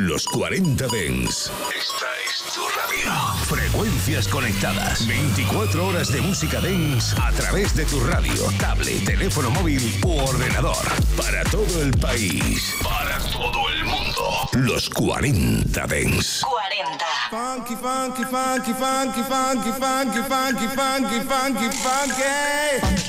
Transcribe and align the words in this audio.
Los 0.00 0.24
40 0.24 0.86
Dens. 0.86 1.52
Esta 1.76 2.06
es 2.26 2.54
tu 2.54 2.62
radio. 2.62 3.12
Frecuencias 3.44 4.28
conectadas. 4.28 5.06
24 5.06 5.86
horas 5.86 6.10
de 6.10 6.22
música 6.22 6.58
dance 6.58 7.14
a 7.20 7.30
través 7.32 7.76
de 7.76 7.84
tu 7.84 8.00
radio, 8.00 8.32
tablet, 8.58 9.04
teléfono 9.04 9.50
móvil 9.50 10.00
u 10.02 10.18
ordenador. 10.20 10.74
Para 11.18 11.44
todo 11.50 11.82
el 11.82 11.90
país. 11.98 12.76
Para 12.82 13.18
todo 13.30 13.68
el 13.68 13.84
mundo. 13.84 14.48
Los 14.54 14.88
40 14.88 15.86
Dens. 15.86 16.40
40. 16.48 17.04
Funky, 17.30 17.76
funky, 17.76 18.24
funky, 18.24 18.72
funky, 18.72 19.22
funky, 19.22 19.70
funky, 19.72 20.22
funky, 20.22 20.68
funky, 20.68 21.20
funky, 21.28 21.70
funky. 21.76 22.99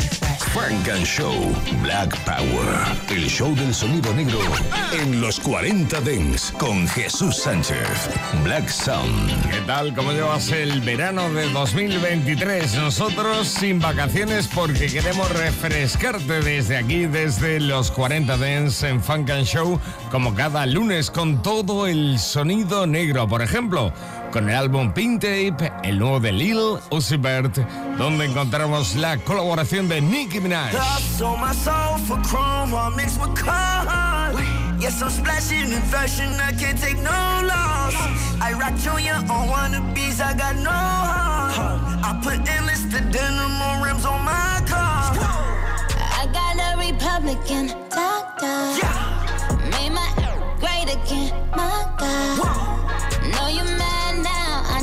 Frank 0.53 0.89
and 0.89 1.05
Show 1.05 1.33
Black 1.81 2.13
Power. 2.25 2.67
El 3.09 3.29
show 3.29 3.55
del 3.55 3.73
sonido 3.73 4.13
negro 4.13 4.39
en 4.91 5.21
los 5.21 5.39
40 5.39 6.01
Dents 6.01 6.51
con 6.59 6.85
Jesús 6.89 7.37
Sánchez. 7.37 8.09
Black 8.43 8.67
Sound. 8.67 9.49
¿Qué 9.49 9.61
tal? 9.61 9.95
¿Cómo 9.95 10.11
llevas 10.11 10.51
el 10.51 10.81
verano 10.81 11.31
de 11.31 11.49
2023? 11.51 12.75
Nosotros 12.75 13.47
sin 13.47 13.79
vacaciones 13.79 14.49
porque 14.53 14.87
queremos 14.87 15.29
refrescarte 15.31 16.41
desde 16.41 16.75
aquí, 16.75 17.05
desde 17.05 17.61
los 17.61 17.89
40 17.89 18.35
Dents 18.35 18.83
en 18.83 19.01
Funk 19.01 19.29
and 19.29 19.45
Show, 19.45 19.79
como 20.11 20.35
cada 20.35 20.65
lunes 20.65 21.09
con 21.09 21.41
todo 21.41 21.87
el 21.87 22.19
sonido 22.19 22.85
negro. 22.85 23.25
Por 23.25 23.41
ejemplo, 23.41 23.93
con 24.31 24.49
el 24.49 24.55
álbum 24.55 24.93
Pink 24.93 25.21
Tape, 25.21 25.71
el 25.83 25.99
nuevo 25.99 26.19
de 26.19 26.31
Lil 26.31 26.79
Uzi 26.89 27.17
Vert, 27.17 27.57
donde 27.97 28.25
encontramos 28.25 28.95
la 28.95 29.17
colaboración 29.17 29.87
de 29.89 30.01
Nicki 30.01 30.39
Minaj. 30.39 30.71
Yes, 34.79 34.99
I'm 34.99 35.11
splashing 35.11 35.71
in 35.71 35.81
fashion, 35.83 36.33
I 36.39 36.53
can't 36.53 36.75
take 36.75 36.97
no 36.97 37.11
loss. 37.45 37.93
I 38.41 38.51
rock 38.53 38.75
Junior 38.77 39.13
on 39.29 39.47
wannabes, 39.47 40.19
I 40.19 40.33
got 40.33 40.55
no 40.55 40.71
heart. 40.71 42.03
I 42.03 42.19
put 42.23 42.49
endless 42.49 42.81
to 42.85 42.99
denim 43.11 43.61
on 43.61 43.83
rims 43.83 44.05
on 44.05 44.25
my 44.25 44.59
car. 44.65 45.13
I 46.17 46.25
got 46.33 46.57
a 46.57 46.77
Republican 46.79 47.67
doctor. 47.91 48.79
Yeah. 48.81 49.69
Made 49.69 49.91
my 49.91 50.09
great 50.59 50.89
again, 50.89 51.31
my 51.55 51.85
God. 51.99 52.31
Know 52.39 52.45
you 52.45 52.47
mad 52.47 52.57
now, 52.57 52.80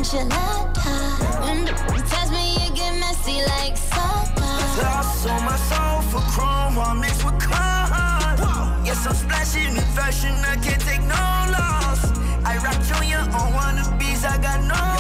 enchilada. 0.09 1.43
When 1.43 1.67
you 1.67 2.03
touch 2.05 2.31
me, 2.31 2.55
you 2.55 2.75
get 2.75 2.99
messy 2.99 3.43
like 3.43 3.77
soda. 3.77 4.49
Lost 4.83 5.27
on 5.29 5.45
my 5.45 5.57
soul 5.57 6.03
for 6.03 6.21
chrome, 6.33 6.77
while 6.77 6.95
mixed 6.95 7.25
with 7.25 7.39
card. 7.41 8.39
Yes, 8.85 9.07
I'm 9.07 9.15
splashing 9.15 9.77
in 9.77 9.85
fashion, 9.95 10.35
I 10.45 10.57
can't 10.57 10.81
take 10.81 11.03
no 11.03 11.15
loss. 11.55 12.05
I 12.45 12.57
rock 12.65 12.79
Junya 12.89 13.27
Watanabe, 13.33 14.11
I 14.25 14.39
got 14.39 14.61
no 14.65 14.98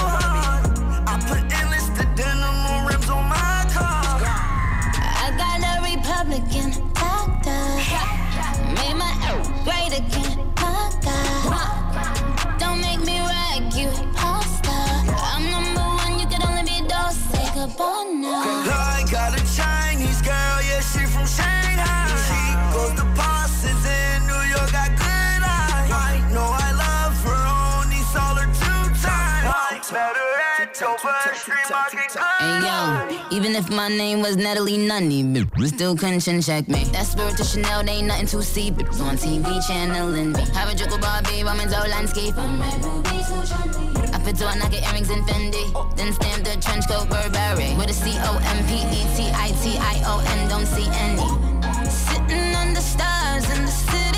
Hey 30.79 32.61
yo, 32.63 33.09
even 33.33 33.57
if 33.57 33.69
my 33.69 33.89
name 33.89 34.23
was 34.23 34.37
Natalie 34.37 34.77
Nunny, 34.77 35.25
we 35.59 35.67
still 35.67 35.97
couldn't 35.97 36.21
chin 36.21 36.41
check 36.41 36.69
me. 36.69 36.85
That 36.93 37.05
spirit 37.05 37.37
to 37.39 37.45
Chanel, 37.45 37.83
they 37.83 37.95
ain't 37.95 38.07
nothing 38.07 38.27
to 38.27 38.43
see. 38.45 38.71
But 38.71 38.87
on 39.01 39.17
TV 39.17 39.67
channeling 39.67 40.33
me. 40.33 40.41
Have 40.55 40.73
a 40.73 40.77
joke 40.77 40.97
about 40.97 41.25
babe, 41.25 41.49
I'm 41.49 41.59
in 41.59 41.69
Zoe 41.69 41.89
landscape. 41.89 42.35
I 42.39 44.21
put 44.23 44.37
two 44.39 44.45
knock 44.45 44.73
earrings 44.73 45.11
in 45.11 45.25
Fendi. 45.25 45.97
Then 45.97 46.13
stamp 46.13 46.45
the 46.45 46.57
trench 46.61 46.87
coat 46.87 47.09
Burberry. 47.11 47.75
With 47.75 47.91
a 47.91 47.93
C 47.93 48.15
O 48.15 48.39
M 48.39 48.65
P 48.69 48.77
E 48.77 49.03
T 49.17 49.33
I 49.35 49.51
T 49.61 49.79
I 49.81 50.01
O 50.07 50.21
N, 50.39 50.49
don't 50.49 50.67
see 50.67 50.87
any. 51.07 51.27
Sitting 51.91 52.55
under 52.55 52.81
stars 52.81 53.51
in 53.51 53.65
the 53.65 53.71
city 53.73 54.18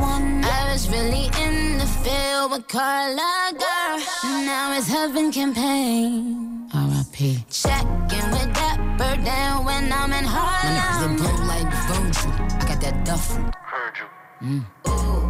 one. 0.00 0.44
I 0.44 0.72
was 0.72 0.88
really 0.88 1.26
in 1.44 1.78
the 1.78 1.86
field 1.86 2.50
with 2.52 2.66
Carla 2.68 3.52
girl. 3.52 3.96
Now 4.24 4.76
it's 4.76 4.88
heaven 4.88 5.30
campaign. 5.30 6.68
R.I.P. 6.72 7.44
Checking 7.50 8.28
with 8.36 8.52
that 8.60 8.78
bird 8.98 9.24
down 9.24 9.64
when 9.64 9.92
I'm 9.92 10.12
in 10.12 10.24
Harlem. 10.24 10.64
When 10.66 10.76
I 10.78 10.90
was 10.96 11.06
The 11.06 11.10
blow 11.20 11.36
like 11.52 11.70
Virgil. 11.88 12.32
I 12.60 12.64
got 12.68 12.80
that 12.80 13.04
duffel. 13.04 13.44
Ooh, 14.88 15.20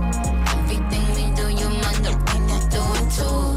everything 0.58 1.04
we 1.16 1.24
do, 1.34 1.46
you 1.60 1.68
must 1.82 2.02
do 2.04 2.80
it 2.98 3.10
too. 3.16 3.49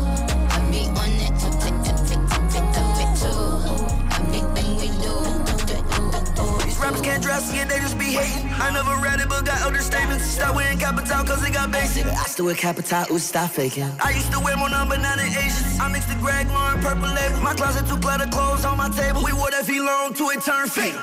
Do 7.03 7.09
it. 7.09 7.19
These 7.19 7.27
rappers 7.27 7.51
can't 7.51 7.51
dress 7.51 7.53
it, 7.53 7.69
they 7.69 7.79
just 7.79 7.97
be 7.97 8.05
hating. 8.05 8.49
I 8.61 8.71
never 8.71 8.95
read 9.01 9.19
it, 9.19 9.29
but 9.29 9.45
got 9.45 9.59
understatements. 9.59 10.21
Start 10.21 10.55
wearing 10.55 10.77
capital, 10.77 11.23
cause 11.25 11.43
it 11.47 11.53
got 11.53 11.71
basic. 11.71 12.05
I 12.05 12.25
still 12.25 12.45
wear 12.45 12.55
capital, 12.55 13.05
ooh, 13.11 13.19
stop 13.19 13.51
faking. 13.51 13.91
I 14.03 14.11
used 14.11 14.31
to 14.31 14.39
wear 14.39 14.57
more 14.57 14.69
number 14.69 14.97
nine 14.97 15.17
than 15.17 15.27
Asians. 15.27 15.79
I 15.79 15.87
mixed 15.89 16.09
the 16.09 16.15
Greg 16.15 16.47
Lauren 16.47 16.79
purple 16.81 17.09
label. 17.09 17.39
My 17.41 17.53
closet 17.53 17.87
too 17.87 17.97
cluttered, 17.97 18.31
clothes 18.31 18.65
on 18.65 18.77
my 18.77 18.89
table. 18.89 19.23
We 19.23 19.33
wore 19.33 19.51
that 19.51 19.65
V-Long 19.65 20.13
till 20.13 20.29
it 20.29 20.41
turned 20.41 20.71
fake. 20.71 20.95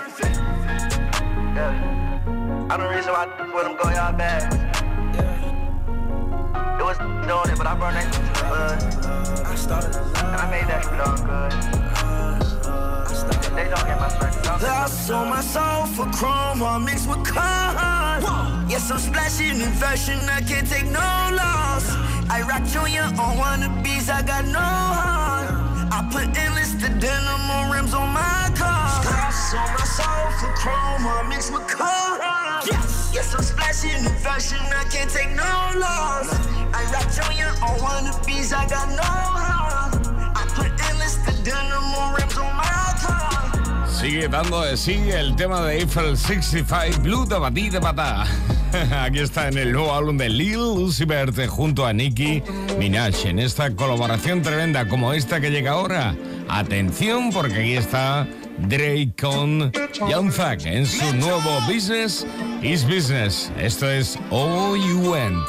Yeah. 1.54 1.88
I'm 2.70 2.80
the 2.80 2.88
reason 2.88 3.12
why 3.12 3.24
I 3.24 3.50
put 3.50 3.64
them 3.64 3.76
go 3.76 3.90
y'all 3.90 4.12
back. 4.12 4.52
It 6.80 6.84
was 6.84 6.96
doing 6.98 7.52
it, 7.52 7.58
but 7.58 7.66
I 7.66 7.74
burned 7.74 7.96
that 7.96 8.12
to 8.12 8.20
the. 8.20 9.46
I 9.46 9.54
started 9.56 9.94
And 9.96 10.36
I 10.36 10.50
made 10.50 10.66
that 10.68 10.84
shit 10.84 10.96
look 10.96 11.26
good. 11.26 12.09
They 13.60 13.68
don't 13.68 13.84
get 13.84 14.00
my 14.00 14.08
strength. 14.08 14.42
Don't 14.42 14.58
get 14.58 14.68
my 14.68 14.80
Lost 14.80 15.10
on 15.10 15.28
my 15.28 15.42
soul 15.42 15.84
for 15.94 16.08
chrome, 16.16 16.62
all 16.62 16.80
mixed 16.80 17.06
with 17.06 17.22
card. 17.24 18.22
Yes, 18.70 18.90
I'm 18.90 18.98
splashing 18.98 19.60
in 19.60 19.72
fashion, 19.72 20.18
I 20.30 20.40
can't 20.40 20.66
take 20.66 20.86
no 20.86 21.08
loss. 21.36 21.84
I 22.30 22.40
rock 22.48 22.64
Junior 22.64 23.04
on 23.20 23.36
wannabes, 23.36 24.08
I 24.08 24.22
got 24.22 24.46
no 24.46 24.64
heart. 24.64 25.50
I 25.92 26.00
put 26.10 26.34
endless 26.38 26.72
to 26.80 26.88
denim 27.04 27.50
on 27.56 27.70
rims 27.70 27.92
on 27.92 28.08
my 28.08 28.48
car. 28.56 29.04
Lost 29.04 29.52
on 29.52 29.68
my 29.76 29.84
soul 29.84 30.26
for 30.40 30.52
chrome, 30.56 31.04
all 31.04 31.24
mixed 31.24 31.52
with 31.52 31.68
card. 31.68 32.64
Yes, 32.64 33.10
yes, 33.12 33.34
I'm 33.34 33.42
splashing 33.42 34.06
in 34.08 34.16
fashion, 34.24 34.62
I 34.72 34.84
can't 34.88 35.10
take 35.10 35.32
no 35.36 35.52
loss. 35.76 36.32
I 36.72 36.80
rock 36.94 37.08
Junya 37.12 37.52
Watanabe, 37.60 38.40
I 38.56 38.64
got 38.72 38.88
no 38.88 39.04
heart. 39.04 40.00
I 40.32 40.48
put 40.56 40.72
endless 40.88 41.16
to 41.26 41.32
denim 41.44 41.79
Sigue 44.00 44.28
dando 44.28 44.62
de 44.62 44.78
sí 44.78 44.98
el 45.12 45.36
tema 45.36 45.60
de 45.60 45.80
Eiffel 45.80 46.16
65 46.16 47.02
Blue 47.02 47.26
de 47.26 47.38
Batí 47.38 47.68
de 47.68 47.82
Patá. 47.82 48.24
Aquí 49.02 49.18
está 49.18 49.48
en 49.48 49.58
el 49.58 49.72
nuevo 49.72 49.94
álbum 49.94 50.16
de 50.16 50.30
Lil 50.30 50.56
Uzi 50.56 51.04
Vert 51.04 51.36
junto 51.46 51.84
a 51.84 51.92
Nicki 51.92 52.42
Minaj 52.78 53.26
en 53.26 53.38
esta 53.38 53.70
colaboración 53.76 54.40
tremenda 54.40 54.88
como 54.88 55.12
esta 55.12 55.38
que 55.38 55.50
llega 55.50 55.72
ahora. 55.72 56.14
Atención 56.48 57.30
porque 57.30 57.60
aquí 57.60 57.74
está 57.74 58.26
Drake 58.56 59.12
con 59.20 59.70
Young 60.08 60.32
Thug 60.32 60.64
en 60.64 60.86
su 60.86 61.14
nuevo 61.16 61.60
Business 61.66 62.26
is 62.62 62.82
Business. 62.84 63.52
Esto 63.58 63.90
es 63.90 64.18
All 64.30 64.80
You 64.80 65.10
Went. 65.10 65.46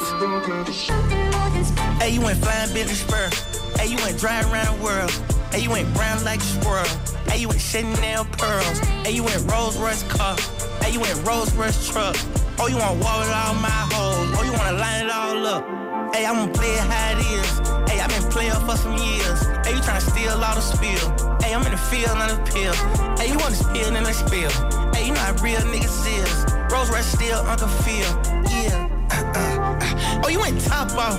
Hey, 1.98 2.16
you 2.16 2.88
Spur. 2.88 3.30
Hey, 3.78 3.88
you 3.88 3.96
around 3.96 4.82
world. 4.82 5.10
Hey, 5.50 5.62
you 5.62 5.70
like 5.70 6.40
a. 6.66 7.21
Hey, 7.32 7.40
you 7.40 7.48
went 7.48 7.62
Chanel 7.62 8.26
pearls. 8.26 8.78
Hey, 9.06 9.12
you 9.12 9.24
went 9.24 9.50
Rolls 9.50 9.78
Royce 9.78 10.02
car. 10.02 10.36
Hey, 10.82 10.92
you 10.92 11.00
went 11.00 11.16
Rolls 11.26 11.50
Royce 11.54 11.88
truck. 11.88 12.14
Oh, 12.58 12.68
you 12.68 12.76
wanna 12.76 13.00
walk 13.00 13.20
with 13.20 13.32
all 13.32 13.54
my 13.54 13.72
hoes. 13.88 14.28
Oh, 14.36 14.42
you 14.44 14.52
wanna 14.52 14.76
line 14.76 15.06
it 15.06 15.10
all 15.10 15.46
up. 15.46 16.14
Hey, 16.14 16.26
I'm 16.26 16.36
gonna 16.36 16.52
play 16.52 16.74
it 16.74 16.80
how 16.80 17.16
it 17.16 17.24
is. 17.24 17.48
Hey, 17.88 18.00
I've 18.00 18.10
been 18.10 18.30
playing 18.30 18.52
for 18.68 18.76
some 18.76 18.98
years. 18.98 19.40
Hey, 19.64 19.72
you 19.72 19.80
tryna 19.80 20.04
steal 20.04 20.44
all 20.44 20.54
the 20.54 20.60
spill. 20.60 21.08
Hey, 21.40 21.54
I'm 21.54 21.64
in 21.64 21.72
the 21.72 21.78
field, 21.78 22.12
not 22.18 22.32
a 22.32 22.36
pill. 22.52 22.74
Hey, 23.16 23.32
you 23.32 23.38
wanna 23.38 23.56
spill, 23.56 23.90
then 23.90 24.04
let's 24.04 24.18
spill. 24.18 24.52
Hey, 24.92 25.06
you 25.06 25.14
know 25.14 25.24
how 25.24 25.32
real 25.42 25.64
niggas 25.72 26.04
is. 26.04 26.36
Rolls 26.70 26.90
Royce 26.90 27.06
still 27.06 27.40
Uncle 27.48 27.68
Phil. 27.80 28.12
Yeah. 28.52 28.92
Uh, 29.08 29.24
uh, 29.40 29.78
uh. 29.80 30.22
oh, 30.22 30.28
you 30.28 30.38
went 30.38 30.60
top 30.60 30.92
off. 31.00 31.16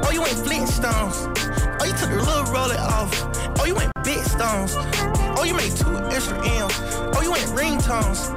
Oh, 0.00 0.10
you 0.10 0.22
went 0.22 0.36
Flintstones. 0.40 1.28
Oh, 1.78 1.84
you 1.84 1.92
took 1.92 2.08
the 2.08 2.24
little 2.24 2.48
roller 2.48 2.80
off. 2.80 3.12
Oh, 3.60 3.66
you 3.66 3.74
went 3.74 3.92
big 4.02 4.24
stone. 4.24 5.25
Oh, 5.38 5.44
you 5.44 5.54
made 5.54 5.76
two 5.76 5.94
extra 6.08 6.36
M's. 6.38 6.74
Oh, 7.14 7.20
you 7.22 7.30
went 7.30 7.44
ringtones. 7.52 8.32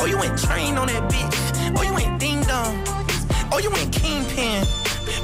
Oh, 0.00 0.06
you 0.06 0.16
went 0.16 0.38
train 0.38 0.78
on 0.78 0.86
that 0.86 1.10
bitch. 1.10 1.76
Oh, 1.76 1.82
you 1.82 1.92
went 1.92 2.20
ding 2.20 2.40
dong. 2.42 2.82
Oh, 3.52 3.58
you 3.58 3.70
went 3.70 3.92
kingpin. 3.92 4.64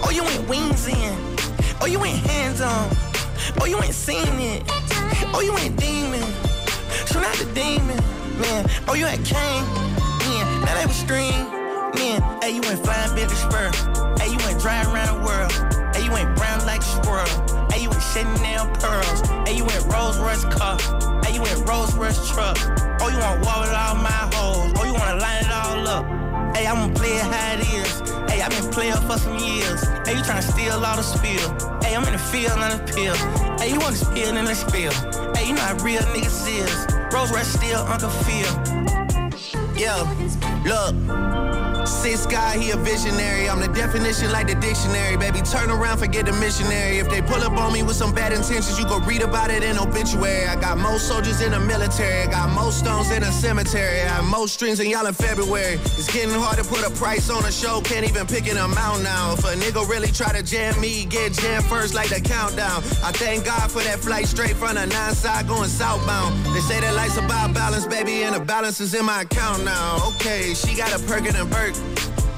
Oh, 0.02 0.10
you 0.10 0.24
went 0.24 0.48
wings 0.48 0.88
in. 0.88 1.14
Oh, 1.80 1.86
you 1.86 1.98
went 1.98 2.19
hands 2.26 2.60
on. 2.60 2.88
Oh, 3.60 3.66
you 3.66 3.80
ain't 3.82 3.94
seen 3.94 4.26
it. 4.40 4.62
Oh, 5.32 5.40
you 5.40 5.56
ain't 5.58 5.76
demon. 5.76 6.22
So 7.06 7.20
not 7.20 7.34
the 7.36 7.46
demon, 7.54 7.98
man. 8.40 8.69
Oh, 8.88 8.94
you 8.94 9.06
ain't 9.06 9.24
Kane. 9.24 9.64
Man, 10.26 10.60
now 10.62 10.74
that 10.74 10.86
was 10.86 10.96
string. 10.96 11.46
Man, 11.94 12.20
hey, 12.42 12.50
you 12.50 12.60
went 12.62 12.82
flying 12.84 13.14
Billy 13.14 13.34
Spur. 13.34 13.70
Hey, 14.19 14.30
you 14.30 14.38
went 14.38 14.60
driving 14.60 14.92
around 14.92 15.19
the 15.19 15.24
world. 15.24 15.52
Hey, 15.94 16.04
you 16.04 16.10
went 16.10 16.34
brown 16.36 16.64
like 16.66 16.80
a 16.80 16.84
squirrel. 16.84 17.61
Chanel 18.12 18.66
pearls. 18.74 19.20
Hey, 19.46 19.56
you 19.56 19.64
went 19.64 19.84
Rolls 19.86 20.18
Royce 20.18 20.44
car. 20.44 20.78
Hey, 21.24 21.34
you 21.34 21.42
went 21.42 21.66
Rolls 21.66 21.94
Royce 21.94 22.30
truck. 22.30 22.58
Oh, 23.00 23.08
you 23.08 23.18
wanna 23.18 23.40
walk 23.44 23.60
with 23.62 23.72
all 23.72 23.94
my 23.96 24.10
hoes. 24.34 24.72
Oh, 24.76 24.84
you 24.84 24.92
wanna 24.92 25.18
line 25.18 25.44
it 25.44 25.50
all 25.50 25.88
up. 25.88 26.22
Hey, 26.54 26.66
I'm 26.66 26.76
going 26.76 26.92
to 26.92 27.00
play 27.00 27.16
it 27.16 27.22
how 27.22 27.54
it 27.54 27.60
is. 27.60 28.00
Hey, 28.30 28.42
I've 28.42 28.50
been 28.50 28.70
playing 28.70 28.94
for 29.08 29.16
some 29.16 29.38
years. 29.38 29.82
Hey, 30.06 30.16
you 30.16 30.22
trying 30.22 30.42
to 30.42 30.46
steal 30.46 30.84
all 30.84 30.96
the 30.96 31.02
spill. 31.02 31.80
Hey, 31.80 31.96
I'm 31.96 32.04
in 32.04 32.12
the 32.12 32.18
field 32.18 32.58
on 32.58 32.76
the 32.76 32.92
pill. 32.92 33.16
Hey, 33.58 33.72
you 33.72 33.80
want 33.80 33.96
to 33.96 34.04
spill 34.04 34.36
in 34.36 34.44
the 34.44 34.54
spill. 34.54 34.92
Hey, 35.34 35.48
you 35.48 35.54
know 35.54 35.62
how 35.62 35.82
real 35.82 36.02
niggas 36.12 36.46
is. 36.46 36.86
Rose 37.14 37.32
Red 37.32 37.46
still 37.46 37.80
Uncle 37.80 38.10
Phil. 38.10 38.52
Yeah, 39.74 39.96
look. 40.66 41.41
Six 41.84 42.26
guy, 42.26 42.58
he 42.58 42.70
a 42.70 42.76
visionary. 42.76 43.49
I'm 43.49 43.61
the 43.61 43.69
definition 43.69 44.31
like 44.31 44.46
the 44.46 44.55
dictionary. 44.55 45.17
Baby, 45.17 45.40
turn 45.43 45.70
around, 45.70 45.99
forget 45.99 46.26
the 46.26 46.32
missionary. 46.32 46.99
If 46.99 47.08
they 47.11 47.23
pull 47.23 47.43
up 47.43 47.52
on 47.52 47.73
me 47.73 47.82
with 47.82 47.96
some 47.96 48.14
bad 48.14 48.32
intentions, 48.32 48.79
you 48.79 48.87
go 48.87 48.99
read 49.00 49.23
about 49.23 49.50
it 49.50 49.62
in 49.62 49.79
obituary. 49.79 50.46
I 50.46 50.56
got 50.56 50.79
most 50.79 51.08
soldiers 51.08 51.40
in 51.40 51.52
the 51.52 51.61
military. 51.61 52.23
I 52.23 52.31
got 52.31 52.50
most 52.50 52.81
stones 52.81 53.11
in 53.11 53.23
a 53.23 53.32
cemetery. 53.32 54.00
I 54.02 54.08
have 54.08 54.25
most 54.25 54.55
strings 54.55 54.81
in 54.81 54.90
y'all 54.90 55.06
in 55.06 55.14
February. 55.14 55.75
It's 55.99 56.12
getting 56.12 56.34
hard 56.34 56.58
to 56.58 56.64
put 56.64 56.87
a 56.87 56.90
price 56.90 57.31
on 57.31 57.44
a 57.44 57.52
show. 57.52 57.81
Can't 57.82 58.08
even 58.08 58.26
pick 58.26 58.49
an 58.50 58.56
amount 58.56 59.02
now. 59.02 59.32
If 59.34 59.44
a 59.44 59.55
nigga 59.55 59.88
really 59.88 60.08
try 60.08 60.32
to 60.32 60.43
jam 60.43 60.81
me, 60.81 61.05
get 61.05 61.32
jammed 61.32 61.64
first 61.67 61.94
like 61.94 62.11
the 62.11 62.20
countdown. 62.20 62.82
I 63.02 63.12
thank 63.12 63.44
God 63.44 63.70
for 63.70 63.82
that 63.82 63.99
flight 63.99 64.26
straight 64.26 64.56
from 64.56 64.75
the 64.75 64.87
nine 64.87 65.14
side 65.14 65.49
going 65.49 65.69
southbound. 65.69 66.34
They 66.55 66.61
say 66.61 66.81
that 66.81 66.94
life's 66.94 67.17
about 67.17 67.55
balance, 67.55 67.87
baby, 67.87 68.23
and 68.23 68.34
the 68.34 68.40
balance 68.40 68.81
is 68.81 68.94
in 68.94 69.05
my 69.05 69.23
account 69.23 69.64
now. 69.64 69.99
Okay, 70.14 70.55
she 70.55 70.76
got 70.76 70.93
a 70.93 71.02
Perkin 71.06 71.34
and 71.37 71.50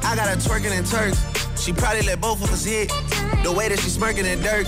I 0.03 0.17
got 0.17 0.29
her 0.29 0.37
twerking 0.37 0.77
in 0.77 0.85
Turks. 0.85 1.19
She 1.61 1.73
probably 1.73 2.03
let 2.03 2.21
both 2.21 2.43
of 2.43 2.53
us 2.53 2.65
hit. 2.65 2.89
The 3.43 3.53
way 3.53 3.69
that 3.69 3.79
she 3.79 3.89
smirking 3.89 4.27
in 4.27 4.43
dirt. 4.43 4.67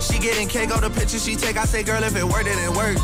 She 0.00 0.18
getting 0.18 0.48
cake 0.48 0.74
on 0.74 0.82
the 0.82 0.90
picture 0.90 1.18
she 1.18 1.36
take. 1.36 1.56
I 1.56 1.64
say, 1.64 1.82
girl, 1.82 2.02
if 2.02 2.16
it 2.16 2.24
worked, 2.24 2.48
it 2.48 2.56
didn't 2.56 2.76
work. 2.76 2.98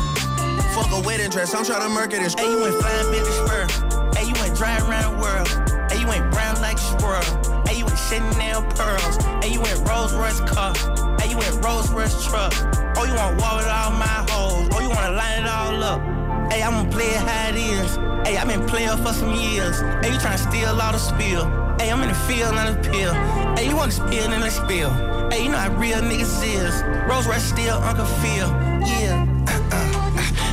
Fuck 0.75 0.91
a 0.91 1.01
wedding 1.05 1.29
dress. 1.29 1.53
I'm 1.55 1.63
trying 1.63 1.81
to 1.81 1.89
murk 1.89 2.13
it. 2.13 2.19
Hey, 2.19 2.51
you 2.51 2.59
went 2.61 2.75
flying 2.75 3.11
Billy 3.11 3.31
Spur. 3.31 3.67
Hey, 4.15 4.27
you 4.27 4.35
ain't 4.43 4.55
driving 4.55 4.89
around 4.89 5.15
the 5.15 5.21
world. 5.21 5.47
Hey, 5.91 6.01
you 6.01 6.07
ain't 6.11 6.31
brown 6.31 6.59
like 6.61 6.77
a 6.77 6.87
squirrel. 6.99 7.63
Hey, 7.65 7.79
you 7.79 7.85
went 7.85 7.97
Chanel 7.97 8.63
pearls. 8.75 9.15
Hey, 9.41 9.53
you 9.53 9.61
went 9.61 9.87
Rolls 9.87 10.13
Royce 10.13 10.39
car. 10.41 10.75
Hey, 11.19 11.31
you 11.31 11.37
ain't 11.41 11.63
Rolls 11.63 11.89
Royce 11.91 12.25
truck. 12.27 12.53
Oh, 12.97 13.05
you 13.05 13.15
wanna 13.15 13.37
walk 13.39 13.57
with 13.57 13.67
all 13.67 13.91
my 13.91 14.25
hoes. 14.29 14.69
Oh, 14.73 14.79
you 14.81 14.89
wanna 14.89 15.15
line 15.15 15.43
it 15.43 15.47
all 15.47 15.83
up. 15.83 16.18
Hey, 16.51 16.63
I'm 16.63 16.73
gonna 16.73 16.89
play 16.91 17.05
it 17.05 17.17
how 17.17 17.49
it 17.49 17.55
is. 17.55 17.95
Hey, 18.25 18.37
I've 18.37 18.47
been 18.47 18.65
playing 18.67 18.97
for 18.97 19.13
some 19.13 19.33
years. 19.33 19.79
Hey, 20.01 20.11
you 20.13 20.19
trying 20.19 20.37
to 20.37 20.43
steal 20.49 20.69
all 20.69 20.91
the 20.91 20.97
spill. 20.97 21.45
Hey, 21.79 21.91
I'm 21.91 22.01
in 22.01 22.09
the 22.09 22.15
field 22.27 22.55
on 22.55 22.73
the 22.73 22.89
pill. 22.89 23.13
Hey, 23.55 23.69
you 23.69 23.75
want 23.75 23.91
to 23.91 23.97
spill 23.97 24.33
in 24.33 24.41
the 24.41 24.49
spill. 24.49 24.89
Hey, 25.29 25.43
you 25.43 25.51
know 25.51 25.57
how 25.57 25.73
real 25.77 25.99
niggas 25.99 26.43
is. 26.43 26.83
Rose 27.09 27.27
Red 27.27 27.41
still 27.41 27.77
Uncle 27.77 28.05
Phil. 28.21 28.49
Yeah. 28.85 29.25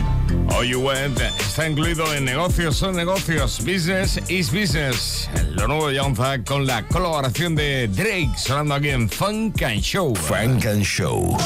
Oh, 0.58 0.62
you 0.62 0.81
went 0.81 1.20
está 1.56 1.69
incluido 1.69 2.12
en 2.14 2.26
negocios 2.26 2.76
son 2.76 2.96
negocios, 2.96 3.64
business 3.64 4.19
is 4.28 4.50
business. 4.50 5.28
Lo 5.54 5.66
nuevo 5.66 5.88
de 5.88 5.94
Young 5.94 6.14
con 6.44 6.66
la 6.66 6.87
colaboración 6.87 7.54
de 7.54 7.88
Drake 7.88 8.31
sonando 8.37 8.75
aquí 8.75 8.90
en 8.90 9.08
Funk 9.08 9.62
and 9.62 9.81
Show. 9.81 10.14
Funk 10.14 10.66
and 10.66 10.82
Show. 10.82 11.37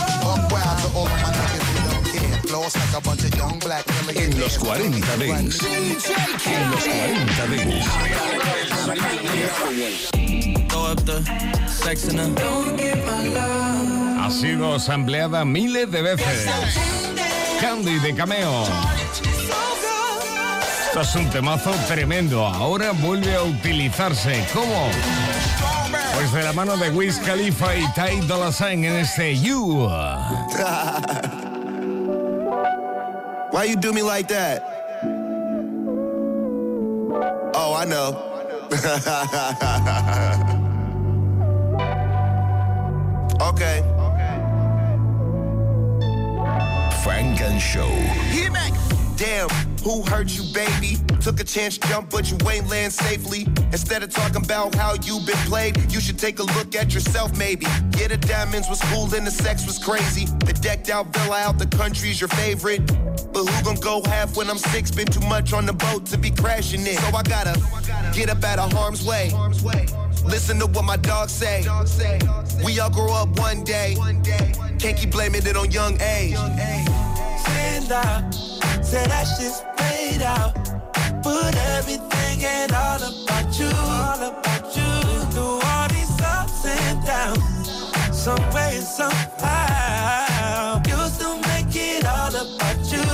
En 4.15 4.41
los 4.41 4.59
40 4.59 5.17
Dents. 5.19 5.62
En 5.62 6.71
los 6.71 6.85
40 6.85 7.47
Dents. 7.47 7.87
Ha 14.19 14.31
sido 14.31 14.79
sampleada 14.81 15.45
miles 15.45 15.91
de 15.91 16.03
veces. 16.03 16.47
Candy 17.61 17.99
de 18.01 18.15
Cameo. 18.15 18.65
Esto 20.87 21.01
es 21.03 21.15
un 21.15 21.31
temazo 21.31 21.71
tremendo. 21.87 22.45
Ahora 22.47 22.91
vuelve 22.91 23.37
a 23.37 23.43
utilizarse. 23.43 24.45
¿Cómo? 24.53 24.89
Pues 26.15 26.33
de 26.33 26.43
la 26.43 26.53
mano 26.53 26.77
de 26.77 26.91
Wiz 26.91 27.19
Khalifa 27.25 27.77
y 27.77 27.85
Ty 27.93 28.27
Dolla 28.27 28.51
Sign 28.51 28.85
en 28.85 28.97
este 28.97 29.39
You. 29.39 29.89
Why 33.50 33.64
you 33.64 33.76
do 33.76 33.93
me 33.93 34.02
like 34.02 34.29
that? 34.29 34.62
Oh, 37.55 37.75
I 37.76 37.85
know. 37.85 38.26
okay. 43.50 43.82
Funk 47.02 47.41
and 47.41 47.61
Show. 47.61 47.88
Back. 48.52 48.73
Damn, 49.17 49.49
who 49.82 50.03
hurt 50.03 50.37
you, 50.37 50.44
baby? 50.53 50.97
Took 51.21 51.41
a 51.41 51.44
chance, 51.44 51.79
jump, 51.79 52.11
but 52.11 52.31
you 52.31 52.37
ain't 52.49 52.69
land 52.69 52.93
safely. 52.93 53.47
Instead 53.73 54.03
of 54.03 54.11
talking 54.11 54.44
about 54.44 54.75
how 54.75 54.94
you 54.94 55.21
been 55.27 55.37
played, 55.49 55.93
you 55.93 56.00
should 56.00 56.19
take 56.19 56.38
a 56.38 56.44
look 56.44 56.75
at 56.75 56.93
yourself, 56.94 57.37
maybe. 57.37 57.67
Yeah, 57.99 58.09
the 58.09 58.17
diamonds 58.17 58.69
was 58.69 58.81
cool 58.85 59.12
and 59.15 59.27
the 59.27 59.31
sex 59.31 59.67
was 59.67 59.79
crazy. 59.79 60.27
The 60.44 60.53
decked 60.53 60.91
out 60.91 61.12
villa 61.12 61.38
out 61.38 61.59
the 61.59 61.67
country's 61.67 62.21
your 62.21 62.29
favorite. 62.29 62.87
But 63.32 63.44
who 63.44 63.65
gon' 63.65 63.77
go 63.77 64.03
half 64.06 64.37
when 64.37 64.50
I'm 64.50 64.59
six? 64.59 64.91
Been 64.91 65.06
too 65.06 65.27
much 65.29 65.53
on 65.53 65.67
the 65.67 65.73
boat 65.73 66.06
to 66.06 66.19
be 66.19 66.31
crashing 66.31 66.83
it. 66.83 66.99
So 66.99 67.17
I 67.17 67.23
gotta 67.23 67.61
get 68.12 68.31
up 68.31 68.43
out 68.44 68.59
of 68.59 68.73
harm's 68.73 69.05
way. 69.05 69.33
Listen 70.25 70.59
to 70.59 70.67
what 70.67 70.85
my 70.85 70.97
dogs 70.97 71.33
say. 71.33 71.65
We 72.65 72.79
all 72.81 72.91
grow 72.91 73.12
up 73.12 73.38
one 73.38 73.65
day. 73.65 73.97
Can't 74.79 74.97
keep 74.97 75.11
blaming 75.11 75.47
it 75.47 75.56
on 75.56 75.71
young 75.71 76.00
age. 76.00 76.37
Stand 76.37 77.93
out, 77.93 78.35
say 78.91 79.07
that 79.07 79.25
shit's 79.25 79.62
played 79.76 80.23
out. 80.23 80.53
Put 81.23 81.55
everything 81.79 82.45
and 82.45 82.73
all 82.73 82.99
about 82.99 83.49
you, 83.59 83.71
all 83.71 84.21
about 84.31 84.64
you. 84.76 84.93
Through 85.31 85.61
all 85.71 85.87
these 85.95 86.11
ups 86.21 86.67
and 86.67 86.99
downs, 87.07 87.71
some 88.11 88.43
way 88.53 88.81
somehow, 88.81 90.83
you 90.88 90.99
still 91.14 91.38
make 91.50 91.73
it 91.73 92.05
all 92.05 92.35
about 92.35 92.83
you, 92.93 93.07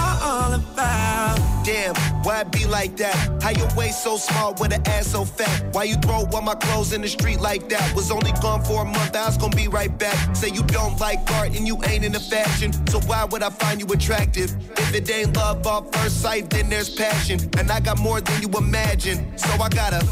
all 0.00 0.52
about. 0.60 1.38
Damn, 1.64 1.94
why 2.26 2.40
it 2.40 2.50
be 2.50 2.66
like 2.66 2.96
that? 2.96 3.14
How 3.40 3.50
your 3.50 3.68
waist 3.76 4.02
so 4.02 4.16
small 4.16 4.52
with 4.54 4.72
an 4.72 4.82
ass 4.88 5.06
so 5.06 5.24
fat? 5.24 5.72
Why 5.72 5.84
you 5.84 5.94
throw 5.94 6.26
all 6.32 6.42
my 6.42 6.56
clothes 6.56 6.92
in 6.92 7.00
the 7.00 7.08
street 7.08 7.40
like 7.40 7.68
that? 7.68 7.94
Was 7.94 8.10
only 8.10 8.32
gone 8.42 8.64
for 8.64 8.82
a 8.82 8.84
month, 8.84 9.14
I 9.14 9.26
was 9.26 9.38
gonna 9.38 9.54
be 9.54 9.68
right 9.68 9.96
back. 9.96 10.34
Say 10.34 10.48
you 10.48 10.64
don't 10.64 10.98
like 10.98 11.20
art 11.34 11.56
and 11.56 11.68
you 11.68 11.78
ain't 11.84 12.04
into 12.04 12.18
fashion, 12.18 12.72
so 12.88 12.98
why 13.06 13.24
would 13.24 13.44
I 13.44 13.50
find 13.50 13.80
you 13.80 13.86
attractive? 13.86 14.56
If 14.76 14.92
it 14.92 15.08
ain't 15.08 15.36
love 15.36 15.64
off 15.68 15.94
first 15.94 16.20
sight, 16.20 16.50
then 16.50 16.68
there's 16.68 16.90
passion. 16.90 17.38
And 17.58 17.70
I 17.70 17.78
got 17.78 17.98
more 18.00 18.20
than 18.20 18.42
you 18.42 18.48
imagine, 18.58 19.38
so 19.38 19.48
I 19.62 19.68
gotta 19.68 20.04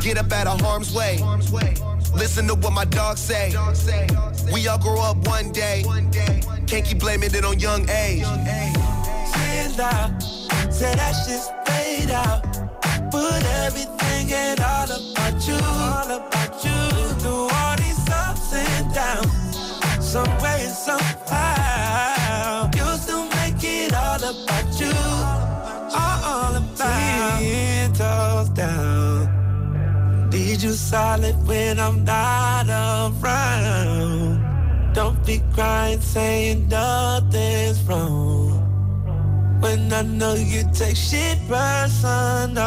get 0.00 0.16
up 0.16 0.32
out 0.32 0.46
of 0.46 0.60
harm's 0.62 0.94
way. 0.94 1.18
Listen 2.14 2.46
to 2.48 2.54
what 2.54 2.72
my 2.72 2.86
dogs 2.86 3.20
say. 3.20 3.52
We 4.50 4.66
all 4.68 4.78
grow 4.78 5.02
up 5.02 5.18
one 5.26 5.52
day. 5.52 5.84
Can't 6.66 6.84
keep 6.86 6.98
blaming 6.98 7.34
it 7.34 7.44
on 7.44 7.60
young 7.60 7.86
age. 7.90 8.24
Stand 8.24 9.80
out, 9.80 10.22
say 10.78 10.94
that 10.94 11.14
shit's 11.22 11.50
played 11.66 12.10
out. 12.10 12.40
Put 13.10 13.42
everything 13.66 14.32
and 14.32 14.60
all 14.60 14.90
about 14.98 15.36
you, 15.48 15.58
all 15.58 16.10
about 16.18 16.52
you. 16.66 16.80
Through 17.20 17.48
all 17.58 17.76
these 17.82 18.02
ups 18.26 18.52
and 18.54 18.94
downs, 18.94 19.56
some 20.12 20.32
way 20.42 20.58
and 20.68 20.76
somehow, 20.86 22.70
you 22.78 22.86
still 23.02 23.26
make 23.38 23.62
it 23.62 23.92
all 23.92 24.22
about 24.32 24.68
you, 24.80 24.94
all, 26.02 26.18
all 26.32 26.54
about. 26.62 27.40
Ten 27.40 27.92
toes 27.92 28.48
down, 28.50 30.30
need 30.30 30.62
you 30.62 30.74
solid 30.74 31.36
when 31.48 31.80
I'm 31.80 32.04
not 32.04 32.66
around. 32.68 34.44
Don't 34.94 35.18
be 35.26 35.40
crying, 35.54 36.00
saying 36.00 36.68
nothing's 36.68 37.82
wrong. 37.82 38.37
When 39.60 39.92
I 39.92 40.02
know 40.02 40.34
you 40.34 40.62
take 40.72 40.96
shit 40.96 41.36
personal 41.48 42.58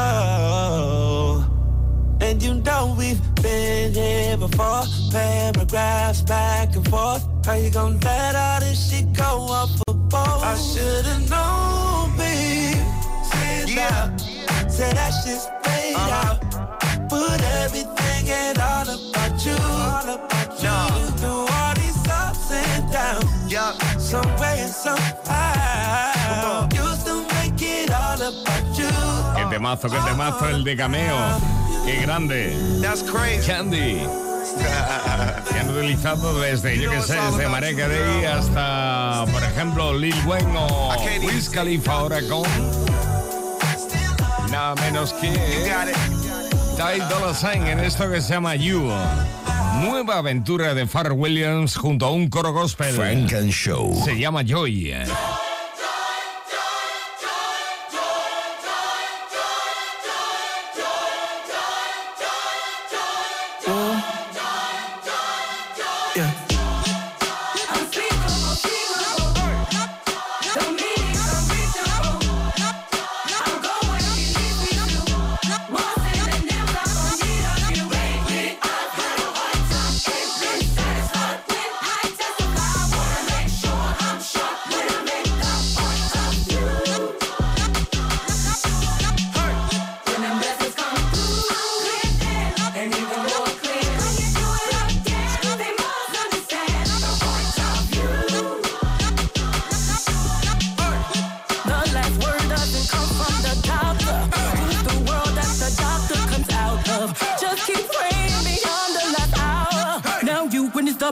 And 2.19 2.43
you 2.43 2.55
know 2.55 2.95
we've 2.97 3.21
been 3.35 3.93
here 3.93 4.35
before 4.35 4.83
Paragraphs 5.09 6.21
back 6.23 6.75
and 6.75 6.85
forth 6.89 7.25
How 7.45 7.53
you 7.53 7.71
gonna 7.71 7.97
let 8.03 8.35
all 8.35 8.59
this 8.59 8.91
shit 8.91 9.13
go 9.13 9.47
up 9.51 9.69
a 9.87 9.93
both? 9.93 10.43
I 10.43 10.57
should've 10.57 11.29
known, 11.29 12.17
babe 12.17 12.75
Say 13.31 13.61
it 13.63 13.69
yeah. 13.69 14.11
out 14.11 14.19
Say 14.69 14.91
that 14.91 15.11
shit's 15.11 15.47
laid 15.65 15.95
uh-huh. 15.95 16.35
out 16.35 17.09
Put 17.09 17.41
everything 17.63 18.29
and 18.29 18.57
all 18.57 18.83
about 18.83 19.45
you 19.45 19.55
All 19.55 20.09
about 20.15 20.61
yeah. 20.61 20.97
you 20.97 21.05
Through 21.19 21.47
all 21.55 21.73
these 21.75 22.07
ups 22.09 22.51
and 22.51 22.91
downs 22.91 23.51
yep. 23.51 23.75
Some 23.97 24.27
way 24.37 24.59
and 24.59 24.71
some 24.71 24.99
Qué 29.35 29.45
temazo, 29.49 29.89
qué 29.89 29.97
temazo 30.05 30.49
el 30.49 30.63
de 30.63 30.75
cameo. 30.75 31.17
Qué 31.85 32.01
grande. 32.01 32.55
That's 32.81 33.03
crazy. 33.03 33.47
Candy. 33.47 34.01
que 35.49 35.59
han 35.59 35.69
utilizado 35.69 36.39
desde, 36.39 36.79
yo 36.79 36.89
que 36.91 37.01
sé, 37.01 37.15
desde 37.15 37.47
Mareka 37.47 37.87
Day 37.87 38.25
hasta, 38.25 39.25
por 39.31 39.43
ejemplo, 39.43 39.93
Lil 39.97 40.15
Wayne 40.25 40.57
o 40.57 40.95
Wiz 41.25 41.49
Khalifa 41.49 41.93
ahora 41.93 42.19
con 42.29 42.43
nada 44.51 44.75
menos 44.75 45.13
que 45.13 45.29
Ty 45.29 46.99
Dolla 47.09 47.33
Sign 47.33 47.67
en 47.67 47.79
esto 47.79 48.09
que 48.09 48.21
se 48.21 48.33
llama 48.33 48.55
You. 48.55 48.91
Nueva 49.81 50.17
aventura 50.17 50.73
de 50.73 50.85
Pharrell 50.85 51.17
Williams 51.17 51.75
junto 51.75 52.05
a 52.05 52.11
un 52.11 52.29
coro 52.29 52.51
gospel. 52.51 52.93
Frank 52.93 53.33
and 53.33 53.51
Show. 53.51 54.01
Se 54.03 54.17
llama 54.17 54.43
Joy. 54.43 54.93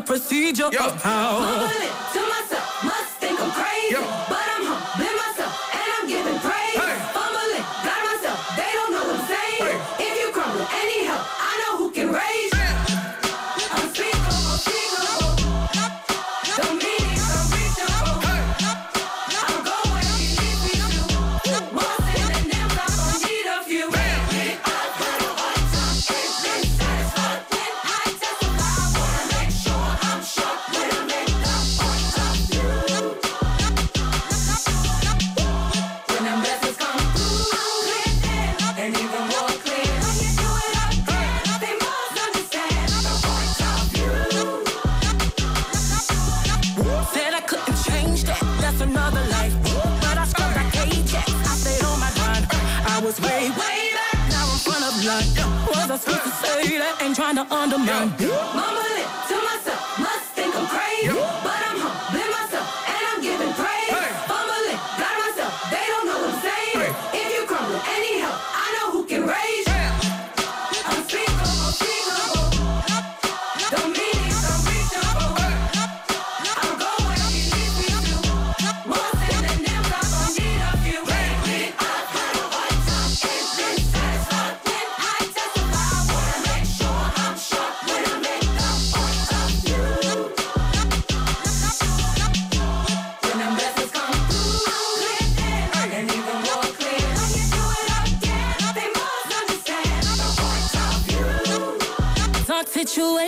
Procedure 0.10 0.70
Yo. 0.72 0.88
of 0.88 1.04
how. 1.04 1.99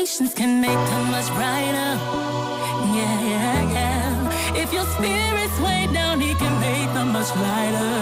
Situations 0.05 0.33
can 0.33 0.61
make 0.61 0.81
them 0.89 1.11
much 1.11 1.27
brighter. 1.27 1.91
Yeah, 2.97 3.21
yeah, 3.31 3.73
yeah. 3.75 4.61
If 4.61 4.73
your 4.73 4.85
spirit's 4.85 5.59
way 5.59 5.87
down, 5.93 6.19
he 6.19 6.33
can 6.33 6.59
make 6.59 6.91
them 6.93 7.11
much 7.11 7.29
lighter. 7.35 7.93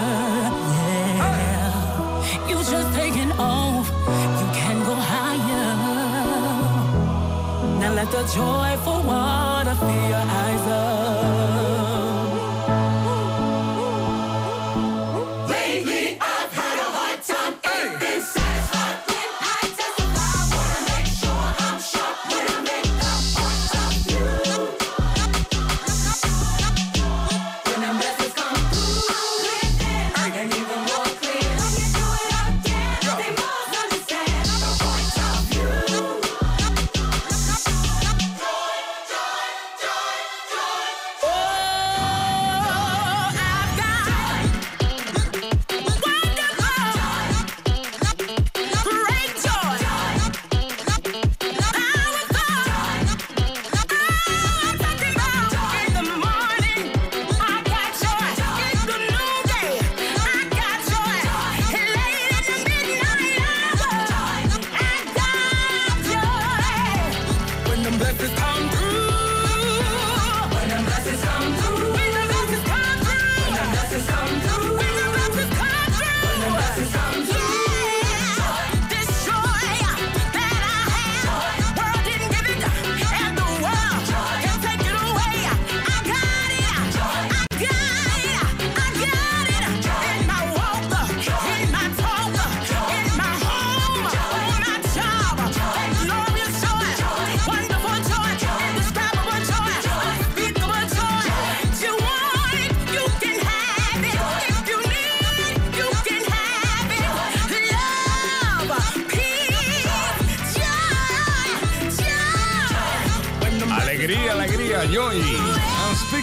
Yeah. 1.26 2.48
You 2.48 2.56
just 2.56 2.94
taking 2.94 3.32
off, 3.32 3.86
you 4.40 4.48
can 4.60 4.82
go 4.84 4.94
higher. 4.94 5.68
Now 7.80 7.92
let 7.92 8.10
the 8.10 8.22
joyful 8.34 9.02
water 9.02 9.74
fill 9.74 10.08
your 10.08 10.26
eyes 10.42 10.66
up. 10.68 11.09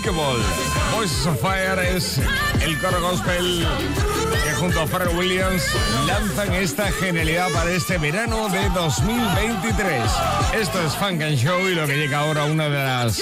Unspeakable. 0.07 0.41
Voices 0.93 1.25
of 1.27 1.39
Fire 1.41 1.79
es 1.79 2.19
el 2.61 2.79
coro 2.79 3.01
gospel 3.01 3.67
que 4.43 4.53
junto 4.53 4.81
a 4.81 4.87
Pharrell 4.87 5.15
Williams 5.17 5.63
lanzan 6.05 6.53
esta 6.53 6.91
genialidad 6.91 7.51
para 7.51 7.71
este 7.71 7.97
verano 7.97 8.47
de 8.49 8.69
2023. 8.69 10.03
Esto 10.55 10.81
es 10.81 10.93
Funk 10.95 11.21
and 11.21 11.37
Show 11.37 11.67
y 11.67 11.75
lo 11.75 11.85
que 11.85 11.97
llega 11.97 12.19
ahora 12.19 12.45
una 12.45 12.69
de 12.69 12.83
las 12.83 13.21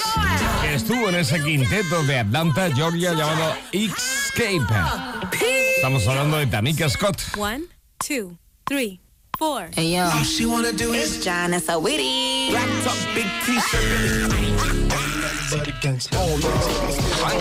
que 0.62 0.74
estuvo 0.74 1.08
en 1.08 1.16
ese 1.16 1.42
quinteto 1.42 2.02
de 2.04 2.20
Atlanta, 2.20 2.70
Georgia 2.74 3.12
llamado 3.14 3.54
Escape. 3.72 4.64
Estamos 5.76 6.06
hablando 6.06 6.38
de 6.38 6.46
Tamika 6.46 6.88
Scott. 6.88 7.20
One, 7.36 7.64
two, 7.98 8.38
three, 8.64 9.00
four. 9.38 9.70
Hey 9.74 9.96
yo, 9.96 10.04
All 10.04 10.24
she 10.24 10.46
wanna 10.46 10.72
do 10.72 10.94
is 10.94 11.24
John 11.24 11.52
and 11.52 11.62
Sawiti. 11.62 12.50
Black 12.50 12.68
top, 12.84 12.96
big 13.14 13.26
t-shirt. 13.44 14.95
Funk 15.48 15.68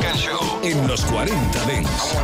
and 0.05 0.15
Show 0.15 0.59
en 0.63 0.87
los 0.87 1.03
40 1.05 1.65
Dents. 1.65 2.15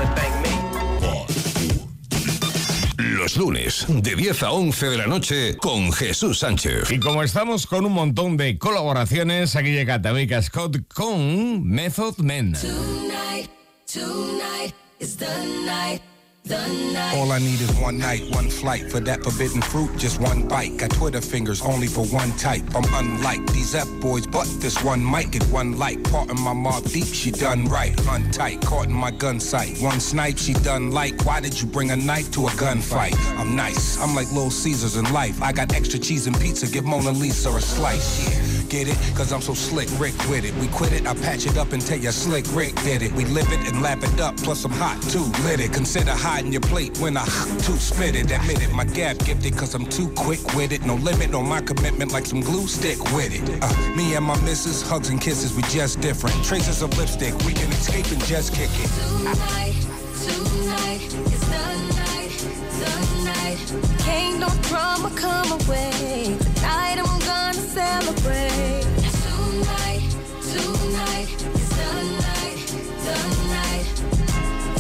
Los 2.97 3.35
lunes, 3.35 3.85
de 3.87 4.15
10 4.15 4.43
a 4.43 4.51
11 4.51 4.89
de 4.89 4.97
la 4.97 5.07
noche, 5.07 5.57
con 5.57 5.91
Jesús 5.91 6.39
Sánchez. 6.39 6.91
Y 6.91 6.99
como 6.99 7.23
estamos 7.23 7.65
con 7.65 7.85
un 7.85 7.93
montón 7.93 8.37
de 8.37 8.59
colaboraciones, 8.59 9.55
aquí 9.55 9.71
llega 9.71 9.99
Tamika 9.99 10.41
Scott 10.43 10.77
con 10.93 11.67
Method 11.67 12.19
Men. 12.19 12.53
Tonight, 12.53 13.49
tonight 13.91 14.75
is 14.99 15.17
the 15.17 15.25
night, 15.25 15.41
the 15.65 15.65
night. 15.65 16.01
All 16.49 17.31
I 17.31 17.39
need 17.39 17.61
is 17.61 17.71
one 17.79 17.99
night, 17.99 18.23
one 18.31 18.49
flight. 18.49 18.91
For 18.91 18.99
that 19.01 19.23
forbidden 19.23 19.61
fruit, 19.61 19.95
just 19.97 20.19
one 20.19 20.47
bite. 20.47 20.77
Got 20.77 20.91
Twitter 20.91 21.21
fingers 21.21 21.61
only 21.61 21.87
for 21.87 22.05
one 22.05 22.31
type. 22.37 22.63
I'm 22.75 22.83
unlike 22.93 23.45
these 23.53 23.75
F 23.75 23.87
boys, 24.01 24.25
but 24.25 24.45
this 24.59 24.83
one 24.83 25.03
might 25.03 25.31
get 25.31 25.43
one 25.45 25.77
like. 25.77 26.03
Part 26.09 26.31
of 26.31 26.39
my 26.39 26.53
mob 26.53 26.83
deep, 26.85 27.05
she 27.05 27.31
done 27.31 27.65
right. 27.65 27.95
Untight, 28.09 28.65
caught 28.65 28.87
in 28.87 28.93
my 28.93 29.11
gun 29.11 29.39
sight. 29.39 29.77
One 29.79 29.99
snipe, 29.99 30.37
she 30.37 30.53
done 30.53 30.91
like. 30.91 31.23
Why 31.25 31.41
did 31.41 31.61
you 31.61 31.67
bring 31.67 31.91
a 31.91 31.95
knife 31.95 32.31
to 32.31 32.47
a 32.47 32.49
gunfight? 32.51 33.15
I'm 33.37 33.55
nice, 33.55 33.99
I'm 33.99 34.15
like 34.15 34.31
Little 34.31 34.49
Caesars 34.49 34.95
in 34.95 35.11
life. 35.13 35.41
I 35.41 35.51
got 35.51 35.73
extra 35.73 35.99
cheese 35.99 36.27
and 36.27 36.39
pizza, 36.39 36.65
give 36.67 36.85
Mona 36.85 37.11
Lisa 37.11 37.49
a 37.49 37.61
slice. 37.61 38.27
Yeah. 38.27 38.51
Get 38.71 38.87
it? 38.87 38.97
Cause 39.17 39.33
I'm 39.33 39.41
so 39.41 39.53
slick, 39.53 39.89
Rick 39.99 40.17
with 40.29 40.45
it. 40.45 40.55
We 40.55 40.69
quit 40.69 40.93
it, 40.93 41.05
I 41.05 41.13
patch 41.13 41.45
it 41.45 41.57
up 41.57 41.73
and 41.73 41.85
tell 41.85 41.97
ya 41.97 42.11
slick 42.11 42.45
Rick 42.53 42.73
did 42.83 43.01
it. 43.01 43.11
We 43.11 43.25
live 43.25 43.51
it 43.51 43.59
and 43.67 43.81
lap 43.81 44.01
it 44.01 44.17
up, 44.21 44.37
plus 44.37 44.63
I'm 44.63 44.71
hot 44.71 45.01
too, 45.11 45.25
lit 45.43 45.59
it. 45.59 45.73
Consider 45.73 46.11
your 46.39 46.61
plate 46.61 46.97
when 46.99 47.17
I 47.17 47.25
too 47.65 47.77
spit 47.77 48.15
it. 48.15 48.31
Admit 48.31 48.61
it, 48.63 48.71
my 48.73 48.85
gap 48.85 49.17
gifted 49.19 49.57
cause 49.57 49.75
I'm 49.75 49.85
too 49.85 50.09
quick 50.09 50.41
with 50.55 50.71
it. 50.71 50.85
No 50.85 50.95
limit 50.95 51.33
on 51.33 51.47
my 51.47 51.61
commitment 51.61 52.11
like 52.11 52.25
some 52.25 52.41
glue 52.41 52.67
stick 52.67 52.99
with 53.13 53.33
it. 53.33 53.41
Uh, 53.61 53.95
me 53.95 54.15
and 54.15 54.25
my 54.25 54.39
missus, 54.41 54.81
hugs 54.81 55.09
and 55.09 55.19
kisses, 55.21 55.53
we 55.55 55.61
just 55.63 56.01
different. 56.01 56.35
Traces 56.43 56.81
of 56.81 56.97
lipstick, 56.97 57.33
we 57.45 57.53
can 57.53 57.69
escape 57.71 58.09
and 58.11 58.23
just 58.25 58.53
kick 58.53 58.69
it. 58.73 58.89
Tonight, 58.89 59.75
tonight 60.23 61.01
is 61.03 61.41
the 61.51 61.65
night, 61.99 62.37
the 62.79 62.93
night. 63.25 64.39
No 64.39 64.49
drama 64.63 65.11
come 65.15 65.51
away. 65.51 66.37
Tonight 66.55 66.97
I'm 66.97 67.19
gonna 67.19 67.53
celebrate. 67.53 68.85
Tonight, 69.21 70.03
tonight 70.41 71.29
is 71.29 71.69
the 71.77 71.91
night, 72.25 72.59
the 73.05 73.15
night. 73.47 73.87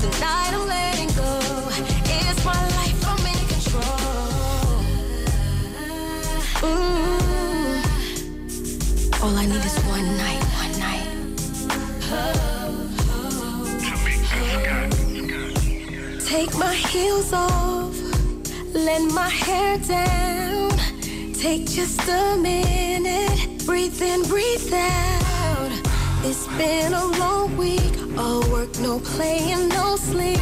Tonight 0.01 0.53
I'm 0.53 0.67
letting 0.67 1.10
Mm. 6.61 7.81
All 9.23 9.35
I 9.35 9.45
need 9.47 9.65
is 9.65 9.77
one 9.85 10.17
night, 10.17 10.43
one 10.61 10.79
night. 10.79 11.07
Take 16.23 16.55
my 16.57 16.75
heels 16.75 17.33
off, 17.33 17.95
let 18.75 19.01
my 19.11 19.27
hair 19.27 19.79
down. 19.79 20.71
Take 21.33 21.65
just 21.65 22.07
a 22.07 22.37
minute, 22.37 23.65
breathe 23.65 23.99
in, 23.99 24.21
breathe 24.23 24.71
out. 24.71 25.71
It's 26.23 26.45
been 26.59 26.93
a 26.93 27.05
long 27.17 27.57
week, 27.57 27.97
all 28.19 28.41
work, 28.51 28.69
no 28.79 28.99
play, 28.99 29.51
and 29.51 29.67
no 29.69 29.95
sleep. 29.95 30.39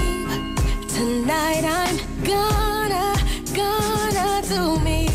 Tonight 0.89 1.63
I'm 1.63 1.97
gonna, 2.25 3.15
gonna 3.55 4.41
do 4.49 4.79
me. 4.83 5.08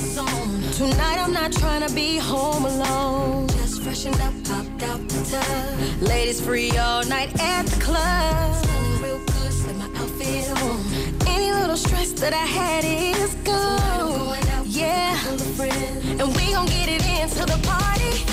Zone. 0.00 0.62
Tonight 0.72 1.18
I'm 1.18 1.32
not 1.32 1.52
trying 1.52 1.86
to 1.86 1.94
be 1.94 2.18
home 2.18 2.64
alone. 2.64 3.48
Just 3.48 3.82
freshen 3.82 4.14
up, 4.20 4.34
popped 4.44 4.82
out 4.82 5.08
the 5.08 5.20
tub. 5.30 6.02
Ladies 6.02 6.40
free 6.40 6.70
all 6.76 7.04
night 7.04 7.30
at 7.40 7.66
the 7.66 7.80
club. 7.80 8.54
Smelling 8.64 9.02
real 9.02 9.18
good, 9.18 9.52
slip 9.52 9.76
my 9.76 9.86
outfit 10.00 10.50
on. 10.62 10.80
Any 11.26 11.52
little 11.52 11.76
stress 11.76 12.12
that 12.12 12.32
I 12.32 12.46
had 12.58 12.84
is 12.84 13.34
gone. 13.36 14.36
Yeah, 14.64 15.16
and 15.28 16.28
we 16.36 16.52
gon' 16.52 16.66
get 16.66 16.88
it 16.88 17.04
into 17.20 17.44
the 17.46 17.58
party. 17.66 18.24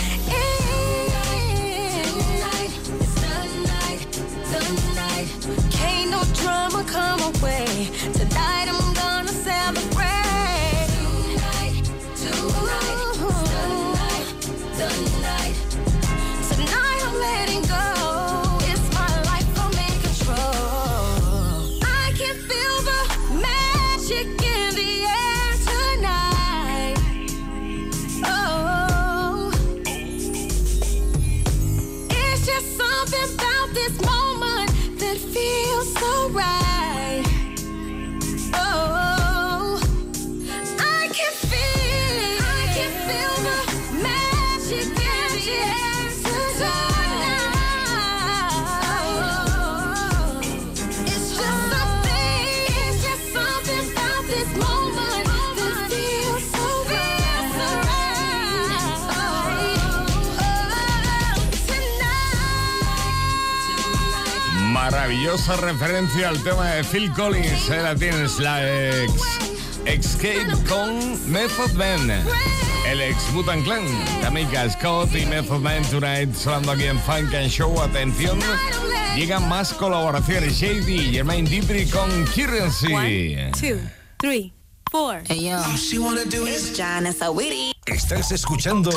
Tonight 2.11 2.73
is 2.99 3.13
the 3.15 3.33
night, 3.71 4.01
the 4.51 4.61
night. 4.95 5.27
Can't 5.71 6.09
no 6.11 6.23
drama 6.41 6.83
come 6.85 7.21
away. 7.21 7.89
Tonight 8.13 8.32
something 33.05 33.35
about 33.35 33.73
this 33.73 33.91
moment 34.01 34.99
that 34.99 35.17
feels 35.17 35.93
so 35.93 36.29
right. 36.29 36.62
Maravillosa 65.33 65.65
referencia 65.65 66.29
al 66.29 66.43
tema 66.43 66.67
de 66.67 66.83
Phil 66.83 67.11
Collins. 67.11 67.67
Ahí 67.71 67.81
la 67.81 67.95
tienes, 67.95 68.37
la 68.37 68.61
ex 69.01 69.13
Escape 69.83 70.45
con 70.69 71.31
Method 71.31 71.71
Man. 71.71 72.07
El 72.87 73.01
ex 73.01 73.33
Butan 73.33 73.63
Clan, 73.63 73.83
Tamika 74.21 74.69
Scott 74.69 75.09
y 75.15 75.25
Method 75.25 75.59
Man 75.59 75.81
Tonight, 75.89 76.35
sonando 76.35 76.73
aquí 76.73 76.83
en 76.83 76.99
Funk 76.99 77.33
and 77.33 77.49
Show. 77.49 77.81
Atención, 77.81 78.37
llegan 79.15 79.49
más 79.49 79.73
colaboraciones. 79.73 80.59
JD, 80.59 81.11
Jermaine 81.11 81.49
Dipri 81.49 81.87
con 81.87 82.11
Currency. 82.27 82.93
One, 82.93 83.51
two, 83.59 83.79
three, 84.19 84.53
four. 84.91 85.23
Hey 85.27 85.49
yo, 85.49 85.57
all 85.57 85.75
she 85.77 85.97
wanna 85.97 86.25
do 86.25 86.45
is. 86.45 86.79
Estás 87.87 88.31
escuchando 88.31 88.91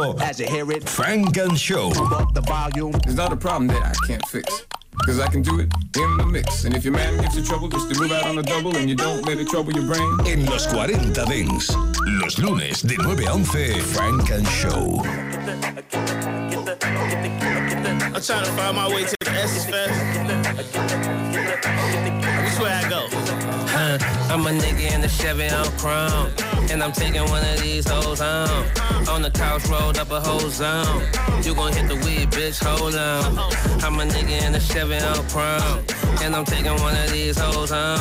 Funk 0.84 1.38
and 1.38 1.56
Show. 1.56 1.92
up 2.12 2.34
the 2.34 2.42
volume. 2.42 2.94
It's 3.06 3.14
not 3.14 3.32
a 3.32 3.36
problem 3.36 3.68
that 3.68 3.82
I 3.82 4.06
can't 4.06 4.26
fix. 4.28 4.66
Cause 5.06 5.20
I 5.20 5.28
can 5.28 5.40
do 5.40 5.60
it 5.60 5.72
in 5.96 6.16
the 6.16 6.26
mix. 6.26 6.64
And 6.64 6.74
if 6.74 6.84
your 6.84 6.92
man 6.92 7.16
gives 7.22 7.36
you 7.36 7.44
trouble, 7.44 7.68
just 7.68 7.88
to 7.94 8.00
move 8.00 8.10
out 8.10 8.26
on 8.26 8.38
a 8.38 8.42
double 8.42 8.76
and 8.76 8.90
you 8.90 8.96
don't 8.96 9.24
let 9.24 9.38
it 9.38 9.48
trouble 9.48 9.72
your 9.72 9.86
brain. 9.86 10.18
En 10.26 10.44
los 10.46 10.66
40 10.66 11.24
Dance. 11.24 11.72
Los 12.20 12.40
lunes 12.40 12.82
de 12.82 12.96
9 12.96 13.24
a 13.24 13.32
11, 13.32 13.80
Funk 13.94 14.30
and 14.32 14.48
Show. 14.48 15.02
I'm 18.16 18.20
trying 18.20 18.44
to 18.44 18.52
find 18.52 18.76
my 18.76 18.88
way 18.88 19.04
to 19.04 19.14
the 19.20 19.30
Essence 19.30 19.66
Fest. 19.70 19.94
This 22.42 22.58
where 22.58 22.74
I 22.74 22.88
go. 22.90 23.45
I'm 23.76 24.46
a 24.46 24.50
nigga 24.50 24.94
in 24.94 25.02
the 25.02 25.08
Chevy 25.08 25.48
on 25.50 25.66
chrome. 25.76 26.32
And 26.70 26.82
I'm 26.82 26.92
taking 26.92 27.22
one 27.28 27.44
of 27.44 27.60
these 27.60 27.86
hoes 27.86 28.20
home. 28.20 28.66
On 29.08 29.20
the 29.20 29.30
couch, 29.30 29.66
rolled 29.66 29.98
up 29.98 30.10
a 30.10 30.18
whole 30.18 30.48
zone. 30.48 31.02
You 31.42 31.54
gon' 31.54 31.74
hit 31.74 31.86
the 31.88 31.96
weed, 31.96 32.30
bitch, 32.30 32.62
hold 32.64 32.94
on. 32.94 33.38
I'm 33.84 34.00
a 34.00 34.04
nigga 34.04 34.46
in 34.46 34.52
the 34.52 34.60
Chevy 34.60 34.96
on 34.96 35.28
chrome. 35.28 35.84
And 36.22 36.34
I'm 36.34 36.46
taking 36.46 36.72
one 36.80 36.96
of 36.96 37.10
these 37.12 37.38
hoes 37.38 37.70
home. 37.70 38.00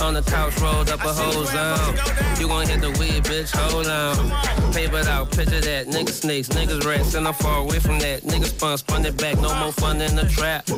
On 0.00 0.14
the 0.14 0.22
couch, 0.22 0.56
rolled 0.60 0.88
up 0.88 1.00
a 1.00 1.12
whole 1.12 1.44
zone. 1.44 1.96
You 2.38 2.46
gon' 2.46 2.68
hit 2.68 2.80
the 2.80 2.90
weed, 3.00 3.24
bitch, 3.24 3.50
hold 3.50 3.88
on. 3.88 4.72
Paper 4.72 5.02
out, 5.08 5.32
picture 5.32 5.60
that. 5.60 5.88
Niggas 5.88 6.20
snakes, 6.22 6.48
niggas 6.48 6.86
rats, 6.86 7.14
and 7.14 7.26
I'm 7.26 7.34
far 7.34 7.58
away 7.58 7.80
from 7.80 7.98
that. 7.98 8.22
Niggas 8.22 8.56
spun, 8.56 8.78
spun 8.78 9.04
it 9.04 9.16
back, 9.16 9.36
no 9.40 9.52
more 9.56 9.72
fun 9.72 10.00
in 10.00 10.14
the 10.14 10.28
trap. 10.28 10.68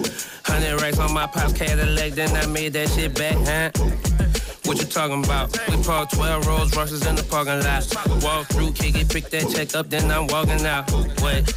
Hundred 0.44 0.80
racks 0.80 0.98
on 0.98 1.12
my 1.12 1.26
pop's 1.26 1.52
Cadillac, 1.52 2.12
then 2.12 2.34
I 2.34 2.46
made 2.46 2.72
that 2.72 2.88
shit 2.88 3.14
back, 3.14 3.36
huh? 3.36 4.29
What 4.70 4.78
you 4.78 4.86
talking 4.86 5.24
about? 5.24 5.50
We 5.68 5.82
parked 5.82 6.14
12 6.14 6.46
Rolls 6.46 6.76
Royces 6.76 7.04
in 7.04 7.16
the 7.16 7.24
parking 7.24 7.58
lot. 7.64 8.22
Walk 8.22 8.46
through, 8.46 8.70
kick 8.70 8.94
it, 8.94 9.08
pick 9.08 9.28
that 9.30 9.50
check 9.52 9.74
up, 9.74 9.90
then 9.90 10.08
I'm 10.08 10.28
walking 10.28 10.64
out. 10.64 10.88
Wait. 11.20 11.52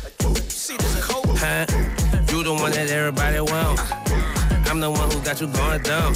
Huh? 1.38 1.68
You 2.32 2.44
the 2.44 2.58
one 2.60 2.72
that 2.72 2.90
everybody 2.90 3.40
want. 3.40 3.80
I'm 4.68 4.80
the 4.80 4.90
one 4.90 5.12
who 5.12 5.22
got 5.22 5.40
you 5.40 5.46
going 5.46 5.84
down. 5.84 6.16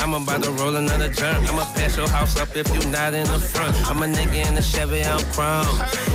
I'm 0.00 0.14
about 0.14 0.42
to 0.44 0.50
roll 0.52 0.76
another 0.76 1.08
jump. 1.08 1.48
I'ma 1.48 1.64
pass 1.74 1.96
your 1.96 2.08
house 2.08 2.38
up 2.38 2.56
if 2.56 2.68
you 2.74 2.90
not 2.90 3.14
in 3.14 3.26
the 3.26 3.38
front. 3.38 3.74
I'm 3.90 4.02
a 4.02 4.06
nigga 4.06 4.46
in 4.48 4.54
the 4.54 4.62
Chevy, 4.62 5.02
I'm 5.02 5.20
chrome. 5.32 5.66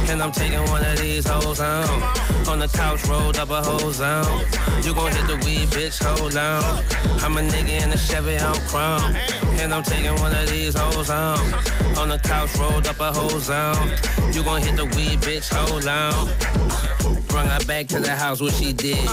And 0.09 0.21
I'm 0.21 0.31
taking 0.31 0.63
one 0.69 0.83
of 0.83 0.97
these 0.97 1.27
hoes 1.27 1.59
home. 1.59 2.03
On 2.47 2.59
the 2.59 2.67
couch, 2.67 3.05
rolled 3.05 3.37
up 3.37 3.49
a 3.49 3.61
whole 3.61 3.91
zone. 3.91 4.41
You 4.83 4.93
gon' 4.93 5.11
hit 5.11 5.27
the 5.27 5.35
weed, 5.45 5.67
bitch, 5.69 6.03
hold 6.03 6.35
on. 6.35 6.83
I'm 7.23 7.37
a 7.37 7.41
nigga 7.41 7.83
in 7.83 7.89
the 7.89 7.97
Chevy, 7.97 8.37
I'm 8.37 8.55
chrome. 8.67 9.15
And 9.59 9.73
I'm 9.73 9.83
taking 9.83 10.15
one 10.15 10.33
of 10.33 10.49
these 10.49 10.75
hoes 10.75 11.09
home. 11.09 11.53
On 11.97 12.09
the 12.09 12.19
couch, 12.19 12.55
rolled 12.57 12.87
up 12.87 12.99
a 12.99 13.11
whole 13.11 13.39
zone. 13.39 13.91
You 14.33 14.43
gon' 14.43 14.61
hit 14.61 14.75
the 14.75 14.85
weed, 14.85 15.19
bitch, 15.19 15.53
hold 15.53 15.87
on. 15.87 17.12
Brung 17.33 17.47
her 17.47 17.65
back 17.65 17.87
to 17.87 17.99
the 17.99 18.11
house, 18.11 18.41
what 18.41 18.53
she 18.53 18.73
did. 18.73 19.09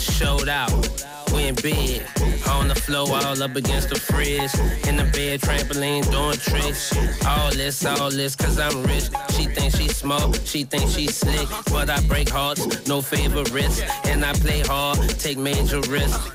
Showed 0.00 0.48
out. 0.48 0.70
went 1.32 1.60
bed, 1.60 2.06
on 2.48 2.68
the 2.68 2.74
floor, 2.76 3.08
all 3.10 3.42
up 3.42 3.56
against 3.56 3.88
the 3.88 3.96
fridge. 3.96 4.54
In 4.86 4.94
the 4.94 5.02
bed, 5.12 5.40
trampoline, 5.40 6.08
doing 6.08 6.36
tricks. 6.36 6.96
All 7.26 7.50
this, 7.50 7.84
all 7.84 8.12
this, 8.12 8.36
cause 8.36 8.60
I'm 8.60 8.80
rich. 8.84 9.08
She 9.30 9.46
thinks 9.46 9.76
she 9.76 9.88
smart, 9.88 10.40
she 10.44 10.62
thinks 10.62 10.94
she 10.94 11.08
slick. 11.08 11.48
But 11.72 11.90
I 11.90 12.00
break 12.02 12.28
hearts, 12.28 12.86
no 12.86 13.02
favorites. 13.02 13.82
And 14.04 14.24
I 14.24 14.34
play 14.34 14.60
hard, 14.60 15.00
take 15.18 15.36
major 15.36 15.80
risks. 15.80 16.30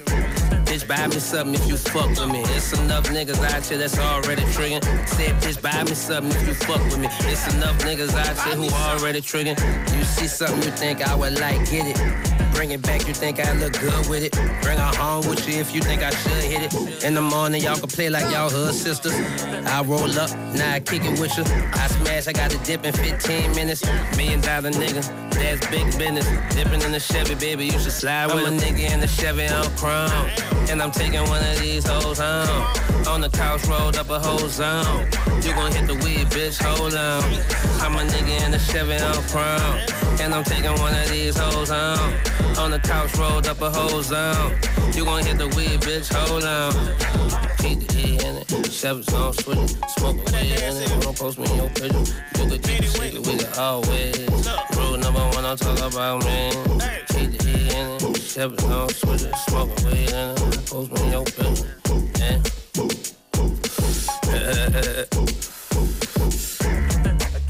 Buy 0.90 1.06
me 1.06 1.20
something 1.20 1.54
if 1.54 1.68
you 1.68 1.78
fuck 1.78 2.10
with 2.10 2.32
me. 2.32 2.40
It's 2.56 2.74
enough 2.74 3.04
niggas 3.10 3.38
out 3.54 3.64
here 3.64 3.78
that's 3.78 4.00
already 4.00 4.42
triggering. 4.42 4.84
Said, 5.08 5.36
bitch, 5.36 5.62
buy 5.62 5.84
me 5.84 5.94
something 5.94 6.36
if 6.42 6.48
you 6.48 6.56
fuck 6.56 6.84
with 6.86 6.98
me. 6.98 7.08
It's 7.32 7.54
enough 7.54 7.78
niggas 7.84 8.16
out 8.16 8.36
here 8.44 8.56
who 8.56 8.68
already 8.74 9.22
triggering. 9.22 9.60
You 9.96 10.04
see 10.04 10.26
something 10.26 10.64
you 10.64 10.72
think 10.72 11.08
I 11.08 11.14
would 11.14 11.40
like, 11.40 11.70
get 11.70 11.96
it. 11.96 12.39
Bring 12.60 12.72
it 12.72 12.82
back, 12.82 13.08
you 13.08 13.14
think 13.14 13.40
I 13.40 13.54
look 13.54 13.80
good 13.80 14.10
with 14.10 14.22
it. 14.22 14.34
Bring 14.62 14.78
her 14.78 14.94
home 14.98 15.26
with 15.30 15.48
you 15.48 15.62
if 15.62 15.74
you 15.74 15.80
think 15.80 16.04
I 16.04 16.10
should 16.10 16.44
hit 16.44 16.62
it. 16.68 17.06
In 17.06 17.14
the 17.14 17.22
morning, 17.22 17.64
y'all 17.64 17.78
can 17.78 17.88
play 17.88 18.10
like 18.10 18.30
y'all 18.34 18.50
hood 18.50 18.76
sisters. 18.76 19.14
I 19.66 19.82
roll 19.82 20.12
up, 20.20 20.30
now 20.54 20.74
I 20.74 20.82
kick 20.82 21.06
it 21.06 21.18
with 21.22 21.38
you. 21.38 21.46
I 21.46 21.88
smash, 21.88 22.28
I 22.28 22.34
got 22.34 22.52
to 22.52 22.58
dip 22.58 22.84
in 22.84 22.92
15 22.92 23.56
minutes. 23.56 23.86
Million 24.18 24.42
dollar 24.42 24.72
nigga, 24.72 25.08
that's 25.32 25.66
big 25.68 25.86
business. 25.98 26.28
Dipping 26.54 26.82
in 26.82 26.92
the 26.92 27.00
Chevy, 27.00 27.36
baby, 27.36 27.68
you 27.68 27.80
should 27.80 27.94
slide 27.94 28.26
with 28.26 28.46
I'm 28.46 28.54
a 28.54 28.58
nigga 28.58 28.92
in 28.92 29.00
the 29.00 29.08
Chevy 29.08 29.48
on 29.48 29.64
chrome. 29.78 30.12
And 30.70 30.82
I'm 30.82 30.92
taking 30.92 31.24
one 31.30 31.42
of 31.42 31.60
these 31.62 31.88
hoes 31.88 32.20
home. 32.20 33.08
On 33.08 33.22
the 33.22 33.30
couch, 33.30 33.66
rolled 33.68 33.96
up 33.96 34.10
a 34.10 34.20
whole 34.20 34.50
zone. 34.50 35.08
You 35.44 35.54
gon' 35.54 35.72
hit 35.72 35.88
the 35.88 35.96
weed, 36.04 36.28
bitch, 36.28 36.62
hold 36.62 36.94
on. 36.94 37.24
I'm 37.80 37.96
a 37.96 38.04
nigga 38.12 38.44
in 38.44 38.52
the 38.52 38.60
Chevy 38.60 39.00
on 39.00 39.24
chrome. 39.32 39.99
And 40.22 40.34
I'm 40.34 40.44
taking 40.44 40.74
one 40.80 40.94
of 40.94 41.10
these 41.10 41.38
hoes 41.38 41.70
home. 41.70 42.14
On 42.58 42.72
the 42.72 42.80
couch, 42.80 43.16
rolled 43.16 43.48
up 43.48 43.62
a 43.62 43.70
whole 43.70 44.02
zone. 44.02 44.52
You 44.94 45.06
gon' 45.06 45.24
hit 45.24 45.38
the 45.38 45.48
weed, 45.56 45.80
bitch, 45.80 46.12
hold 46.14 46.44
on. 46.44 46.74
Keep 47.60 47.88
the 47.88 47.98
E 47.98 48.20
in 48.26 48.36
it. 48.36 48.72
Chevy 48.72 49.02
on 49.16 49.34
switch, 49.34 49.76
smoke 49.96 50.18
a 50.18 50.32
weed 50.34 50.60
in 50.60 50.76
it. 50.76 51.02
Don't 51.02 51.18
post 51.18 51.40
me 51.40 51.50
in 51.50 51.56
your 51.56 51.70
picture. 51.70 52.04
You 52.38 52.50
could 52.50 52.64
keep 52.64 52.84
secret, 52.84 53.26
we 53.26 53.38
can 53.38 53.54
always. 53.58 54.30
Rule 54.76 54.98
number 54.98 55.22
one, 55.22 55.44
don't 55.44 55.58
talk 55.58 55.80
about 55.80 56.26
me. 56.26 56.52
Keep 57.08 57.40
the 57.40 57.48
E 57.48 57.70
in 57.78 57.88
it. 58.12 58.22
Chevy 58.22 58.58
on 58.66 58.90
switch, 58.90 59.22
smoke 59.48 59.70
a 59.70 59.86
weed 59.86 60.10
in 60.10 60.36
it. 60.36 60.66
Post 60.66 60.92
me 60.92 61.02
in 61.02 61.12
your 61.12 61.24
picture. 61.24 61.70
Yeah. 62.20 62.40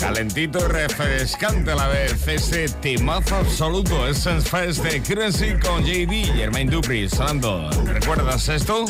Calentito 0.09 0.57
y 0.57 0.63
refrescante 0.63 1.71
a 1.71 1.75
la 1.75 1.87
vez, 1.87 2.27
ese 2.27 2.67
timazo 2.67 3.35
absoluto, 3.35 4.07
Essence 4.07 4.49
Fest 4.49 4.83
de 4.83 5.03
Currency 5.03 5.53
con 5.59 5.85
JD, 5.85 6.33
Jermaine 6.35 6.71
Dupri, 6.71 7.07
sonando. 7.07 7.69
¿Recuerdas 7.85 8.49
esto? 8.49 8.85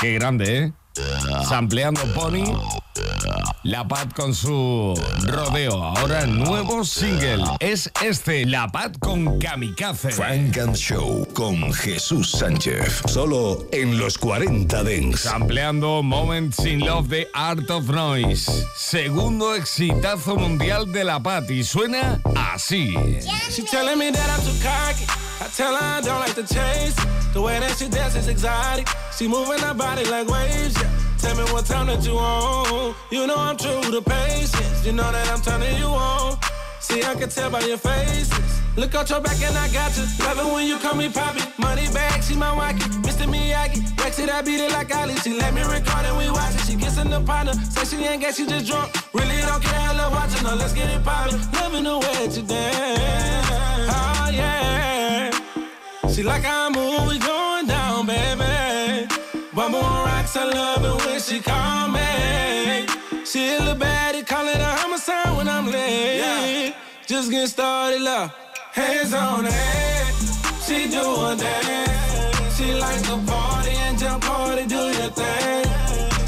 Qué 0.00 0.14
grande, 0.14 0.58
¿eh? 0.58 0.72
Sampleando 1.48 2.00
Pony, 2.14 2.46
La 3.64 3.86
Pat 3.86 4.12
con 4.14 4.34
su 4.34 4.94
rodeo. 5.24 5.82
Ahora 5.82 6.26
nuevo 6.26 6.84
single 6.84 7.42
es 7.58 7.90
este, 8.02 8.46
La 8.46 8.68
Pat 8.68 8.96
con 9.00 9.40
Kamikaze. 9.40 10.10
Frank 10.12 10.56
and 10.58 10.76
Show 10.76 11.26
con 11.34 11.72
Jesús 11.72 12.30
Sánchez. 12.30 13.02
Solo 13.06 13.66
en 13.72 13.98
los 13.98 14.16
40 14.16 14.84
Dents. 14.84 15.22
Sampleando 15.22 16.04
Moments 16.04 16.64
in 16.64 16.80
Love 16.80 17.08
de 17.08 17.28
Art 17.34 17.68
of 17.70 17.88
Noise. 17.88 18.64
Segundo 18.76 19.56
exitazo 19.56 20.36
mundial 20.36 20.92
de 20.92 21.02
La 21.02 21.20
Pat 21.20 21.50
y 21.50 21.64
suena 21.64 22.20
así. 22.52 22.94
She 23.50 23.64
telling 23.64 23.98
me 23.98 24.12
that 24.12 24.30
I'm 24.30 24.40
too 24.44 24.54
cocky. 24.62 25.04
I 25.40 25.48
tell 25.56 25.74
her 25.74 25.98
I 25.98 26.00
don't 26.00 26.20
like 26.20 26.34
to 26.34 26.42
chase. 26.42 26.94
The 27.32 27.40
way 27.40 27.58
that 27.58 27.76
she 27.76 27.88
dances 27.88 28.22
is 28.22 28.28
exotic. 28.28 28.88
She 29.16 29.26
moving 29.26 29.58
her 29.58 29.74
body 29.74 30.04
like 30.04 30.28
waves. 30.28 30.76
Yeah. 30.80 30.97
Tell 31.18 31.36
me 31.36 31.44
what 31.52 31.66
time 31.66 31.86
that 31.86 32.04
you 32.04 32.16
on. 32.16 32.94
You 33.10 33.26
know 33.26 33.36
I'm 33.36 33.56
true 33.56 33.82
to 33.82 34.00
patience. 34.00 34.86
You 34.86 34.92
know 34.92 35.10
that 35.10 35.30
I'm 35.30 35.40
turning 35.40 35.76
you 35.76 35.86
on. 35.86 36.38
See, 36.80 37.02
I 37.02 37.14
can 37.14 37.28
tell 37.28 37.50
by 37.50 37.60
your 37.60 37.76
faces. 37.76 38.30
Look 38.76 38.94
out 38.94 39.10
your 39.10 39.20
back 39.20 39.42
and 39.42 39.56
I 39.56 39.68
got 39.72 39.96
you. 39.96 40.04
Love 40.24 40.38
it 40.38 40.52
when 40.54 40.66
you 40.66 40.78
call 40.78 40.94
me 40.94 41.08
Poppy. 41.08 41.42
Money 41.58 41.88
bag, 41.92 42.22
she 42.22 42.36
my 42.36 42.50
wacky. 42.54 42.86
Mr. 43.02 43.26
Miyagi. 43.26 43.82
Rex 43.98 44.20
I 44.20 44.42
beat 44.42 44.60
it 44.60 44.70
like 44.72 44.94
Ali. 44.94 45.16
She 45.16 45.34
let 45.34 45.52
me 45.52 45.62
record 45.62 46.06
and 46.06 46.16
we 46.16 46.30
watch 46.30 46.54
it. 46.54 46.60
She 46.60 46.76
kissing 46.76 47.10
the 47.10 47.20
partner. 47.20 47.54
Say 47.54 47.84
she 47.84 48.04
ain't 48.04 48.22
got, 48.22 48.34
she 48.34 48.46
just 48.46 48.66
drunk. 48.66 48.94
Really 49.12 49.40
don't 49.42 49.62
care, 49.62 49.80
I 49.80 49.92
love 49.96 50.12
watching 50.12 50.46
her. 50.46 50.54
Let's 50.54 50.72
get 50.72 50.88
it 50.88 51.04
poppin'. 51.04 51.40
Loving 51.52 51.84
the 51.84 51.98
way 51.98 52.26
that 52.26 52.36
you 52.36 52.42
dance. 52.42 53.48
Oh, 53.90 54.30
yeah. 54.32 55.30
She 56.08 56.22
like 56.22 56.42
how 56.42 56.68
I 56.68 56.70
move, 56.70 57.08
we 57.08 57.18
going 57.18 57.66
down, 57.66 58.06
baby. 58.06 59.08
Bumble 59.52 59.80
on 59.80 60.07
rocks, 60.28 60.36
I 60.36 60.44
love 60.44 60.84
it 60.84 61.06
when 61.06 61.20
she 61.20 61.40
call 61.40 61.88
me. 61.88 62.86
She 63.24 63.54
a 63.54 63.58
little 63.58 63.74
baddie, 63.74 64.26
call 64.26 64.46
it 64.48 64.56
a 64.56 64.64
homicide 64.64 65.36
when 65.36 65.48
I'm 65.48 65.66
late. 65.66 66.74
Just 67.06 67.30
get 67.30 67.48
started, 67.48 68.00
love. 68.00 68.32
Hands 68.72 69.14
on 69.14 69.44
head, 69.44 70.14
she 70.62 70.88
doing 70.88 71.38
that. 71.38 72.52
She 72.56 72.74
like 72.74 73.02
to 73.02 73.16
party 73.30 73.70
and 73.70 73.98
jump 73.98 74.24
party, 74.24 74.66
do 74.66 74.76
your 74.76 75.10
thing. 75.10 75.64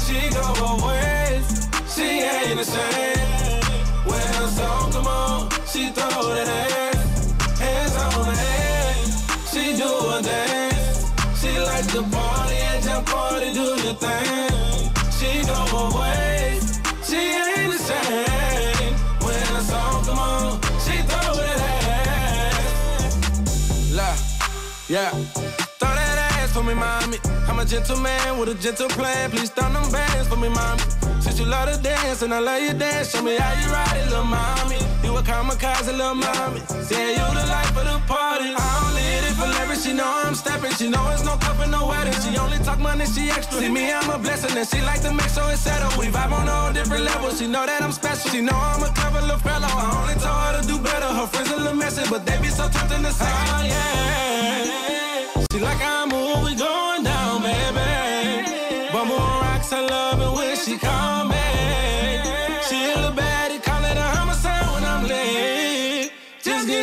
She 0.05 0.29
go 0.33 0.87
ways, 0.87 1.69
she 1.93 2.21
ain't 2.21 2.65
same. 2.65 3.61
When 4.05 4.27
her 4.35 4.47
song 4.47 4.91
come 4.91 5.07
on, 5.07 5.49
she 5.65 5.89
throw 5.89 6.33
that 6.33 6.47
ass. 6.47 6.90
She 13.91 15.43
go 15.45 15.59
ways, 15.99 16.79
she 17.03 17.17
ain't 17.17 17.71
the 17.73 17.77
same. 17.77 18.93
When 19.21 19.61
song 19.63 20.05
come 20.05 20.19
on, 20.19 20.61
she 20.79 21.01
throw 21.03 21.43
ass. 21.43 21.91
Yeah. 24.91 25.11
Throw 25.79 25.87
that 25.87 26.17
ass 26.37 26.51
for 26.51 26.63
me, 26.63 26.73
mommy. 26.73 27.17
I'm 27.47 27.59
a 27.59 27.65
gentleman 27.65 28.37
with 28.37 28.49
a 28.49 28.55
gentle 28.55 28.89
plan. 28.89 29.29
Please 29.31 29.49
throw 29.49 29.69
them 29.71 29.89
bands 29.91 30.27
for 30.27 30.35
me, 30.35 30.49
mommy. 30.49 30.83
Since 31.21 31.39
you 31.39 31.45
love 31.45 31.69
to 31.69 31.81
dance 31.81 32.21
and 32.21 32.33
I 32.33 32.39
love 32.39 32.61
you 32.61 32.73
dance, 32.73 33.11
show 33.11 33.21
me 33.21 33.37
how 33.37 33.53
you 33.61 33.71
ride 33.71 33.97
it, 33.97 34.09
little 34.09 34.25
mommy. 34.25 34.90
A 35.21 35.23
kamikaze, 35.23 35.91
little 35.91 36.15
mommy. 36.15 36.61
Say 36.81 37.13
you 37.13 37.27
the 37.37 37.45
life 37.45 37.77
of 37.77 37.85
the 37.85 38.01
party. 38.07 38.49
I 38.57 38.65
don't 38.81 38.95
need 38.97 39.21
it 39.29 39.35
for 39.37 39.45
leverage. 39.45 39.81
She 39.85 39.93
know 39.93 40.09
I'm 40.25 40.33
stepping. 40.33 40.71
She 40.71 40.89
know 40.89 41.09
it's 41.13 41.23
no 41.23 41.37
cup 41.37 41.59
and 41.59 41.71
no 41.71 41.85
wedding. 41.85 42.13
She 42.23 42.35
only 42.39 42.57
talk 42.57 42.79
money, 42.79 43.05
she 43.05 43.29
extra. 43.29 43.59
See 43.59 43.69
me, 43.69 43.93
I'm 43.93 44.09
a 44.09 44.17
blessing, 44.17 44.57
and 44.57 44.67
she 44.67 44.81
like 44.81 45.01
to 45.01 45.13
make 45.13 45.29
sure 45.29 45.47
it's 45.51 45.61
settled. 45.61 45.95
We 45.97 46.07
vibe 46.07 46.31
on 46.31 46.49
all 46.49 46.73
different 46.73 47.03
levels. 47.03 47.37
She 47.37 47.45
know 47.45 47.67
that 47.67 47.83
I'm 47.83 47.91
special. 47.91 48.31
She 48.31 48.41
know 48.41 48.55
I'm 48.55 48.81
a 48.81 48.89
clever 48.97 49.21
little 49.21 49.37
fellow. 49.37 49.69
I 49.69 50.01
only 50.01 50.17
told 50.17 50.41
her 50.41 50.61
to 50.61 50.67
do 50.67 50.79
better. 50.79 51.05
Her 51.05 51.27
friends 51.27 51.51
a 51.51 51.57
little 51.57 51.75
messy, 51.75 52.01
but 52.09 52.25
they 52.25 52.37
be 52.41 52.47
so 52.47 52.67
tempting 52.69 53.03
to 53.03 53.11
say, 53.13 53.29
oh 53.29 53.61
yeah. 53.61 55.45
She 55.51 55.59
like 55.59 55.81
I 55.81 56.05
move, 56.09 56.49
we 56.49 56.55
going 56.55 57.03
down, 57.03 57.43
baby. 57.45 58.89
But 58.91 59.05
more 59.05 59.19
rocks, 59.45 59.71
I 59.71 59.81
love 59.85 60.19
it 60.19 60.31
when 60.35 60.55
she 60.57 60.79
call 60.79 61.25
me. 61.25 61.40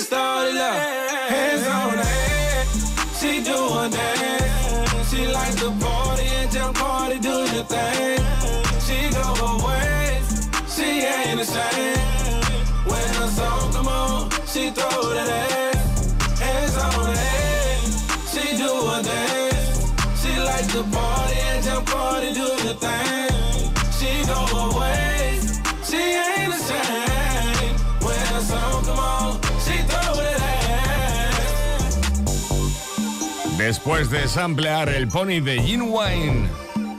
Started 0.08 0.56
up, 0.56 0.72
hands 1.28 1.66
on 1.66 1.98
her. 1.98 2.64
She 3.18 3.42
doing 3.44 3.90
that. 3.90 5.04
She 5.10 5.26
like 5.26 5.54
the 5.56 5.70
party 5.84 6.24
and 6.38 6.50
jump 6.50 6.78
party, 6.78 7.18
do 7.18 7.36
your 7.54 7.66
thing. 7.74 8.20
She 8.86 8.98
go 9.12 9.28
away, 9.52 10.22
she 10.74 11.04
ain't 11.12 11.40
ashamed. 11.44 12.00
When 12.88 13.08
the 13.20 13.28
song 13.38 13.70
come 13.74 13.88
on, 13.88 14.30
she 14.46 14.70
throw 14.70 15.12
that 15.12 15.28
ass, 15.28 16.40
hands 16.40 16.76
on 16.84 17.04
her. 17.12 17.28
She 18.32 18.56
doing 18.56 19.04
that. 19.10 19.52
She 20.20 20.32
like 20.40 20.68
the 20.72 20.84
party 20.96 21.38
and 21.50 21.64
jump 21.64 21.86
party, 21.86 22.32
do 22.32 22.46
your 22.64 22.76
thing. 22.80 23.27
Después 33.68 34.08
de 34.08 34.26
samplear 34.26 34.88
el 34.88 35.08
pony 35.08 35.42
de 35.42 35.58
Wine, 35.58 36.48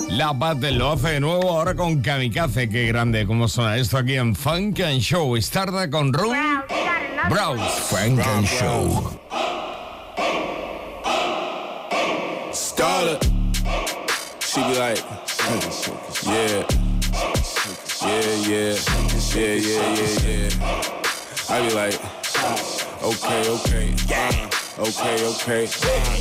la 0.07 0.33
Battle 0.33 0.73
lo 0.73 0.91
hace 0.91 1.13
de 1.13 1.19
nuevo 1.19 1.49
ahora 1.49 1.73
con 1.73 1.99
Kamikaze. 1.99 2.69
Qué 2.69 2.85
grande 2.85 3.25
cómo 3.25 3.47
suena 3.47 3.75
esto 3.77 3.97
aquí 3.97 4.17
en 4.17 4.35
Funk 4.35 4.79
and 4.81 4.99
Show. 4.99 5.35
Starda 5.41 5.89
con 5.89 6.13
Room 6.13 6.37
Browse. 7.27 7.63
Funk 7.89 8.19
and 8.23 8.45
Show. 8.45 9.19
Starter. 12.53 13.17
She 14.39 14.61
be 14.61 14.77
like, 14.77 14.99
yeah, 16.27 16.63
yeah, 18.05 18.21
yeah, 18.47 18.75
yeah, 19.33 19.55
yeah, 19.55 19.95
yeah, 19.95 20.19
yeah. 20.23 21.49
I 21.49 21.67
be 21.67 21.73
like, 21.73 21.99
okay, 23.01 23.49
okay, 23.49 23.95
uh, 24.13 24.68
okay, 24.79 25.25
okay. 25.27 25.67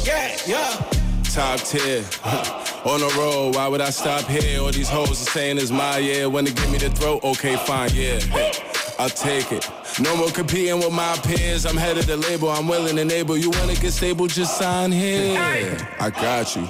Yeah, 0.04 0.36
yeah. 0.46 0.98
Top 1.24 1.60
tier. 1.60 2.04
On 2.84 3.00
the 3.00 3.14
road, 3.18 3.54
why 3.54 3.68
would 3.68 3.80
I 3.80 3.90
stop 3.90 4.24
here? 4.24 4.60
All 4.60 4.70
these 4.70 4.88
hoes 4.88 5.10
are 5.10 5.30
saying 5.30 5.58
it's 5.58 5.70
my 5.70 5.98
year. 5.98 6.28
When 6.28 6.44
they 6.44 6.52
give 6.52 6.70
me 6.70 6.78
the 6.78 6.90
throat, 6.90 7.22
okay, 7.24 7.56
fine, 7.56 7.90
yeah. 7.92 8.18
Hey, 8.20 8.52
I'll 8.98 9.08
take 9.08 9.52
it. 9.52 9.68
No 10.00 10.16
more 10.16 10.30
competing 10.30 10.78
with 10.78 10.92
my 10.92 11.16
peers. 11.24 11.66
I'm 11.66 11.76
head 11.76 11.98
of 11.98 12.06
the 12.06 12.16
label. 12.16 12.50
I'm 12.50 12.66
willing 12.68 12.98
and 12.98 13.10
able. 13.10 13.36
You 13.36 13.50
wanna 13.50 13.74
get 13.74 13.92
stable? 13.92 14.26
Just 14.26 14.56
sign 14.56 14.92
here. 14.92 15.38
I 16.00 16.10
got 16.10 16.54
you. 16.56 16.68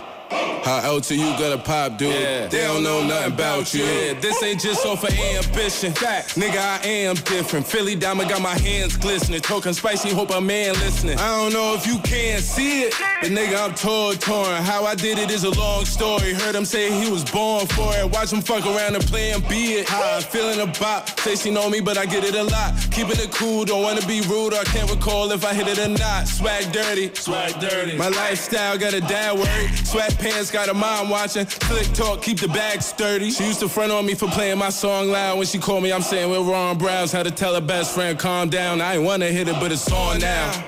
How 0.68 0.81
else 0.81 1.11
are 1.11 1.14
you 1.14 1.31
gotta 1.38 1.57
pop, 1.57 1.96
dude? 1.96 2.50
They 2.50 2.64
don't 2.64 2.83
know 2.83 3.02
nothing 3.02 3.33
about 3.33 3.72
you. 3.72 3.85
Yeah, 3.85 4.12
this 4.20 4.42
ain't 4.42 4.61
just 4.61 4.85
off 4.85 5.02
of 5.02 5.18
ambition. 5.18 5.94
Nigga, 5.94 6.59
I 6.59 6.87
am 6.87 7.14
different. 7.14 7.66
Philly 7.66 7.94
Diamond 7.94 8.28
got 8.28 8.42
my 8.42 8.52
hands 8.59 8.94
glistening. 8.98 9.40
Talking 9.40 9.72
spicy, 9.72 10.11
hope 10.11 10.28
a 10.28 10.42
man 10.42 10.74
listening. 10.74 11.18
I 11.18 11.38
don't 11.38 11.54
know 11.54 11.72
if 11.72 11.87
you 11.87 11.98
can 12.00 12.42
see 12.42 12.83
it, 12.83 12.94
but 13.22 13.31
nigga, 13.31 13.64
I'm 13.64 13.74
torn, 13.74 14.18
torn. 14.18 14.62
How 14.62 14.85
I 14.85 14.94
did 14.94 15.18
it 15.18 15.31
is 15.31 15.44
a 15.44 15.50
long 15.59 15.87
story. 15.87 16.35
Heard 16.35 16.54
him 16.54 16.66
say 16.66 16.92
he 17.02 17.11
was 17.11 17.24
born 17.24 17.66
for 17.68 17.90
it. 17.96 18.11
Watch 18.11 18.31
him 18.31 18.42
fuck 18.42 18.66
around 18.66 18.94
and 18.94 19.04
play 19.07 19.31
and 19.31 19.48
be 19.48 19.81
it. 19.81 19.88
How 19.88 20.16
I'm 20.16 20.22
feeling 20.22 20.61
a 20.61 20.66
bop. 20.78 21.18
Say 21.20 21.37
she 21.37 21.50
know 21.50 21.70
me, 21.70 21.81
but 21.81 21.96
I 21.96 22.04
get 22.04 22.24
it 22.24 22.35
a 22.35 22.42
lot. 22.42 22.74
Keeping 22.90 23.18
it 23.18 23.33
cool, 23.33 23.64
don't 23.64 23.83
wanna 23.83 24.07
be 24.07 24.20
rude. 24.20 24.52
I 24.52 24.64
can't 24.64 24.90
recall 24.90 25.33
if 25.33 25.46
I 25.46 25.54
hit 25.54 25.66
it 25.66 25.78
or 25.78 25.88
not. 25.88 26.28
Swag 26.28 26.70
dirty, 26.72 27.14
swag 27.14 27.59
dirty. 27.59 27.96
My 27.96 28.09
lifestyle 28.09 28.76
got 28.76 28.92
a 28.92 29.00
dad 29.00 29.33
worried. 29.35 29.70
Sweatpants 29.88 30.52
got 30.52 30.57
a 30.66 30.74
mom 30.74 31.10
watching. 31.10 31.46
Click 31.46 31.86
talk, 31.92 32.22
keep 32.22 32.40
the 32.40 32.48
bag 32.48 32.82
sturdy. 32.82 33.30
She 33.30 33.44
used 33.44 33.60
to 33.60 33.68
front 33.68 33.92
on 33.92 34.04
me 34.04 34.14
for 34.14 34.26
playing 34.28 34.58
my 34.58 34.70
song 34.70 35.08
loud. 35.08 35.38
When 35.38 35.46
she 35.46 35.58
called 35.58 35.82
me, 35.84 35.92
I'm 35.92 36.02
saying 36.02 36.28
we're 36.30 36.42
Ron 36.42 36.78
Browns. 36.78 37.12
Had 37.12 37.26
to 37.26 37.30
tell 37.30 37.54
her 37.54 37.60
best 37.60 37.94
friend, 37.94 38.18
calm 38.18 38.48
down. 38.48 38.80
I 38.80 38.94
ain't 38.94 39.04
wanna 39.04 39.26
hit 39.26 39.46
it, 39.46 39.54
but 39.60 39.70
it's 39.70 39.90
on 39.92 40.18
now. 40.18 40.64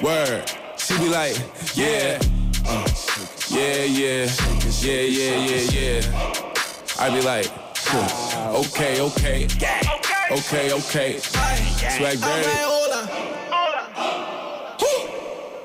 Word. 0.00 0.50
She 0.78 0.96
be 0.98 1.08
like, 1.08 1.36
yeah. 1.74 2.18
uh, 2.66 2.86
yeah, 3.50 3.84
yeah. 3.84 4.30
Yeah, 4.80 5.00
yeah, 5.02 5.36
yeah, 5.36 6.00
yeah. 6.00 6.44
I 6.98 7.10
be 7.10 7.20
like, 7.22 7.46
huh, 7.76 8.60
okay, 8.60 9.00
okay. 9.00 9.48
Okay, 10.30 10.72
okay. 10.72 11.18
Swag 11.18 12.14
I'm 12.14 12.20
dirty. 12.20 12.48
like, 12.48 12.64
hola. 12.64 13.08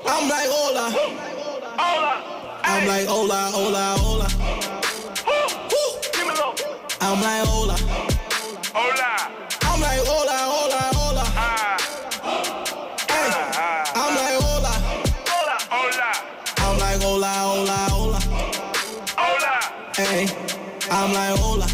I'm 0.06 0.28
like, 0.28 0.48
hola. 0.50 1.29
I'm 2.80 2.86
like, 2.88 3.06
hola, 3.08 3.50
hola, 3.52 3.94
hola. 3.98 4.26
I'm 7.02 7.20
like, 7.20 7.44
hola. 7.46 7.76
Hola. 8.72 9.10
I'm 9.60 9.80
like, 9.82 10.00
hola, 10.06 10.36
hola, 10.48 10.80
hola. 10.96 11.24
Hey, 13.06 13.28
I'm 13.94 14.14
like, 14.16 14.40
hola. 14.40 14.72
Hola, 15.28 15.56
hola. 15.68 16.08
I'm 16.56 16.78
like, 16.78 17.02
hola, 17.02 17.32
hola, 17.36 17.76
hola. 19.18 19.58
Hey, 19.94 20.24
I'm 20.90 21.12
like, 21.12 21.36
hola. 21.38 21.66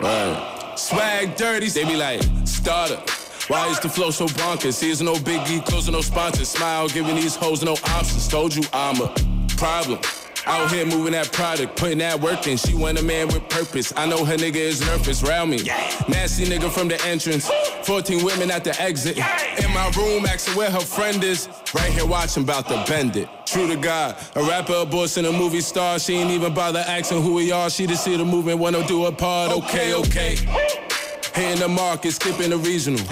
Right. 0.00 0.74
Swag 0.76 1.36
dirty, 1.36 1.68
they 1.68 1.84
be 1.84 1.94
like, 1.94 2.20
starter. 2.62 3.02
Why 3.48 3.68
is 3.68 3.80
the 3.80 3.88
flow 3.88 4.10
so 4.10 4.26
bonkers? 4.26 4.80
Here's 4.80 5.02
no 5.02 5.14
biggie, 5.14 5.64
closing 5.64 5.94
no 5.94 6.00
sponsors. 6.00 6.48
Smile, 6.48 6.88
giving 6.88 7.16
these 7.16 7.34
hoes 7.34 7.62
no 7.62 7.72
options. 7.72 8.28
Told 8.28 8.54
you 8.54 8.62
I'm 8.72 9.00
a 9.00 9.08
problem. 9.56 9.98
Out 10.46 10.70
here 10.70 10.86
moving 10.86 11.12
that 11.12 11.32
product, 11.32 11.76
putting 11.76 11.98
that 11.98 12.20
work 12.20 12.46
in. 12.46 12.56
She 12.56 12.74
want 12.74 12.98
a 12.98 13.02
man 13.02 13.28
with 13.28 13.48
purpose. 13.48 13.92
I 13.96 14.06
know 14.06 14.24
her 14.24 14.36
nigga 14.36 14.56
is 14.56 14.80
nervous 14.80 15.22
round 15.22 15.50
me. 15.50 15.58
Yeah. 15.58 15.76
Nasty 16.08 16.44
nigga 16.44 16.70
from 16.70 16.88
the 16.88 17.00
entrance. 17.04 17.50
14 17.82 18.24
women 18.24 18.50
at 18.50 18.64
the 18.64 18.80
exit. 18.80 19.18
In 19.18 19.72
my 19.72 19.90
room, 19.96 20.24
asking 20.26 20.56
where 20.56 20.70
her 20.70 20.80
friend 20.80 21.22
is. 21.22 21.48
Right 21.74 21.92
here 21.92 22.06
watching, 22.06 22.44
about 22.44 22.68
to 22.68 22.84
bend 22.88 23.16
it. 23.16 23.28
True 23.46 23.66
to 23.68 23.76
God, 23.76 24.16
a 24.36 24.42
rapper, 24.42 24.74
a 24.74 24.86
boss, 24.86 25.16
and 25.16 25.26
a 25.26 25.32
movie 25.32 25.60
star. 25.60 25.98
She 25.98 26.14
ain't 26.14 26.30
even 26.30 26.54
bother 26.54 26.84
asking 26.86 27.22
who 27.22 27.34
we 27.34 27.50
are. 27.50 27.70
She 27.70 27.86
just 27.86 28.04
see 28.04 28.16
the 28.16 28.24
movement, 28.24 28.58
wanna 28.58 28.86
do 28.86 29.06
a 29.06 29.12
part. 29.12 29.52
Okay, 29.52 29.94
okay. 29.94 30.91
Hitting 31.34 31.60
the 31.60 31.68
market, 31.68 32.12
skipping 32.12 32.50
the 32.50 32.58
regional. 32.58 33.04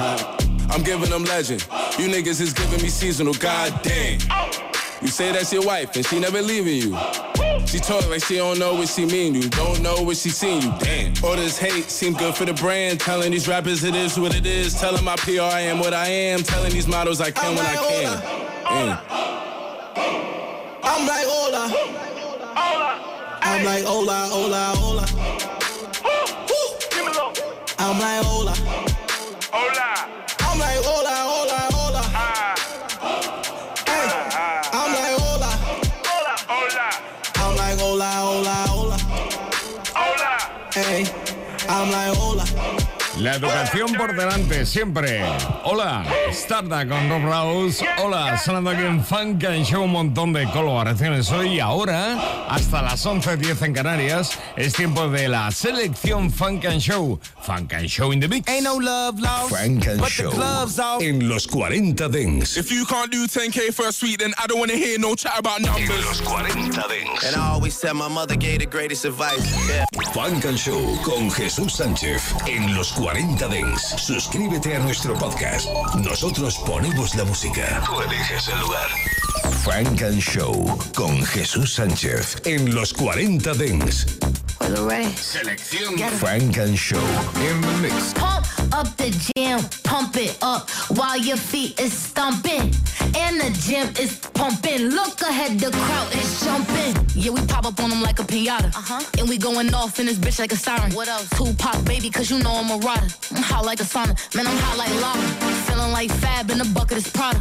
I'm 0.70 0.82
giving 0.82 1.10
them 1.10 1.24
legend. 1.24 1.62
You 1.98 2.08
niggas 2.08 2.40
is 2.40 2.52
giving 2.52 2.82
me 2.82 2.88
seasonal. 2.88 3.34
God 3.34 3.80
damn. 3.82 4.20
You 5.00 5.08
say 5.08 5.32
that's 5.32 5.52
your 5.52 5.64
wife 5.64 5.96
and 5.96 6.04
she 6.04 6.20
never 6.20 6.42
leaving 6.42 6.76
you. 6.76 6.98
She 7.66 7.78
talk 7.78 8.08
like 8.10 8.22
she 8.22 8.36
don't 8.36 8.58
know 8.58 8.74
what 8.74 8.88
she 8.88 9.06
mean. 9.06 9.34
You 9.34 9.48
don't 9.48 9.80
know 9.80 10.02
what 10.02 10.16
she 10.18 10.28
seen 10.28 10.60
you. 10.62 10.72
Damn. 10.78 11.14
All 11.24 11.36
this 11.36 11.58
hate 11.58 11.84
seem 11.84 12.12
good 12.12 12.34
for 12.34 12.44
the 12.44 12.52
brand. 12.52 13.00
Telling 13.00 13.30
these 13.30 13.48
rappers 13.48 13.82
it 13.84 13.94
is 13.94 14.18
what 14.18 14.34
it 14.34 14.44
is. 14.44 14.78
Telling 14.78 15.02
my 15.02 15.16
PR 15.16 15.42
I 15.42 15.60
am 15.62 15.78
what 15.78 15.94
I 15.94 16.06
am. 16.06 16.42
Telling 16.42 16.72
these 16.72 16.86
models 16.86 17.20
I 17.20 17.30
can 17.30 17.56
when 17.56 17.64
I 17.64 17.76
can. 17.76 18.20
Damn. 18.64 18.98
I'm 20.82 21.06
like, 21.06 21.26
hola. 21.26 21.72
I'm 23.42 23.64
like, 23.64 23.84
hola, 23.84 24.28
hola, 24.30 24.74
hola. 24.76 25.49
I'm 27.82 27.98
like, 27.98 28.22
hola. 28.24 28.54
Hola. 29.52 29.88
I'm 30.40 30.58
like, 30.58 30.84
hola, 30.84 31.14
hola, 31.30 31.58
hola. 31.72 32.02
Ah. 32.12 32.54
Hey, 33.86 34.06
ah, 34.10 34.36
ah, 34.36 34.78
I'm 34.78 34.92
like, 34.92 35.16
hola. 35.22 35.50
Hola, 36.04 36.34
hola. 36.50 36.86
I'm 37.36 37.56
like, 37.56 37.78
hola, 37.80 38.10
hola, 38.26 38.56
hola. 39.96 40.34
Hey, 40.74 41.06
I'm 41.68 41.90
like, 41.90 42.14
hola. 42.18 42.29
La 43.20 43.34
educación 43.34 43.92
por 43.98 44.16
delante, 44.16 44.64
siempre. 44.64 45.22
Hola, 45.64 46.06
Starda 46.32 46.88
con 46.88 47.06
Rob 47.10 47.22
Rouse. 47.22 47.84
Hola, 48.02 48.38
sonando 48.38 48.70
aquí 48.70 48.82
en 48.82 49.04
Funk 49.04 49.44
and 49.44 49.62
Show 49.66 49.84
un 49.84 49.92
montón 49.92 50.32
de 50.32 50.44
colaboraciones 50.50 51.30
hoy. 51.30 51.56
Y 51.56 51.60
ahora, 51.60 52.46
hasta 52.48 52.80
las 52.80 53.04
11.10 53.04 53.62
en 53.62 53.74
Canarias, 53.74 54.38
es 54.56 54.72
tiempo 54.72 55.06
de 55.10 55.28
la 55.28 55.50
selección 55.50 56.32
Funk 56.32 56.64
and 56.64 56.80
Show. 56.80 57.20
Funk 57.42 57.74
and 57.74 57.88
Show 57.88 58.10
in 58.10 58.20
the 58.20 58.28
Mix. 58.28 58.50
Ain't 58.50 58.64
no 58.64 58.78
love 58.78 59.20
lost. 59.20 59.50
Funk 59.50 59.86
and 59.86 60.00
but 60.00 60.08
the 60.08 60.68
Show. 60.70 60.98
En 61.02 61.28
los 61.28 61.46
40 61.46 62.08
Dents. 62.08 62.56
If 62.56 62.72
you 62.72 62.86
can't 62.86 63.12
do 63.12 63.26
10k 63.26 63.74
for 63.74 63.88
a 63.88 63.92
suite, 63.92 64.20
then 64.20 64.32
I 64.42 64.46
don't 64.46 64.58
wanna 64.58 64.76
hear 64.76 64.98
no 64.98 65.14
chat 65.14 65.38
about 65.38 65.60
numbers. 65.60 65.90
En 65.90 66.00
los 66.06 66.20
40 66.22 66.88
Dents. 66.88 67.24
And 67.26 67.36
I 67.36 67.50
always 67.50 67.74
said 67.74 67.92
my 67.92 68.08
mother 68.08 68.34
gave 68.34 68.60
the 68.60 68.66
greatest 68.66 69.04
advice. 69.04 69.44
Yeah. 69.68 69.84
Funk 70.14 70.46
and 70.46 70.58
Show 70.58 70.98
con 71.04 71.30
Jesús 71.30 71.74
Sánchez 71.76 72.22
en 72.46 72.74
los 72.74 72.92
40 72.92 73.09
Dents. 73.12 73.94
Suscríbete 73.96 74.76
a 74.76 74.78
nuestro 74.78 75.14
podcast. 75.14 75.68
Nosotros 75.96 76.58
ponemos 76.58 77.14
la 77.16 77.24
música. 77.24 77.82
Tú 77.84 78.00
eliges 78.02 78.48
el 78.48 78.60
lugar. 78.60 78.88
Funk 79.64 80.00
and 80.00 80.22
Show 80.22 80.64
con 80.94 81.22
Jesús 81.22 81.74
Sánchez 81.74 82.36
en 82.46 82.74
los 82.74 82.94
40 82.94 83.52
Dance. 83.52 84.06
Selección 85.16 85.98
Funk 86.18 86.56
and 86.58 86.76
Show 86.76 86.98
in 87.36 87.60
the 87.60 87.78
mix. 87.82 88.14
Pump 88.14 88.46
up 88.72 88.96
the 88.96 89.10
jam, 89.36 89.60
pump 89.84 90.16
it 90.16 90.38
up 90.40 90.70
while 90.96 91.18
your 91.18 91.36
feet 91.36 91.78
is 91.78 91.92
stomping. 91.92 92.72
And 93.16 93.40
the 93.40 93.50
gym 93.60 93.88
is 94.00 94.16
pumping. 94.32 94.88
Look 94.88 95.20
ahead, 95.20 95.58
the 95.58 95.70
crowd 95.70 96.14
is 96.14 96.42
jumping. 96.42 96.96
Yeah, 97.14 97.32
we 97.32 97.44
pop 97.46 97.66
up 97.66 97.80
on 97.80 97.90
them 97.90 98.00
like 98.00 98.18
a 98.18 98.22
pinata. 98.22 98.74
Uh-huh. 98.74 99.02
And 99.18 99.28
we 99.28 99.36
going 99.36 99.74
off 99.74 99.98
in 100.00 100.06
this 100.06 100.18
bitch 100.18 100.38
like 100.38 100.52
a 100.52 100.56
siren. 100.56 100.92
What 100.92 101.08
else? 101.08 101.28
Tupac, 101.30 101.84
baby, 101.84 102.08
cause 102.08 102.30
you 102.30 102.38
know 102.42 102.52
I'm 102.54 102.70
a 102.70 102.78
rider. 102.78 103.08
I'm 103.32 103.42
hot 103.42 103.66
like 103.66 103.80
a 103.80 103.84
sauna. 103.84 104.16
Man, 104.34 104.46
I'm 104.46 104.56
hot 104.56 104.78
like 104.78 104.94
lava. 105.02 105.20
Feeling 105.66 105.92
like 105.92 106.10
Fab 106.10 106.50
in 106.50 106.58
the 106.58 106.64
bucket 106.72 106.98
is 106.98 107.10
Prada. 107.10 107.40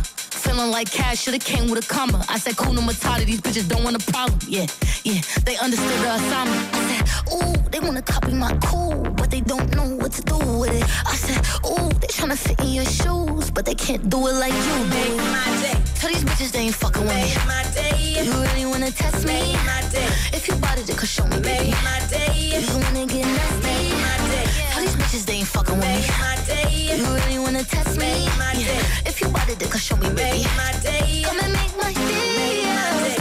Feeling 0.50 0.72
like 0.72 0.90
cash 0.90 1.24
should've 1.24 1.44
came 1.44 1.70
with 1.70 1.86
a 1.86 1.88
comma. 1.88 2.09
I 2.30 2.38
said, 2.40 2.58
Kuna 2.58 2.82
Matata, 2.82 3.26
these 3.26 3.42
bitches 3.42 3.68
don't 3.68 3.84
want 3.84 3.96
a 3.96 4.12
problem. 4.12 4.40
Yeah, 4.48 4.66
yeah, 5.04 5.22
they 5.46 5.58
understood 5.58 6.00
the 6.02 6.16
assignment. 6.16 6.76
I 6.76 6.82
said, 6.90 7.34
ooh, 7.34 7.70
they 7.72 7.80
wanna 7.80 8.02
copy 8.02 8.34
my 8.34 8.56
cool, 8.64 9.02
but 9.18 9.30
they 9.30 9.42
don't 9.42 9.74
know 9.76 9.96
what 9.98 10.12
to 10.14 10.22
do 10.24 10.38
with 10.58 10.74
it. 10.74 10.84
I 11.06 11.16
said, 11.16 11.38
ooh, 11.66 11.90
they 12.00 12.08
tryna 12.08 12.38
fit 12.38 12.60
in 12.62 12.74
your 12.74 12.86
shoes, 12.86 13.52
but 13.52 13.66
they 13.66 13.76
can't 13.76 14.10
do 14.10 14.28
it 14.28 14.34
like 14.34 14.54
you 14.54 14.64
do. 14.64 14.86
Make 14.90 15.18
my 15.18 15.46
day. 15.62 15.78
Tell 15.96 16.10
these 16.10 16.24
bitches 16.24 16.52
they 16.52 16.60
ain't 16.60 16.76
fucking 16.76 17.04
with 17.04 17.16
me. 17.16 17.36
my 17.46 17.64
day. 17.74 18.24
You 18.26 18.32
really 18.34 18.66
wanna 18.66 18.92
test 18.92 19.26
me? 19.26 19.34
Make 19.34 19.66
my 19.66 19.82
day. 19.92 20.08
If 20.34 20.48
you 20.48 20.56
bought 20.56 20.78
it, 20.80 20.88
then 20.88 20.96
could 20.98 21.10
show 21.10 21.26
me, 21.28 21.40
baby. 21.40 21.72
Make 21.72 21.84
my 21.84 22.00
day. 22.10 22.62
You 22.62 22.78
wanna 22.78 23.06
get 23.06 23.26
nasty? 23.26 23.64
Make 23.64 23.94
my 23.94 24.18
day. 24.34 24.46
Tell 24.72 24.82
these 24.82 24.96
bitches 24.96 25.26
they 25.26 25.34
ain't 25.34 25.48
fucking 25.48 25.78
with 25.78 25.88
me. 25.88 26.02
Make 26.02 26.20
my 26.20 26.36
day. 26.48 26.69
You 26.98 27.06
really 27.06 27.38
wanna 27.38 27.64
test 27.64 27.98
me? 27.98 28.26
Make 28.26 28.38
my 28.38 28.54
day. 28.56 28.82
If 29.06 29.22
you 29.22 29.28
bought 29.30 29.48
it, 29.48 29.60
could 29.60 29.80
show 29.80 29.96
me, 29.98 30.10
baby. 30.10 30.44
Make 30.44 30.58
my 30.58 30.74
day. 30.82 31.22
Come 31.24 31.40
and 31.40 31.54
make 31.54 31.76
my 31.78 31.94
day. 31.94 33.16
Pump 33.18 33.19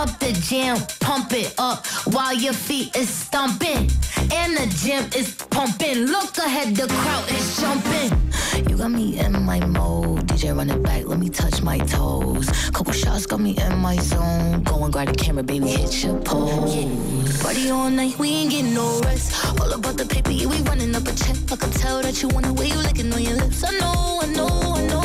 up 0.00 0.18
the 0.18 0.32
jam, 0.32 0.78
pump 1.00 1.30
it 1.34 1.54
up 1.58 1.86
while 2.14 2.32
your 2.32 2.54
feet 2.54 2.96
is 2.96 3.10
stumping. 3.10 3.90
And 4.32 4.56
the 4.56 4.66
gym 4.80 5.04
is 5.14 5.34
pumping. 5.50 6.06
Look 6.06 6.38
ahead, 6.38 6.74
the 6.74 6.86
crowd 6.86 7.30
is 7.30 7.60
jumping. 7.60 8.10
You 8.70 8.78
got 8.78 8.90
me 8.90 9.18
in 9.18 9.32
my 9.44 9.60
mode. 9.60 10.26
DJ 10.26 10.56
run 10.56 10.70
it 10.70 10.82
back, 10.82 11.04
let 11.04 11.18
me 11.18 11.28
touch 11.28 11.60
my 11.60 11.76
toes. 11.78 12.48
Couple 12.70 12.94
shots 12.94 13.26
got 13.26 13.40
me 13.40 13.58
in 13.58 13.76
my 13.76 13.96
zone. 13.96 14.62
Go 14.62 14.84
and 14.84 14.92
grab 14.92 15.08
the 15.08 15.14
camera, 15.14 15.42
baby, 15.42 15.68
hit 15.68 16.02
your 16.02 16.18
pose. 16.20 17.42
Party 17.42 17.70
all 17.70 17.90
night, 17.90 18.18
we 18.18 18.30
ain't 18.30 18.52
getting 18.52 18.72
no 18.72 19.00
rest. 19.00 19.60
All 19.60 19.70
about 19.70 19.98
the 19.98 20.06
paper, 20.06 20.30
yeah, 20.30 20.46
we 20.46 20.56
running 20.62 20.94
up 20.94 21.06
a 21.06 21.14
check. 21.14 21.36
I 21.52 21.56
can 21.56 21.70
tell 21.72 22.00
that 22.00 22.22
you 22.22 22.28
want 22.28 22.46
the 22.46 22.54
way 22.54 22.68
you 22.68 22.76
licking 22.76 23.12
on 23.12 23.20
your 23.20 23.36
lips. 23.36 23.62
I 23.64 23.72
know, 23.78 24.20
I 24.22 24.26
know, 24.32 24.48
I 24.48 24.82
know 24.86 24.99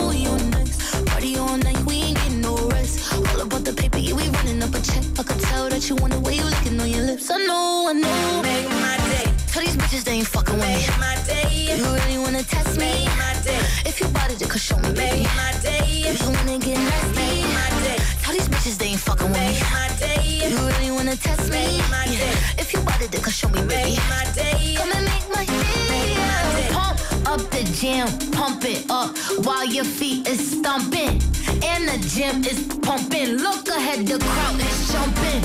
about 3.46 3.64
the 3.64 3.74
paper, 3.74 3.98
yeah, 3.98 4.14
we 4.14 4.28
running 4.30 4.62
up 4.62 4.74
a 4.74 4.82
check. 4.82 5.04
I 5.20 5.24
can 5.24 5.38
tell 5.40 5.70
that 5.70 5.90
you 5.90 5.96
want 5.96 6.14
the 6.14 6.20
way 6.20 6.36
you 6.36 6.44
licking 6.44 6.80
on 6.80 6.90
your 6.90 7.04
lips. 7.04 7.30
I 7.30 7.38
know, 7.38 7.88
I 7.90 7.94
know. 7.94 8.42
Make 8.42 8.70
my 8.70 8.98
day. 9.10 9.26
Tell 9.52 9.64
these 9.64 9.78
bitches 9.78 10.04
they 10.04 10.14
ain't 10.20 10.28
fucking 10.28 10.56
with 10.56 10.68
me. 10.68 10.88
Make 10.88 11.00
my 11.00 11.16
day. 11.26 11.76
You 11.78 11.84
really 11.84 12.18
wanna 12.18 12.44
test 12.44 12.78
me? 12.78 13.06
Make 13.06 13.18
my 13.18 13.34
day. 13.44 13.60
If 13.86 14.00
you 14.00 14.08
bought 14.10 14.32
it, 14.32 14.40
then 14.40 14.50
could 14.50 14.62
show 14.62 14.78
me, 14.80 14.92
baby. 14.94 15.24
Make 15.24 15.36
my 15.36 15.54
day. 15.62 15.86
You 16.20 16.32
wanna 16.32 16.58
get 16.58 16.78
nasty? 16.78 17.16
Make 17.16 17.54
my 17.54 17.70
day. 17.86 17.98
Tell 18.24 18.34
these 18.34 18.50
bitches 18.50 18.78
they 18.78 18.88
ain't 18.94 19.00
fucking 19.00 19.30
with 19.30 19.40
me. 19.40 19.54
Make 19.54 19.72
my 19.72 19.88
day. 20.00 20.50
You 20.50 20.58
really 20.58 20.92
wanna 20.92 21.16
test 21.16 21.50
me? 21.52 21.78
Make 21.78 21.90
my 21.90 22.06
day. 22.06 22.34
If 22.58 22.74
you 22.74 22.80
bought 22.82 23.02
it, 23.02 23.12
then 23.12 23.22
could 23.22 23.34
show 23.34 23.50
me, 23.50 23.62
baby. 23.62 23.96
Make 23.96 24.10
my 24.10 24.26
day. 24.34 24.76
Come 24.78 24.92
and 24.92 25.06
make 25.06 25.28
my 25.36 25.46
day. 25.46 25.85
Up 27.36 27.52
the 27.52 27.64
jam, 27.74 28.08
pump 28.32 28.64
it 28.64 28.86
up 28.90 29.18
while 29.46 29.66
your 29.66 29.84
feet 29.84 30.26
is 30.28 30.40
stumping. 30.58 31.22
And 31.64 31.88
the 31.90 31.98
gym 32.08 32.44
is 32.46 32.64
pumping. 32.82 33.38
Look 33.38 33.68
ahead, 33.68 34.08
the 34.08 34.20
crowd 34.20 34.60
is 34.60 34.92
jumping. 34.92 35.45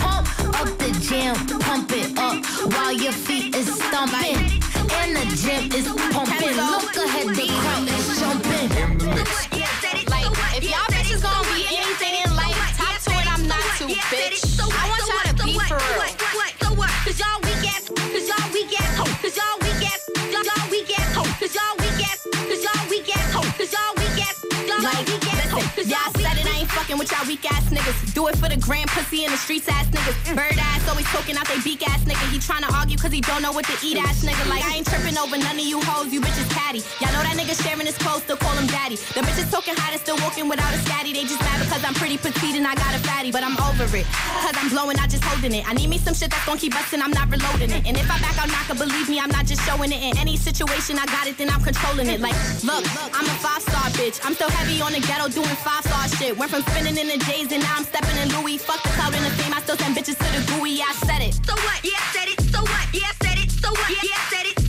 With 27.01 27.11
y'all 27.17 27.27
weak 27.27 27.41
ass 27.49 27.65
niggas. 27.73 28.13
Do 28.13 28.29
it 28.29 28.37
for 28.37 28.53
the 28.53 28.61
grand 28.61 28.91
pussy 28.93 29.25
in 29.25 29.33
the 29.33 29.41
streets 29.41 29.67
ass 29.73 29.89
niggas. 29.89 30.13
Mm. 30.29 30.37
Bird 30.37 30.59
ass 30.61 30.85
always 30.87 31.09
poking 31.09 31.35
out 31.35 31.49
they 31.49 31.57
beak 31.65 31.81
ass 31.89 32.05
nigga. 32.05 32.21
He 32.29 32.37
tryna 32.37 32.69
argue 32.77 32.99
cause 33.01 33.11
he 33.11 33.23
don't 33.23 33.41
know 33.41 33.53
what 33.53 33.65
to 33.73 33.77
eat 33.81 33.97
ass 33.97 34.21
mm. 34.21 34.29
nigga. 34.29 34.45
Like, 34.53 34.63
I 34.69 34.77
ain't 34.77 34.87
tripping 34.87 35.17
over 35.17 35.41
none 35.41 35.57
of 35.57 35.65
you 35.65 35.81
hoes, 35.81 36.13
you 36.13 36.21
bitches 36.21 36.45
catty. 36.53 36.85
Y'all 37.01 37.09
know 37.17 37.25
that 37.25 37.41
nigga 37.41 37.57
sharing 37.57 37.89
his 37.89 37.97
clothes, 37.97 38.29
still 38.29 38.37
call 38.37 38.53
him 38.53 38.69
daddy. 38.69 39.01
The 39.17 39.25
bitches 39.25 39.49
talking 39.49 39.73
hot 39.81 39.97
and 39.97 40.01
still 40.05 40.21
walking 40.21 40.45
without 40.45 40.69
a 40.77 40.81
scatty. 40.85 41.17
They 41.17 41.25
just 41.25 41.41
mad 41.41 41.65
because 41.65 41.81
I'm 41.89 41.97
pretty 41.97 42.21
petite 42.21 42.61
and 42.61 42.69
I 42.69 42.77
got 42.77 42.93
a 42.93 43.01
fatty, 43.01 43.33
but 43.33 43.41
I'm 43.41 43.57
over 43.65 43.89
it. 43.97 44.05
Cause 44.45 44.57
I'm 44.61 44.69
blowing, 44.69 45.01
not 45.01 45.09
just 45.09 45.25
holding 45.25 45.57
it. 45.57 45.65
I 45.65 45.73
need 45.73 45.89
me 45.89 45.97
some 45.97 46.13
shit 46.13 46.29
that's 46.29 46.45
gonna 46.45 46.61
keep 46.61 46.77
busting, 46.77 47.01
I'm 47.01 47.17
not 47.17 47.33
reloading 47.33 47.73
it. 47.73 47.89
And 47.89 47.97
if 47.97 48.05
I 48.13 48.21
back 48.21 48.37
out 48.37 48.53
knocker, 48.53 48.77
believe 48.77 49.09
me, 49.09 49.25
I'm 49.25 49.33
not 49.33 49.49
just 49.49 49.65
showing 49.65 49.89
it. 49.89 50.05
In 50.05 50.21
any 50.21 50.37
situation 50.37 51.01
I 51.01 51.09
got 51.09 51.25
it, 51.25 51.41
then 51.41 51.49
I'm 51.49 51.65
controlling 51.65 52.13
it. 52.13 52.21
Like, 52.21 52.37
look, 52.61 52.85
I'm 53.17 53.25
a 53.25 53.37
five 53.41 53.65
star 53.65 53.89
bitch. 53.97 54.21
I'm 54.21 54.37
still 54.37 54.53
heavy 54.53 54.85
on 54.85 54.93
the 54.93 55.01
ghetto 55.01 55.33
doing 55.33 55.57
five 55.65 55.81
star 55.89 56.05
shit. 56.21 56.37
Went 56.37 56.53
from 56.53 56.61
spinning 56.69 56.90
in 56.99 57.09
the 57.09 57.19
J's 57.25 57.53
and 57.53 57.63
now 57.63 57.77
I'm 57.77 57.85
stepping 57.85 58.17
in 58.17 58.29
Louis. 58.41 58.59
Fuck 58.59 58.83
the 58.83 58.89
cloud 58.91 59.15
and 59.15 59.25
the 59.25 59.31
fame, 59.31 59.55
I 59.55 59.61
still 59.61 59.77
send 59.77 59.97
bitches 59.97 60.19
to 60.19 60.29
the 60.35 60.43
gooey. 60.53 60.81
I 60.81 60.93
said 61.07 61.23
it. 61.23 61.35
So 61.47 61.55
what? 61.55 61.79
Yeah, 61.85 61.93
I 61.97 62.13
said 62.13 62.29
it. 62.29 62.41
So 62.53 62.61
what? 62.63 62.87
Yeah, 62.93 63.11
I 63.11 63.27
said 63.27 63.39
it. 63.39 63.51
So 63.51 63.71
what? 63.71 63.91
Yeah, 63.91 64.11
I 64.15 64.31
said 64.31 64.47
it. 64.47 64.60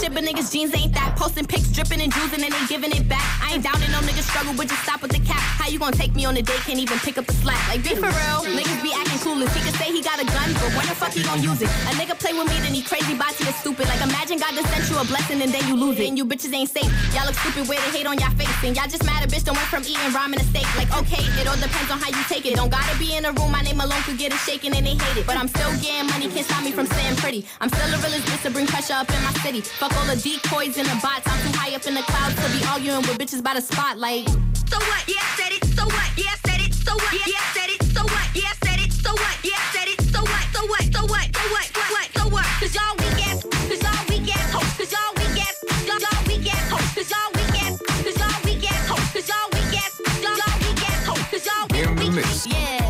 Shit, 0.00 0.12
but 0.14 0.24
niggas 0.24 0.52
jeans 0.52 0.74
ain't 0.74 0.94
that. 0.94 1.14
Posting 1.16 1.46
pics, 1.46 1.68
dripping 1.72 2.00
and 2.00 2.12
juicing, 2.12 2.42
and 2.44 2.52
they 2.52 2.64
giving 2.66 2.92
it 2.92 3.08
back. 3.08 3.24
I 3.42 3.54
ain't 3.54 3.64
down 3.64 3.80
in 3.82 3.90
no 3.92 4.00
niggas 4.00 4.28
struggle, 4.28 4.54
but 4.56 4.68
just 4.68 4.82
stop 4.82 5.02
with 5.02 5.12
the 5.12 5.20
cap. 5.20 5.40
How 5.60 5.68
you 5.68 5.78
gonna 5.78 5.96
take 5.96 6.14
me 6.14 6.24
on 6.24 6.36
a 6.36 6.42
date? 6.42 6.62
Can't 6.66 6.78
even 6.78 6.98
pick 7.00 7.18
up 7.18 7.26
the 7.26 7.34
slack. 7.34 7.60
Like, 7.68 7.82
be 7.82 7.94
for 7.94 8.10
real. 8.10 8.40
Niggas 8.46 8.82
be 8.82 8.92
acting 8.92 9.20
clueless. 9.20 9.52
He 9.54 9.60
can 9.60 9.74
say 9.78 9.92
he 9.92 10.02
got 10.02 10.20
a 10.20 10.26
gun, 10.26 10.52
but 10.54 10.70
when 10.74 10.86
the 10.88 10.96
fuck 10.96 11.12
he 11.12 11.22
gon' 11.22 11.42
use 11.42 11.60
it? 11.62 11.70
A 11.90 11.92
nigga 12.00 12.18
play 12.18 12.32
with 12.32 12.48
me, 12.48 12.56
then 12.60 12.74
he 12.74 12.82
crazy, 12.82 13.14
bossy 13.14 13.44
is 13.44 13.56
stupid. 13.56 13.86
Like, 13.88 14.00
imagine 14.02 14.38
God 14.38 14.54
just 14.54 14.68
sent 14.72 14.88
you 14.90 14.96
a 14.98 15.04
blessing 15.04 15.42
and 15.42 15.52
then 15.52 15.66
you 15.68 15.76
lose 15.76 15.98
it. 15.98 16.08
And 16.08 16.16
you 16.16 16.24
bitches 16.24 16.52
ain't 16.54 16.70
safe. 16.70 16.90
Y'all 17.14 17.26
look 17.26 17.36
stupid 17.36 17.68
where 17.68 17.78
they 17.78 17.98
hate 17.98 18.06
on 18.06 18.18
y'all 18.18 18.34
face. 18.34 18.50
And 18.64 18.76
y'all 18.76 18.88
just 18.88 19.04
mad 19.04 19.22
a 19.24 19.28
bitch 19.28 19.44
that 19.44 19.54
went 19.54 19.68
from 19.68 19.82
eating 19.82 20.10
ramen 20.14 20.38
to 20.38 20.46
steak. 20.50 20.66
Like, 20.76 20.90
okay, 21.02 21.22
it 21.40 21.46
all 21.46 21.58
depends 21.58 21.90
on 21.90 21.98
how 21.98 22.08
you 22.08 22.22
take 22.28 22.46
it. 22.46 22.56
Don't 22.56 22.70
gotta 22.70 22.96
be 22.98 23.14
in 23.14 23.24
a 23.24 23.32
room, 23.32 23.50
my 23.52 23.62
name 23.62 23.80
alone 23.80 24.02
could 24.02 24.18
get 24.18 24.32
it 24.32 24.40
shaken 24.42 24.74
and 24.74 24.86
they 24.86 24.94
hate 24.94 25.16
it. 25.20 25.26
But 25.26 25.36
I'm 25.36 25.48
still 25.48 25.70
getting 25.78 26.08
money, 26.08 26.28
can't 26.28 26.46
stop 26.46 26.62
me 26.64 26.72
from 26.72 26.86
staying 26.86 27.16
pretty. 27.16 27.46
I'm 27.60 27.68
still 27.68 27.86
a 27.86 27.98
realist 28.02 28.26
bitch 28.26 28.42
to 28.42 28.50
bring 28.50 28.66
pressure 28.66 28.94
up 28.94 29.08
in 29.10 29.20
my 29.22 29.32
city. 29.44 29.62
Fuck 29.82 29.98
all 29.98 30.06
the 30.06 30.14
decoys 30.14 30.78
and 30.78 30.86
the 30.86 30.94
bots. 31.02 31.26
I'm 31.26 31.42
too 31.42 31.58
high 31.58 31.74
up 31.74 31.84
in 31.88 31.94
the 31.94 32.06
clouds 32.06 32.38
to 32.38 32.46
be 32.54 32.62
arguing 32.70 33.02
with 33.02 33.18
bitches 33.18 33.42
by 33.42 33.54
the 33.54 33.60
spotlight. 33.60 34.30
So 34.70 34.78
what? 34.78 35.02
Yeah, 35.10 35.18
I 35.18 35.34
said 35.34 35.50
it. 35.50 35.64
So 35.74 35.82
what? 35.82 36.06
Yeah, 36.14 36.30
I 36.30 36.38
said 36.46 36.62
it. 36.62 36.70
So 36.70 36.94
what? 36.94 37.10
Yeah, 37.10 37.34
I 37.34 37.50
said 37.50 37.66
it. 37.66 37.82
So 37.90 38.02
what? 38.06 38.26
Yeah, 38.30 38.46
I 38.46 38.54
said 38.62 38.78
it. 38.78 38.92
So 38.94 39.10
what? 39.10 39.34
Yeah, 39.42 39.58
I 39.58 39.66
said 39.74 39.88
it. 39.90 39.98
So 40.14 40.22
what? 40.22 40.44
So 40.54 40.62
what? 40.70 40.86
So 40.86 41.02
what? 41.02 41.26
So 41.34 41.42
what? 41.50 41.66
What? 41.74 41.90
What? 41.98 42.06
So 42.14 42.22
what? 42.30 42.46
Cause 42.62 42.70
y'all 42.78 42.94
weak 42.94 43.26
ass. 43.26 43.42
Cause 43.42 43.82
y'all 43.82 44.06
weak 44.06 44.30
ass. 44.30 44.54
Ho. 44.54 44.62
Cause 44.62 44.92
y'all 44.94 45.10
weak 45.18 45.42
ass. 45.42 45.58
Y'all 45.66 45.98
y'all 45.98 46.22
weak 46.30 46.46
ass. 46.46 46.62
Ho. 46.70 46.78
Cause 46.78 47.10
y'all 47.10 47.30
weak 47.34 47.58
ass. 47.58 47.74
Cause 47.82 48.18
y'all 48.22 48.38
weak 48.46 48.62
ass. 48.70 48.86
Ho. 48.86 48.96
Cause 49.02 49.26
y'all 49.34 49.50
weak 49.50 49.74
ass. 49.82 49.94
Y'all 50.22 50.38
y'all 50.38 50.58
weak 50.62 50.82
ass. 50.86 51.06
Ho. 51.10 51.14
Cause 51.26 51.42
y'all 51.42 51.66
weak 51.74 51.90
In 51.90 51.96
the 51.98 52.22
mix. 52.22 52.46
Yeah, 52.46 52.86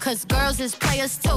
cause 0.00 0.24
girls 0.24 0.56
is 0.56 0.72
players 0.72 1.20
too. 1.20 1.36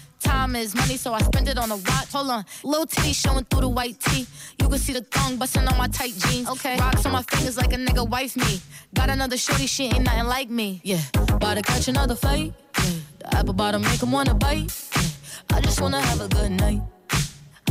Time 0.21 0.55
is 0.55 0.75
money, 0.75 0.97
so 0.97 1.13
I 1.13 1.19
spend 1.21 1.47
it 1.49 1.57
on 1.57 1.71
a 1.71 1.75
watch. 1.77 2.11
Hold 2.13 2.29
on, 2.29 2.45
little 2.63 2.85
titty 2.85 3.13
showing 3.13 3.43
through 3.45 3.61
the 3.61 3.69
white 3.69 3.99
tee. 3.99 4.27
You 4.61 4.69
can 4.69 4.77
see 4.77 4.93
the 4.93 5.01
thong 5.01 5.37
busting 5.37 5.67
on 5.67 5.77
my 5.77 5.87
tight 5.87 6.13
jeans. 6.17 6.47
Okay, 6.47 6.77
rocks 6.77 7.05
on 7.05 7.11
my 7.11 7.23
fingers 7.23 7.57
like 7.57 7.73
a 7.73 7.77
nigga 7.77 8.07
wife 8.07 8.37
me. 8.37 8.61
Got 8.93 9.09
another 9.09 9.37
shorty, 9.37 9.65
she 9.67 9.85
ain't 9.85 10.03
nothing 10.03 10.25
like 10.25 10.49
me. 10.49 10.79
Yeah, 10.83 11.01
about 11.15 11.55
to 11.55 11.61
catch 11.61 11.87
another 11.87 12.15
fight. 12.15 12.53
Yeah, 12.77 12.91
the 13.19 13.35
apple 13.37 13.53
bottom 13.53 13.81
make 13.81 14.01
'em 14.01 14.11
wanna 14.11 14.35
bite. 14.35 14.71
Yeah, 14.95 15.57
I 15.57 15.61
just 15.61 15.81
wanna 15.81 16.01
have 16.01 16.21
a 16.21 16.27
good 16.27 16.51
night. 16.51 16.81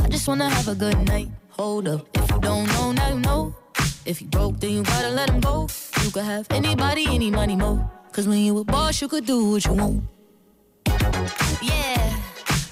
I 0.03 0.07
just 0.09 0.27
wanna 0.27 0.49
have 0.49 0.67
a 0.67 0.75
good 0.75 0.97
night. 1.07 1.29
Hold 1.51 1.87
up, 1.87 2.07
if 2.13 2.29
you 2.31 2.39
don't 2.39 2.67
know, 2.73 2.91
now 2.91 3.09
you 3.09 3.19
know. 3.19 3.55
If 4.05 4.21
you 4.21 4.27
broke, 4.27 4.59
then 4.59 4.71
you 4.71 4.83
gotta 4.83 5.09
let 5.09 5.29
him 5.29 5.39
go. 5.39 5.67
You 6.03 6.11
could 6.11 6.25
have 6.25 6.47
anybody, 6.49 7.05
any 7.07 7.31
money, 7.31 7.55
mo. 7.55 7.89
Cause 8.11 8.27
when 8.27 8.39
you 8.39 8.57
a 8.57 8.63
boss, 8.63 9.01
you 9.01 9.07
could 9.07 9.25
do 9.25 9.51
what 9.51 9.63
you 9.65 9.73
want. 9.73 10.03
Yeah, 11.61 12.17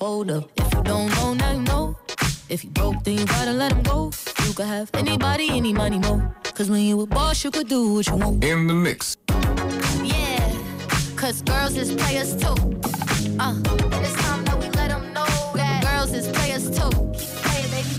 Hold 0.00 0.30
up, 0.30 0.50
if 0.56 0.72
you 0.72 0.82
don't 0.82 1.10
know, 1.16 1.34
now 1.34 1.52
you 1.52 1.60
know. 1.60 1.94
If 2.48 2.64
you 2.64 2.70
broke, 2.70 3.04
then 3.04 3.18
you 3.18 3.26
gotta 3.26 3.52
let 3.52 3.72
him 3.72 3.82
go. 3.82 4.10
You 4.46 4.54
could 4.54 4.64
have 4.64 4.88
anybody, 4.94 5.50
any 5.50 5.74
money, 5.74 5.98
more. 5.98 6.34
Cause 6.54 6.70
when 6.70 6.80
you 6.80 6.98
a 7.02 7.06
boss, 7.06 7.44
you 7.44 7.50
could 7.50 7.68
do 7.68 7.92
what 7.92 8.06
you 8.06 8.16
want. 8.16 8.42
In 8.42 8.66
the 8.66 8.72
mix. 8.72 9.18
Yeah, 10.02 10.56
cause 11.16 11.42
girls 11.42 11.76
is 11.76 11.94
players 11.94 12.34
too. 12.34 12.56
Uh, 13.38 13.60
and 13.60 14.06
it's 14.06 14.14
time 14.22 14.42
that 14.46 14.58
we 14.58 14.70
let 14.70 14.88
them 14.88 15.12
know 15.12 15.26
that 15.54 15.84
girls 15.84 16.14
is 16.14 16.28
players 16.28 16.70
too. 16.70 16.88
Keep 17.12 17.28
playing, 17.44 17.70
baby. 17.70 17.94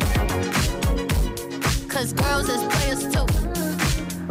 Cause 1.88 2.14
girls 2.14 2.50
is 2.50 2.64
players 2.74 3.04
too. 3.14 3.28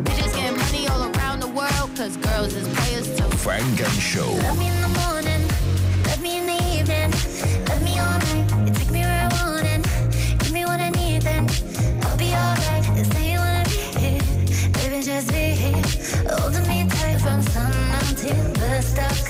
Bitches 0.03 0.35
getting 0.35 0.59
money 0.59 0.89
all 0.89 1.09
around 1.15 1.39
the 1.39 1.47
world, 1.47 1.91
cause 1.97 2.17
girls 2.17 2.53
is 2.53 2.67
players 2.79 3.07
too. 3.17 3.29
Funk 3.37 3.81
and 3.81 3.93
Show. 3.93 4.35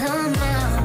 Come 0.01 0.34
out. 0.34 0.79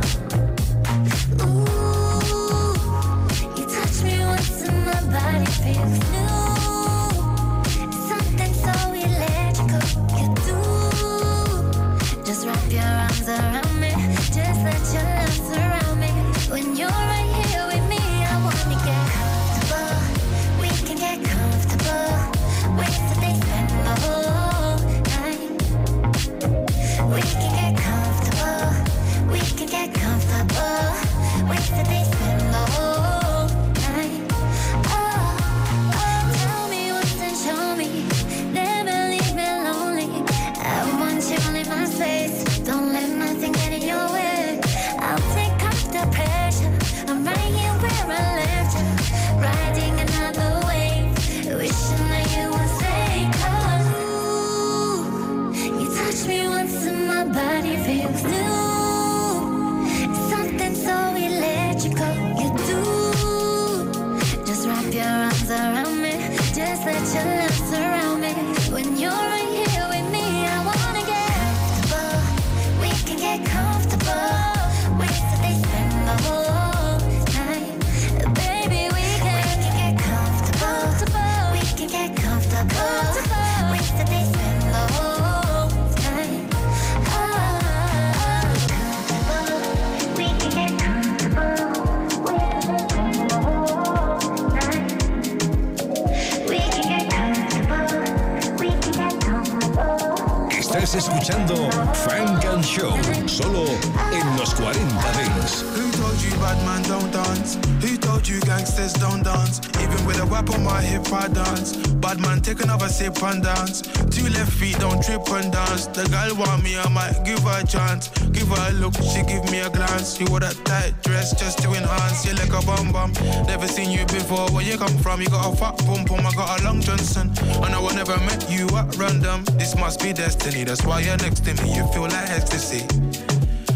I 111.16 111.28
dance. 111.30 111.78
Bad 112.04 112.20
man, 112.20 112.42
take 112.42 112.62
another 112.62 112.90
sip 112.90 113.24
and 113.24 113.42
dance. 113.42 113.82
Two 114.12 114.28
left 114.36 114.52
feet, 114.52 114.78
don't 114.80 115.02
trip 115.02 115.28
and 115.30 115.52
dance. 115.52 115.88
The 115.88 116.04
girl 116.12 116.36
want 116.38 116.64
me, 116.64 116.78
I 116.78 116.90
might 116.90 117.24
give 117.24 117.40
her 117.40 117.62
a 117.62 117.66
chance. 117.66 118.10
Give 118.36 118.48
her 118.50 118.70
a 118.70 118.74
look, 118.74 118.96
she 118.96 119.24
give 119.24 119.50
me 119.50 119.62
a 119.62 119.70
glance. 119.70 120.20
You 120.20 120.28
wore 120.30 120.42
that 120.42 120.58
tight 120.66 120.94
dress 121.04 121.32
just 121.40 121.60
to 121.64 121.70
enhance. 121.74 122.26
You 122.26 122.34
like 122.36 122.54
a 122.54 122.62
bum 122.66 122.92
bum. 122.92 123.14
Never 123.48 123.68
seen 123.68 123.90
you 123.92 124.06
before. 124.08 124.52
Where 124.52 124.64
you 124.64 124.78
come 124.78 124.98
from? 125.00 125.22
You 125.22 125.30
got 125.30 125.54
a 125.54 125.56
fat 125.56 125.78
pum 125.80 126.06
pum. 126.06 126.26
I 126.28 126.32
got 126.36 126.60
a 126.60 126.64
long 126.64 126.82
Johnson. 126.82 127.32
And 127.64 127.74
I 127.74 127.80
will 127.80 127.96
never 127.96 128.18
met 128.28 128.50
you 128.52 128.68
at 128.76 128.96
random. 128.98 129.46
This 129.58 129.76
must 129.76 130.02
be 130.04 130.12
destiny. 130.12 130.66
That's 130.66 130.86
why 130.86 131.00
you're 131.00 131.18
next 131.18 131.46
to 131.46 131.54
me. 131.64 131.76
You 131.76 131.88
feel 131.94 132.04
like 132.04 132.30
ecstasy. 132.30 132.86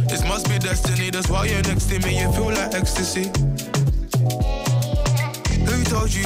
This 0.10 0.24
must 0.24 0.50
be 0.50 0.58
destiny, 0.58 1.12
that's 1.12 1.30
why 1.30 1.46
you're 1.46 1.62
next 1.62 1.86
to 1.90 2.00
me, 2.00 2.20
you 2.20 2.32
feel 2.32 2.46
like 2.46 2.74
ecstasy. 2.74 3.32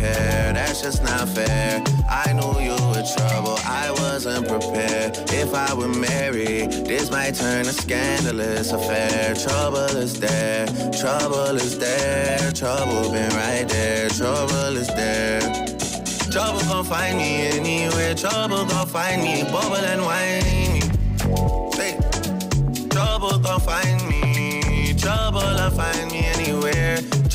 That's 0.00 0.82
just 0.82 1.02
not 1.02 1.28
fair. 1.28 1.82
I 2.08 2.32
knew 2.32 2.60
you 2.60 2.76
were 2.88 3.02
trouble, 3.16 3.58
I 3.64 3.90
wasn't 3.90 4.46
prepared. 4.46 5.18
If 5.32 5.54
I 5.54 5.74
were 5.74 5.88
married, 5.88 6.70
this 6.86 7.10
might 7.10 7.34
turn 7.34 7.62
a 7.62 7.72
scandalous 7.72 8.72
affair. 8.72 9.34
Trouble 9.34 9.96
is 9.96 10.20
there, 10.20 10.66
trouble 10.92 11.56
is 11.56 11.78
there, 11.78 12.52
trouble 12.52 13.10
been 13.10 13.30
right 13.30 13.68
there, 13.68 14.08
trouble 14.10 14.76
is 14.76 14.88
there. 14.88 15.40
Trouble 16.30 16.60
gon' 16.68 16.84
find 16.84 17.18
me 17.18 17.48
anywhere, 17.48 18.14
trouble 18.14 18.64
gon' 18.66 18.86
find 18.86 19.22
me, 19.22 19.42
bubble 19.44 19.76
and 19.76 20.02
whiny. 20.02 20.82
Hey. 21.74 21.98
Trouble 22.90 23.38
gon' 23.38 23.60
find 23.60 24.08
me, 24.08 24.94
trouble 24.94 25.40
will 25.40 25.70
find 25.70 26.12
me. 26.12 26.37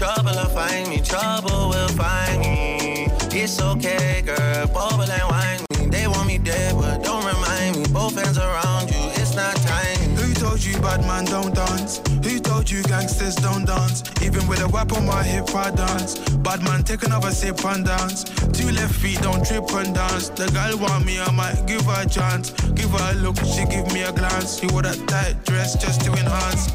Trouble 0.04 0.36
will 0.36 0.50
find 0.50 0.90
me, 0.90 1.00
trouble 1.00 1.70
will 1.70 1.88
find 1.96 2.42
me. 2.42 3.08
It's 3.32 3.62
okay, 3.62 4.22
girl, 4.22 4.68
bubble 4.68 5.10
and 5.10 5.30
wine 5.30 5.62
me. 5.80 5.88
They 5.88 6.08
want 6.08 6.28
me 6.28 6.38
dead, 6.38 6.76
but 6.76 7.02
don't 7.06 7.24
remind 7.24 7.78
me. 7.78 7.86
Both 7.88 8.16
hands 8.22 8.38
around 8.38 8.90
you, 8.90 9.00
it's 9.16 9.34
not 9.34 9.56
time. 9.56 9.96
Who 10.18 10.34
told 10.34 10.62
you 10.62 10.74
bad 10.82 11.08
man 11.08 11.24
don't 11.24 11.56
dance? 11.56 12.02
Who 12.22 12.38
told 12.42 12.70
you 12.70 12.84
gangsters 12.84 13.36
don't 13.36 13.64
dance? 13.64 14.04
Even 14.22 14.46
with 14.50 14.60
a 14.60 14.68
whip 14.68 14.92
on 14.92 15.06
my 15.06 15.24
hip, 15.24 15.56
I 15.56 15.72
dance. 15.72 16.20
Bad 16.44 16.64
man, 16.64 16.84
take 16.84 17.04
another 17.04 17.32
sip 17.32 17.64
and 17.64 17.86
dance. 17.86 18.26
Two 18.52 18.72
left 18.72 18.96
feet, 18.96 19.22
don't 19.22 19.46
trip 19.48 19.72
and 19.72 19.96
dance. 19.96 20.28
The 20.28 20.52
girl 20.52 20.80
want 20.80 21.06
me, 21.06 21.18
I 21.18 21.32
might 21.32 21.66
give 21.66 21.86
her 21.86 22.02
a 22.02 22.10
chance. 22.10 22.52
Give 22.76 22.90
her 22.90 23.12
a 23.14 23.16
look, 23.22 23.38
she 23.38 23.64
give 23.68 23.88
me 23.94 24.02
a 24.04 24.12
glance. 24.12 24.60
She 24.60 24.68
wore 24.68 24.82
that 24.82 25.00
tight 25.08 25.46
dress 25.46 25.82
just 25.82 26.02
to 26.02 26.12
enhance. 26.12 26.74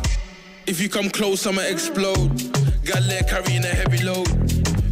If 0.66 0.80
you 0.80 0.88
come 0.88 1.10
close, 1.10 1.46
I'ma 1.46 1.60
explode. 1.60 2.77
Got 2.88 3.02
leg 3.02 3.28
carrying 3.28 3.66
a 3.66 3.68
heavy 3.68 4.02
load. 4.02 4.26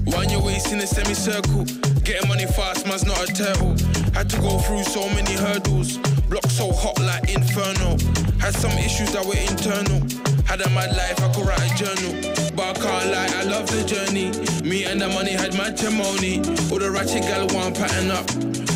Wind 0.04 0.30
your 0.30 0.42
waist 0.42 0.70
in 0.70 0.80
a 0.80 0.86
semicircle. 0.86 1.64
Getting 2.04 2.28
money 2.28 2.44
fast, 2.44 2.86
man's 2.86 3.06
not 3.06 3.18
a 3.26 3.32
turtle. 3.32 3.70
Had 4.12 4.28
to 4.28 4.38
go 4.42 4.58
through 4.58 4.82
so 4.82 5.08
many 5.14 5.32
hurdles. 5.32 5.96
Block 6.28 6.44
so 6.50 6.70
hot 6.72 7.00
like 7.00 7.30
inferno. 7.30 7.96
Had 8.38 8.54
some 8.54 8.72
issues 8.72 9.12
that 9.14 9.24
were 9.24 9.40
internal. 9.40 10.00
Had 10.44 10.60
a 10.60 10.68
mad 10.74 10.94
life, 10.94 11.22
I 11.22 11.32
could 11.32 11.46
write 11.46 11.72
a 11.72 11.74
journal. 11.74 12.45
I 12.66 12.72
can't 12.72 13.10
lie, 13.12 13.30
I 13.32 13.44
love 13.44 13.70
the 13.70 13.84
journey. 13.84 14.34
Me 14.68 14.86
and 14.86 15.00
the 15.00 15.06
money 15.08 15.30
had 15.30 15.54
matrimony. 15.56 16.38
All 16.72 16.80
the 16.80 16.90
ratchet 16.90 17.22
gal 17.22 17.46
want 17.54 17.76
pattern 17.76 18.10
up. 18.10 18.26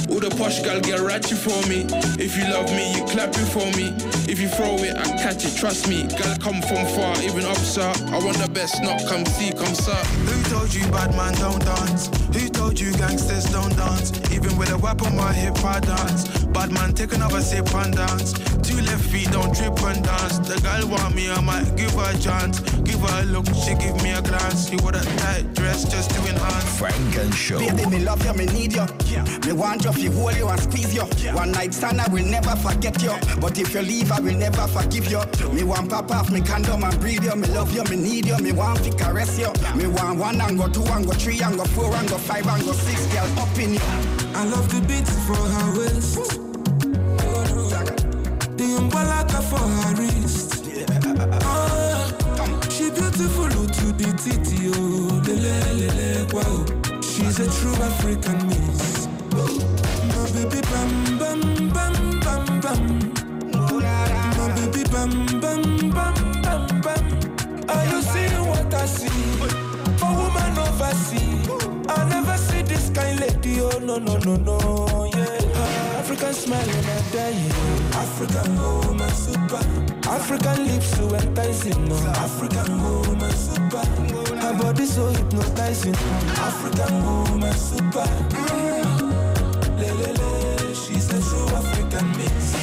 All 0.07 0.21
the 0.21 0.31
posh 0.39 0.63
gal 0.63 0.81
get 0.81 1.01
ratchet 1.01 1.39
for 1.39 1.59
me. 1.67 1.91
If 2.23 2.39
you 2.39 2.47
love 2.55 2.71
me, 2.71 2.95
you 2.95 3.03
clap 3.11 3.31
it 3.35 3.51
for 3.51 3.67
me. 3.75 3.91
If 4.31 4.39
you 4.39 4.47
throw 4.47 4.79
it, 4.79 4.95
I 4.95 5.11
catch 5.19 5.45
it, 5.45 5.57
trust 5.57 5.89
me. 5.89 6.07
Gal 6.07 6.39
come 6.39 6.63
from 6.63 6.87
far, 6.95 7.19
even 7.23 7.43
up, 7.51 7.59
sir. 7.59 7.91
I 8.15 8.23
want 8.23 8.39
the 8.39 8.49
best, 8.55 8.81
not 8.81 9.03
come 9.11 9.27
see, 9.27 9.51
come 9.51 9.75
sir. 9.75 9.99
Who 10.23 10.39
told 10.55 10.73
you 10.73 10.87
bad 10.95 11.11
man 11.19 11.35
don't 11.43 11.59
dance? 11.59 12.07
Who 12.31 12.49
told 12.49 12.79
you 12.79 12.93
gangsters 12.95 13.51
don't 13.51 13.75
dance? 13.77 14.15
Even 14.31 14.57
with 14.57 14.71
a 14.71 14.79
whip 14.79 15.03
on 15.03 15.17
my 15.17 15.33
hip, 15.33 15.59
I 15.65 15.81
dance. 15.81 16.29
Bad 16.55 16.71
man, 16.71 16.95
take 16.95 17.13
another 17.13 17.41
sip 17.41 17.67
and 17.75 17.95
dance. 17.95 18.35
Two 18.63 18.79
left 18.83 19.03
feet, 19.11 19.31
don't 19.33 19.55
trip 19.55 19.75
and 19.83 20.05
dance. 20.05 20.39
The 20.39 20.61
girl 20.63 20.91
want 20.91 21.15
me, 21.15 21.31
I 21.31 21.41
might 21.41 21.75
give 21.77 21.91
her 21.95 22.07
a 22.07 22.19
chance. 22.19 22.61
Give 22.87 23.01
her 23.01 23.23
a 23.23 23.27
look, 23.27 23.47
she 23.55 23.75
give 23.81 24.03
me 24.03 24.13
a 24.13 24.23
glance. 24.23 24.69
She 24.69 24.77
wore 24.77 24.93
that 24.93 25.07
tight 25.19 25.55
dress 25.55 25.85
just 25.85 26.11
to 26.11 26.21
enhance. 26.29 26.79
Funk 26.79 27.17
and 27.17 27.35
Show. 27.35 27.59
Baby, 27.59 27.87
me 27.87 27.99
love 28.01 28.25
you, 28.25 28.35
me 28.35 28.47
need 28.47 28.73
you. 28.73 28.87
Yeah. 29.07 29.25
Me 29.47 29.53
want 29.53 29.85
you, 29.85 29.93
fi 29.93 30.07
hold 30.07 30.37
you 30.37 30.49
and 30.49 30.61
squeeze 30.61 30.95
you. 30.95 31.05
Yeah. 31.19 31.35
One 31.35 31.53
night 31.53 31.75
stand, 31.75 32.01
I 32.01 32.09
will 32.09 32.25
never 32.25 32.55
forget 32.57 33.03
you. 33.03 33.15
But 33.41 33.59
if 33.59 33.75
you 33.75 33.83
leave, 33.83 34.13
I 34.13 34.21
will 34.21 34.37
never 34.37 34.67
forgive 34.69 35.11
you. 35.11 35.21
Me 35.53 35.65
want 35.65 35.91
pop 35.91 36.11
off, 36.11 36.31
me 36.31 36.41
condom 36.41 36.85
and 36.85 37.01
breathe 37.01 37.25
you. 37.25 37.35
Me 37.37 37.49
love 37.49 37.75
you, 37.75 37.85
me 37.85 37.97
need 37.97 38.27
you. 38.27 38.37
Me 38.39 38.53
want 38.53 38.79
fi 38.81 38.91
caress 38.91 39.39
you. 39.39 39.53
Me 39.75 39.87
want 39.87 40.19
one 40.19 40.41
and 40.41 40.59
go 40.59 40.69
two 40.69 40.85
and 40.85 41.07
go 41.07 41.13
three 41.13 41.41
and 41.41 41.57
go 41.57 41.65
four 41.65 41.95
and 41.95 42.09
go 42.09 42.19
five 42.19 42.47
and 42.47 42.65
go 42.65 42.73
six, 42.73 43.07
girl, 43.13 43.39
up 43.39 43.59
in 43.59 43.75
you. 43.75 43.81
I 44.35 44.45
love 44.45 44.69
the 44.73 44.81
beats 44.87 45.13
for 45.27 45.37
her 45.37 45.79
waist. 45.79 46.41
The 48.57 48.77
umbrella 48.79 49.27
for 49.51 49.59
her 49.59 49.95
wrist. 49.97 50.50
She 52.91 53.01
beautiful 53.01 53.49
to 53.49 53.93
the 53.93 54.11
titty, 54.19 54.71
oh, 54.75 55.23
lele, 55.25 55.55
lele, 55.79 56.27
wow. 56.33 57.01
She's 57.01 57.39
a 57.39 57.47
true 57.61 57.75
African 57.75 58.49
miss. 58.49 59.07
My 60.09 60.27
baby 60.35 60.61
bam 60.63 61.19
bam 61.19 61.41
bam 61.71 62.21
bam 62.21 62.61
bam. 62.61 62.83
My 64.37 64.47
baby 64.57 64.83
bam 64.91 65.41
bam 65.41 65.91
bam 65.91 66.43
bam 66.43 66.81
bam. 66.81 67.05
Are 67.69 67.87
you 67.87 68.03
seeing 68.03 68.47
what 68.49 68.75
I 68.75 68.87
see? 68.87 69.09
For 69.99 70.11
woman 70.11 70.59
overseas, 70.59 71.49
I 71.89 72.09
never 72.09 72.37
see 72.39 72.63
this 72.63 72.91
kind 72.91 73.21
lady. 73.21 73.61
Oh 73.61 73.79
no 73.79 73.99
no 73.99 74.17
no 74.19 74.35
no, 74.35 75.05
yeah. 75.15 75.99
African 76.01 76.35
smile 76.35 76.67
when 76.67 76.85
I 76.87 77.11
die. 77.13 77.80
African 77.93 78.57
woman 78.57 79.11
super. 79.11 79.61
African 80.09 80.67
lips 80.67 80.91
so 80.97 81.15
enticing. 81.15 81.89
No. 81.89 81.97
African 81.97 82.83
woman 82.83 83.31
super. 83.33 83.85
Her 84.41 84.55
body 84.59 84.85
so 84.87 85.07
hypnotizing. 85.09 85.95
African 85.95 87.05
woman 87.05 87.53
super. 87.55 88.07
Mm. 88.31 89.11
Le, 89.79 89.93
le, 89.95 90.13
le. 90.13 90.75
She's 90.75 91.09
a 91.11 91.21
true 91.21 91.57
African 91.57 92.09
mix. 92.17 92.60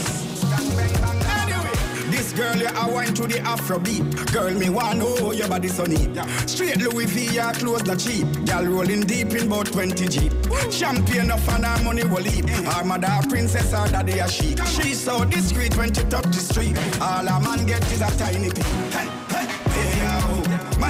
Girl, 2.38 2.56
you 2.56 2.68
I 2.68 2.88
wine 2.88 3.16
to 3.16 3.24
the 3.24 3.40
Afrobeat. 3.40 4.32
Girl, 4.32 4.52
me 4.52 4.70
want 4.70 5.00
know 5.00 5.32
your 5.32 5.48
body 5.48 5.70
so 5.70 5.86
neat. 5.86 6.16
Straight 6.48 6.78
Louis 6.78 7.06
V, 7.06 7.40
clothes 7.54 7.86
not 7.86 7.98
cheap. 7.98 8.28
Girl 8.46 8.64
rolling 8.64 9.02
deep 9.02 9.32
in 9.32 9.48
about 9.48 9.66
20 9.66 10.08
Jeep. 10.08 10.32
Champion 10.70 11.32
of 11.32 11.50
and 11.50 11.66
her 11.66 11.84
money 11.84 12.04
will 12.04 12.22
leap. 12.22 12.48
Her 12.48 12.84
mother 12.84 13.28
princess, 13.28 13.72
her 13.72 13.88
daddy 13.88 14.20
a 14.20 14.30
sheik. 14.30 14.64
She's 14.68 15.04
so 15.04 15.26
discreet 15.26 15.76
when 15.78 15.92
she 15.92 16.04
touch 16.04 16.26
the 16.26 16.34
street. 16.34 16.78
All 17.02 17.28
a 17.28 17.42
man 17.42 17.66
get 17.66 17.84
is 17.92 18.02
a 18.02 18.18
tiny 18.20 18.52
peep. 18.52 19.17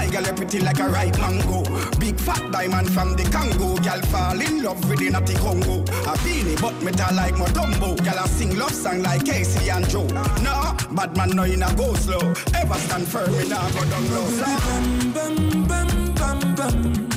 My 0.08 0.22
girl, 0.22 0.34
pretty 0.36 0.60
like 0.60 0.80
a 0.80 0.88
ripe 0.88 1.18
mango. 1.20 1.64
Big 1.99 2.18
fat 2.18 2.49
diamond 2.51 2.89
from 2.93 3.18
the 3.18 3.24
Congo. 3.24 3.76
Girl 3.76 4.01
fall 4.03 4.39
in 4.39 4.64
love 4.64 4.80
with 4.89 4.99
the 4.99 5.10
natty 5.10 5.34
Congo. 5.36 5.82
A 5.82 6.16
beanie, 6.24 6.60
but 6.62 6.82
me 6.82 6.93
tell 6.93 7.14
like 7.14 7.34
Motombo. 7.36 7.97
Girl, 7.97 8.18
I 8.18 8.26
sing 8.28 8.58
love 8.58 8.72
song 8.72 9.03
like 9.03 9.26
Casey 9.26 9.70
and 9.70 9.88
Joe. 9.89 10.08
No, 10.41 10.76
bad 10.95 11.18
man 11.18 11.32
no 11.32 11.43
a 11.43 11.76
go 11.76 11.93
slow. 11.95 12.20
Ever 12.55 12.76
stand 12.76 13.05
firm 13.05 13.34
in 13.36 13.51
a 13.51 13.60
go 13.74 13.84
down 13.89 14.10
low. 14.12 14.28
Bam 14.39 15.12
bam 15.12 15.68
bam 15.68 16.14
bam 16.16 16.55
bam. 16.55 17.10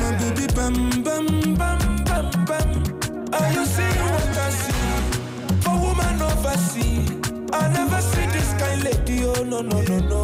My 0.00 0.16
baby 0.18 0.46
bam 0.54 1.02
bam 1.02 1.54
bam 1.56 2.04
bam 2.04 2.44
bam. 2.46 3.34
Are 3.34 3.52
you 3.52 3.66
seeing 3.66 4.00
what 4.12 4.38
I 4.38 4.48
see? 4.48 5.60
For 5.60 5.76
woman 5.76 6.22
overseas, 6.22 7.10
I 7.52 7.68
never 7.68 8.00
see 8.00 8.26
this 8.32 8.54
kind 8.54 8.82
lady. 8.82 9.24
Oh 9.26 9.42
no 9.44 9.60
no 9.60 9.82
no 9.82 9.98
no, 9.98 10.22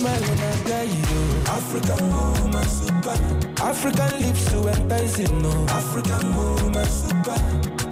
yeah. 0.00 0.08
African 0.08 0.20
smile 0.20 0.20
when 0.20 0.40
I 0.40 0.62
die, 0.64 0.82
yo. 0.84 1.20
African 1.46 2.10
woman 2.10 2.68
super. 2.68 3.62
African 3.62 4.20
lips 4.22 4.50
so 4.50 4.68
enticing, 4.68 5.42
no. 5.42 5.66
African 5.68 6.36
woman 6.36 6.86
super. 6.86 7.38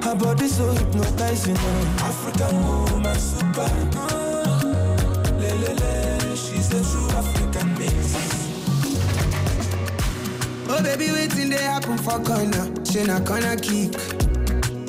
Her 0.02 0.14
body 0.14 0.48
so 0.48 0.70
hypnotizing, 0.72 1.54
no. 1.54 1.60
African 2.00 2.56
woman 2.66 3.18
super. 3.18 3.68
Ah, 3.96 4.60
le 5.38 5.54
le 5.54 5.74
le, 5.74 6.36
she's 6.36 6.72
a 6.72 6.82
true 6.82 7.10
African 7.16 7.78
mix. 7.78 8.16
Oh 10.68 10.82
baby, 10.82 11.10
waiting 11.12 11.50
they 11.50 11.62
happen 11.62 11.98
for 11.98 12.18
corner. 12.20 12.72
She 12.84 13.04
na 13.04 13.20
corner 13.20 13.56
kick. 13.56 13.94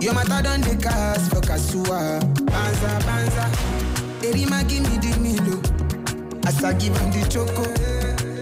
Your 0.02 0.14
matter 0.14 0.44
done 0.44 0.62
the 0.62 0.78
cast 0.82 1.30
for 1.32 1.42
Kasua. 1.42 2.20
Banza, 2.46 3.00
banza. 3.02 3.50
Erima 4.22 4.68
give 4.68 4.84
me 4.84 4.98
the 4.98 5.18
milo. 5.20 5.75
As 6.46 6.64
I 6.64 6.74
give 6.74 6.96
him 6.98 7.12
the 7.12 7.28
choco. 7.30 7.64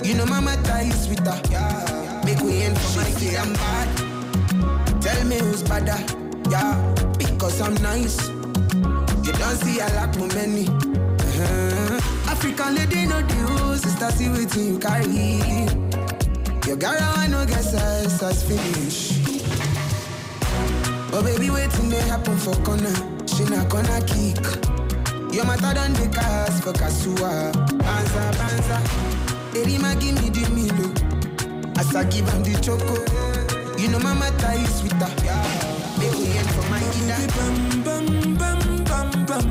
You 0.04 0.16
know 0.16 0.26
mama 0.26 0.58
tie 0.64 0.84
is 0.84 1.08
with 1.08 1.26
her. 1.26 2.24
Make 2.26 2.40
we 2.42 2.62
end 2.64 2.78
for 2.78 3.00
my 3.00 3.10
say 3.12 3.38
I'm 3.38 3.54
bad. 3.54 5.02
Tell 5.02 5.26
me 5.26 5.38
who's 5.40 5.64
badder. 5.64 6.00
Yeah, 6.50 6.76
because 7.18 7.62
I'm 7.62 7.76
nice. 7.76 8.28
You 8.28 9.32
don't 9.34 9.58
see 9.64 9.80
I 9.80 9.88
lack 9.96 10.18
my 10.18 10.28
many. 10.36 10.68
Uh-huh. 10.68 12.00
African 12.30 12.76
lady 12.76 13.06
no 13.06 13.22
do 13.22 13.78
sister 13.78 14.12
see 14.12 14.26
wetin 14.26 14.68
you 14.68 14.80
carry. 14.80 15.64
Your 16.68 16.78
girl 16.78 16.96
I 17.00 17.28
no 17.28 17.46
get 17.46 17.64
size, 17.64 18.20
size 18.20 18.44
finish. 18.44 19.20
Oh 21.14 21.22
baby, 21.24 21.50
waiting 21.50 21.90
they 21.90 22.02
happen 22.02 22.38
for 22.38 22.56
corner. 22.64 22.94
She 23.28 23.44
na 23.46 23.64
corner 23.70 24.02
kick. 24.02 24.44
Your 25.34 25.46
matter 25.46 25.74
done 25.74 25.94
the 25.94 26.10
cast 26.14 26.64
for 26.64 26.74
Kasua. 26.74 27.63
Banza, 27.86 28.32
banza. 28.38 28.78
Erima 29.56 29.96
give 30.00 30.16
me 30.22 30.30
the 30.30 30.44
milo. 30.56 30.88
As 31.78 31.96
I 31.96 32.04
give 32.06 32.28
him 32.30 32.44
the 32.44 32.54
choco. 32.62 32.96
You 33.78 33.90
know 33.90 34.00
mama 34.00 34.30
tie 34.38 34.56
is 34.56 34.82
with 34.84 34.94
her. 34.94 35.12
Make 36.00 36.14
we 36.14 36.38
end 36.38 36.50
for 36.52 36.66
my 36.70 36.80
baby 36.80 37.28
bam 37.36 37.84
bam 37.84 38.38
bam 38.38 38.84
bam 38.86 39.26
bam. 39.26 39.48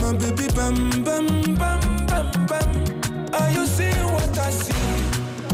My 0.00 0.12
baby 0.18 0.48
bam 0.54 0.76
bam 1.04 1.54
bam 1.54 2.06
bam 2.06 2.46
bam. 2.46 3.34
Are 3.34 3.50
you 3.50 3.66
seeing 3.66 4.06
what 4.12 4.36
I 4.38 4.50
see? 4.50 4.72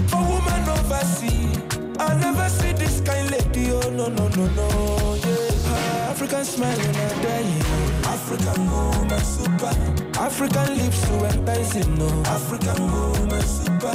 For 0.09 0.23
woman 0.23 0.69
overseas, 0.69 1.59
I 1.99 2.15
never 2.21 2.49
see 2.49 2.73
this 2.73 3.01
kind 3.03 3.31
lady. 3.31 3.71
Oh 3.73 3.91
no 3.91 4.09
no 4.09 4.29
no 4.29 4.47
no, 4.47 5.15
yeah. 5.15 6.11
African 6.11 6.45
smile 6.45 6.81
I 6.81 6.93
die. 7.23 7.41
yeah. 7.41 8.13
African 8.15 8.71
woman 8.71 9.21
super. 9.21 10.08
African 10.19 10.77
lips 10.77 10.99
so 11.07 11.25
enticing, 11.25 11.95
no. 11.99 12.09
African 12.27 12.83
woman 12.91 13.43
super. 13.43 13.95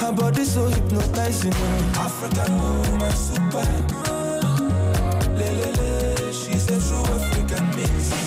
Her 0.00 0.12
body 0.12 0.44
so 0.44 0.66
hypnotizing, 0.66 1.50
no. 1.50 2.00
African 2.06 2.52
woman 2.58 3.12
super. 3.12 3.66
Le 5.38 5.48
le 5.58 6.32
she's 6.32 6.66
a 6.70 6.78
true 6.80 7.14
African 7.14 7.66
mix. 7.76 8.26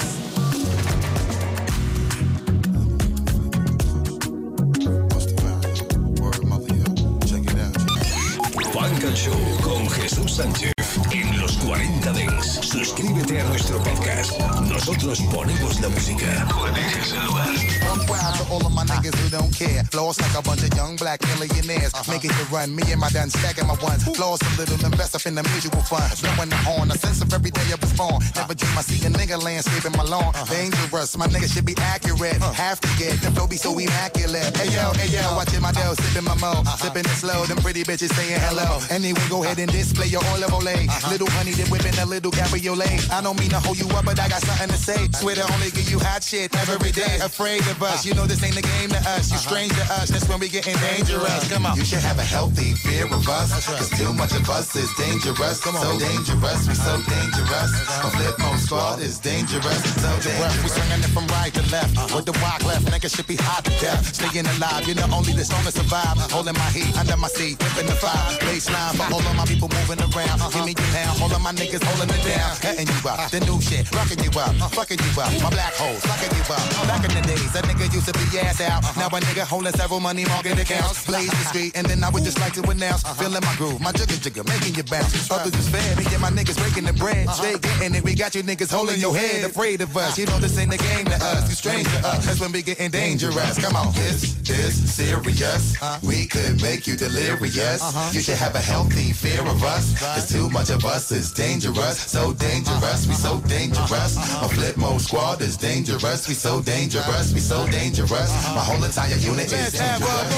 Show 9.16 9.34
con 9.64 9.90
Jesús 9.90 10.36
Sánchez 10.36 10.72
en 11.12 11.42
los 11.42 11.58
40 11.58 12.12
Dents. 12.14 12.60
Suscríbete 12.62 13.42
a 13.42 13.44
nuestro 13.46 13.78
podcast. 13.80 14.49
nosotros 14.90 15.22
ponemos 15.32 15.80
la 15.82 15.90
música. 15.90 16.48
Juan 16.52 16.74
el 16.76 17.26
lugar. 17.28 17.89
Buck 18.00 18.10
wild 18.10 18.36
to 18.36 18.44
all 18.52 18.66
of 18.66 18.74
my 18.74 18.84
niggas 18.84 19.16
who 19.16 19.30
don't 19.30 19.54
care. 19.54 19.84
Floss 19.86 20.20
like 20.22 20.36
a 20.38 20.42
bunch 20.42 20.64
of 20.64 20.74
young 20.76 20.96
black 20.96 21.22
millionaires. 21.40 21.94
Making 22.08 22.32
it 22.32 22.52
run, 22.52 22.76
me 22.76 22.84
and 22.92 23.00
my 23.00 23.10
done 23.10 23.30
stacking 23.30 23.68
my 23.68 23.76
ones. 23.82 24.04
Floss 24.04 24.42
a 24.42 24.50
little, 24.60 24.80
invest 24.86 25.16
up 25.16 25.26
in 25.26 25.36
the 25.36 25.44
mutual 25.44 25.82
funds. 25.84 26.22
Blowing 26.22 26.50
the 26.50 26.56
horn, 26.58 26.92
a 26.92 26.98
sense 26.98 27.22
of 27.22 27.34
every 27.34 27.52
day 27.52 27.68
I 27.72 27.78
was 27.80 27.94
born. 27.94 28.22
Never 28.36 28.56
dream 28.56 28.78
I 28.78 28.82
see 28.82 29.00
a 29.06 29.10
nigga 29.10 29.42
landscaping 29.42 29.96
my 29.98 30.04
lawn. 30.04 30.34
Dangerous, 30.50 31.18
my 31.18 31.28
nigga 31.28 31.52
should 31.52 31.66
be 31.66 31.76
accurate. 31.78 32.42
Have 32.54 32.80
to 32.82 32.90
get 32.98 33.20
the 33.22 33.32
flow 33.32 33.48
be 33.48 33.58
so 33.58 33.78
immaculate. 33.78 34.56
Hey 34.58 34.70
yo, 34.74 34.92
hey 34.94 35.10
yo, 35.10 35.24
watching 35.36 35.62
my 35.62 35.72
dough, 35.72 35.94
sipping 35.96 36.26
my 36.26 36.36
mo. 36.36 36.64
Sipping 36.78 37.06
it 37.06 37.18
slow, 37.20 37.46
them 37.46 37.58
pretty 37.58 37.84
bitches 37.84 38.14
saying 38.14 38.40
hello. 38.48 38.80
Anyway, 38.90 39.22
go 39.30 39.44
ahead 39.44 39.60
and 39.60 39.72
display 39.72 40.08
your 40.08 40.24
olive 40.34 40.54
ole. 40.54 40.70
Little 41.10 41.30
honey, 41.38 41.52
they 41.52 41.68
whipping 41.70 41.98
a 42.00 42.06
little 42.06 42.32
cabriolet. 42.32 43.10
I 43.12 43.22
don't 43.22 43.40
mean 43.40 43.50
to 43.50 43.60
hold 43.60 43.80
you 43.80 43.88
up, 43.98 44.06
but 44.06 44.20
I 44.20 44.28
got 44.30 44.42
something 44.42 44.70
to 44.70 44.78
say. 44.78 45.08
Swear 45.20 45.36
to 45.36 45.46
only 45.54 45.72
give 45.72 45.90
you 45.90 46.00
hot 46.00 46.24
shit 46.24 46.56
every 46.70 46.92
day. 46.92 47.20
Afraid 47.22 47.62
of 47.68 47.82
us, 47.82 47.89
you 48.06 48.14
know 48.14 48.26
this 48.26 48.44
ain't 48.44 48.56
the 48.56 48.62
game 48.62 48.90
to 48.90 49.02
us. 49.10 49.32
You 49.32 49.38
uh-huh. 49.38 49.50
strange 49.50 49.74
to 49.74 49.86
us, 49.98 50.10
that's 50.10 50.28
when 50.30 50.40
we 50.40 50.48
getting 50.50 50.78
dangerous. 50.78 51.50
Come 51.50 51.66
on. 51.66 51.76
You 51.78 51.84
should 51.84 52.04
have 52.06 52.20
a 52.20 52.24
healthy 52.24 52.74
fear 52.74 53.06
of 53.06 53.28
us. 53.28 53.50
Cause 53.66 53.90
too 53.98 54.14
much 54.14 54.34
of 54.34 54.50
us 54.50 54.76
is 54.76 54.90
dangerous. 54.96 55.64
Come 55.64 55.76
on. 55.76 55.82
So 55.82 56.00
dangerous, 56.00 56.68
we 56.68 56.76
so 56.76 56.96
dangerous. 57.10 57.72
A 58.06 58.08
Flipmode 58.14 58.60
Squad 58.60 59.00
is 59.02 59.20
dangerous. 59.20 59.82
So 60.02 60.12
dangerous. 60.22 60.64
We 60.64 60.70
swinging 60.70 61.02
it 61.02 61.12
from 61.12 61.26
right 61.38 61.54
to 61.54 61.64
left. 61.72 61.98
Uh-huh. 61.98 62.16
With 62.16 62.26
the 62.26 62.36
walk 62.44 62.64
left, 62.64 62.86
nigga 62.88 63.10
should 63.10 63.28
be 63.28 63.36
hot 63.36 63.66
to 63.66 63.72
death. 63.82 64.14
Staying 64.14 64.46
alive, 64.46 64.86
you're 64.86 64.96
the 64.96 65.10
only 65.10 65.34
the 65.34 65.44
strongest 65.44 65.78
survive. 65.78 66.18
Holding 66.32 66.56
my 66.56 66.70
heat 66.70 66.94
under 66.98 67.18
my 67.18 67.28
seat, 67.28 67.58
whipping 67.62 67.88
the 67.88 67.98
fire. 67.98 68.38
Baseline 68.46 68.96
for 68.96 69.08
all 69.14 69.26
of 69.26 69.36
my 69.36 69.46
people 69.46 69.70
moving 69.70 70.00
around. 70.00 70.38
Uh-huh. 70.40 70.54
Give 70.54 70.66
me 70.66 70.74
your 70.78 70.90
pound, 70.94 71.22
all 71.22 71.32
of 71.32 71.42
my 71.42 71.54
niggas 71.54 71.84
holding 71.84 72.10
it 72.14 72.24
down. 72.24 72.56
Cutting 72.62 72.88
you 72.88 73.00
up, 73.10 73.32
the 73.32 73.40
new 73.42 73.60
shit, 73.62 73.90
rocking 73.92 74.20
you 74.24 74.32
up, 74.40 74.54
fucking 74.74 75.00
you 75.00 75.12
up. 75.22 75.32
My 75.42 75.50
black 75.50 75.74
holes, 75.74 76.02
fucking 76.06 76.32
you 76.36 76.44
up. 76.54 76.66
Back 76.88 77.04
in 77.06 77.14
the 77.14 77.24
days, 77.26 77.52
nigga 77.70 77.94
used 77.94 78.08
to 78.08 78.14
be 78.14 78.40
ass 78.40 78.62
out. 78.62 78.84
Uh-huh. 78.84 79.00
Now 79.00 79.08
a 79.08 79.20
nigga 79.22 79.46
holding 79.46 79.74
several 79.74 80.00
money 80.00 80.26
market 80.26 80.60
accounts. 80.60 81.06
Blaze 81.06 81.30
the 81.30 81.46
street, 81.52 81.72
and 81.76 81.86
then 81.88 82.04
I 82.04 82.10
would 82.10 82.24
just 82.24 82.40
like 82.40 82.54
to 82.54 82.64
announce. 82.70 83.06
Uh-huh. 83.06 83.14
Feeling 83.22 83.44
my 83.44 83.56
groove, 83.56 83.80
my 83.82 83.92
jigger 83.92 84.18
jigger, 84.18 84.44
making 84.44 84.76
you 84.76 84.84
bounce. 84.84 85.30
Others 85.30 85.56
is 85.56 85.70
fair, 85.70 85.96
me 85.96 86.06
and 86.12 86.22
my 86.22 86.32
niggas 86.32 86.58
breaking 86.58 86.86
the 86.86 86.94
bread. 86.94 87.28
Uh-huh. 87.28 87.42
Stay 87.42 87.56
getting 87.60 87.96
it, 87.96 88.04
we 88.04 88.16
got 88.16 88.34
you 88.36 88.44
niggas 88.44 88.72
holding 88.72 89.00
your 89.00 89.16
head, 89.16 89.46
afraid 89.46 89.82
of 89.82 89.96
us. 89.96 90.18
You 90.18 90.26
know 90.26 90.40
this 90.40 90.58
ain't 90.58 90.72
the 90.72 90.78
game 90.78 91.06
to 91.06 91.16
us, 91.16 91.50
you 91.50 91.56
strange 91.56 91.88
to 91.88 92.00
us. 92.08 92.26
That's 92.26 92.40
when 92.40 92.52
we 92.52 92.62
getting 92.62 92.92
dangerous. 92.92 93.60
Come 93.60 93.76
on. 93.76 93.94
This 93.94 94.40
is 94.50 94.74
serious. 94.92 95.78
We 96.04 96.26
could 96.26 96.62
make 96.62 96.88
you 96.88 96.96
delirious. 96.96 97.82
You 98.14 98.22
should 98.22 98.38
have 98.38 98.56
a 98.56 98.60
healthy 98.60 99.14
fear 99.14 99.42
of 99.42 99.64
us. 99.64 100.00
Cause 100.00 100.32
too 100.32 100.50
much 100.50 100.70
of 100.70 100.86
us 100.86 101.12
is 101.12 101.32
dangerous. 101.32 102.00
So 102.00 102.34
dangerous, 102.34 103.08
we 103.08 103.14
so 103.14 103.40
dangerous. 103.42 104.18
A 104.18 104.48
Flipmode 104.50 105.02
Squad 105.02 105.42
is 105.42 105.58
dangerous. 105.58 106.28
We 106.28 106.34
so 106.34 106.62
dangerous, 106.62 107.34
we 107.34 107.40
so 107.40 107.59
dangerous. 107.68 108.32
My 108.56 108.64
whole 108.64 108.84
entire 108.84 109.18
unit 109.18 109.52
is 109.52 109.74
dangerous. 109.74 110.30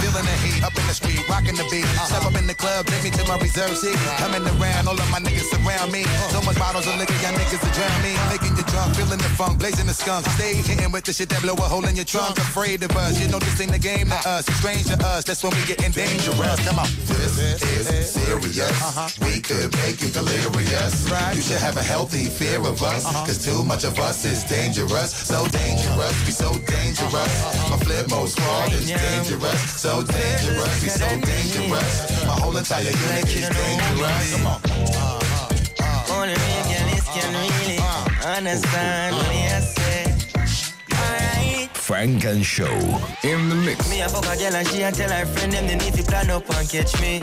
Feeling 0.00 0.24
the 0.24 0.36
heat 0.44 0.62
up 0.64 0.74
in 0.76 0.86
the 0.86 0.94
street, 0.94 1.22
rocking 1.28 1.56
the 1.56 1.66
beat. 1.70 1.86
Step 2.06 2.24
up 2.24 2.34
in 2.34 2.46
the 2.46 2.54
club, 2.54 2.86
take 2.86 3.04
me 3.04 3.10
to 3.10 3.24
my 3.26 3.38
reserve 3.38 3.76
seat. 3.76 3.96
Coming 4.18 4.44
around, 4.56 4.88
all 4.88 4.98
of 4.98 5.10
my 5.10 5.18
niggas 5.18 5.50
surround 5.50 5.92
me. 5.92 6.04
So 6.30 6.40
much 6.42 6.56
bottles 6.58 6.86
of 6.86 6.96
liquor, 6.96 7.18
y'all 7.20 7.34
niggas 7.34 7.60
are 7.60 7.74
drown 7.74 7.98
me. 8.02 8.14
Making 8.30 8.56
you 8.56 8.64
drunk, 8.70 8.94
feeling 8.96 9.18
the 9.18 9.30
funk, 9.36 9.58
blazing 9.58 9.86
the 9.86 9.94
skunk. 9.94 10.26
Stay 10.38 10.54
hitting 10.54 10.92
with 10.92 11.04
the 11.04 11.12
shit 11.12 11.28
that 11.30 11.42
blow 11.42 11.54
a 11.54 11.66
hole 11.66 11.84
in 11.86 11.96
your 11.96 12.04
trunk. 12.04 12.38
Afraid 12.38 12.82
of 12.82 12.92
us, 12.96 13.20
you 13.20 13.28
know 13.28 13.38
this 13.38 13.60
ain't 13.60 13.72
the 13.72 13.78
game 13.78 14.08
to 14.08 14.20
us. 14.28 14.48
It's 14.48 14.58
strange 14.58 14.86
to 14.86 14.96
us, 15.04 15.24
that's 15.24 15.42
when 15.42 15.52
we 15.54 15.62
getting 15.66 15.92
dangerous. 15.92 16.58
Come 16.66 16.78
on. 16.78 16.88
This 17.06 17.38
is 17.38 18.10
serious. 18.10 19.18
We 19.20 19.40
could 19.40 19.74
make 19.82 20.00
you 20.00 20.08
delirious. 20.08 21.08
You 21.34 21.42
should 21.42 21.60
have 21.60 21.76
a 21.76 21.82
healthy 21.82 22.26
fear 22.26 22.60
of 22.60 22.82
us. 22.82 23.04
Cause 23.26 23.44
too 23.44 23.64
much 23.64 23.84
of 23.84 23.98
us 23.98 24.24
is 24.24 24.44
dangerous. 24.44 25.10
So 25.12 25.46
dangerous, 25.48 26.14
we 26.26 26.32
so 26.38 26.52
dangerous. 26.70 27.34
My 27.70 27.76
Flipmode 27.82 28.28
Squad 28.28 28.72
is 28.72 28.86
dangerous. 28.86 29.60
So 29.82 30.02
dangerous, 30.04 30.82
we 30.82 30.88
so 30.88 31.08
dangerous. 31.08 31.90
My 32.26 32.34
whole 32.40 32.56
entire 32.56 32.84
unit 32.84 33.26
is 33.26 33.48
dangerous. 33.48 34.34
Come 34.34 34.46
on. 34.46 34.60
Only 36.14 36.34
real 36.44 36.64
girls 36.70 37.06
can 37.14 37.30
really 37.42 37.78
understand 38.22 39.16
Funk 41.88 42.26
and 42.26 42.44
Show. 42.44 42.66
In 43.24 43.48
the 43.48 43.54
mix. 43.64 43.88
Me 43.88 44.02
a 44.02 44.08
fuck 44.10 44.26
a 44.26 44.36
girl 44.36 44.56
and 44.56 44.68
she 44.68 44.80
tell 44.80 45.08
her 45.08 45.24
friend 45.24 45.50
them 45.54 45.66
they 45.66 45.76
need 45.76 45.94
to 45.94 46.02
plan 46.02 46.28
up 46.28 46.44
and 46.50 46.68
catch 46.68 47.00
me. 47.00 47.18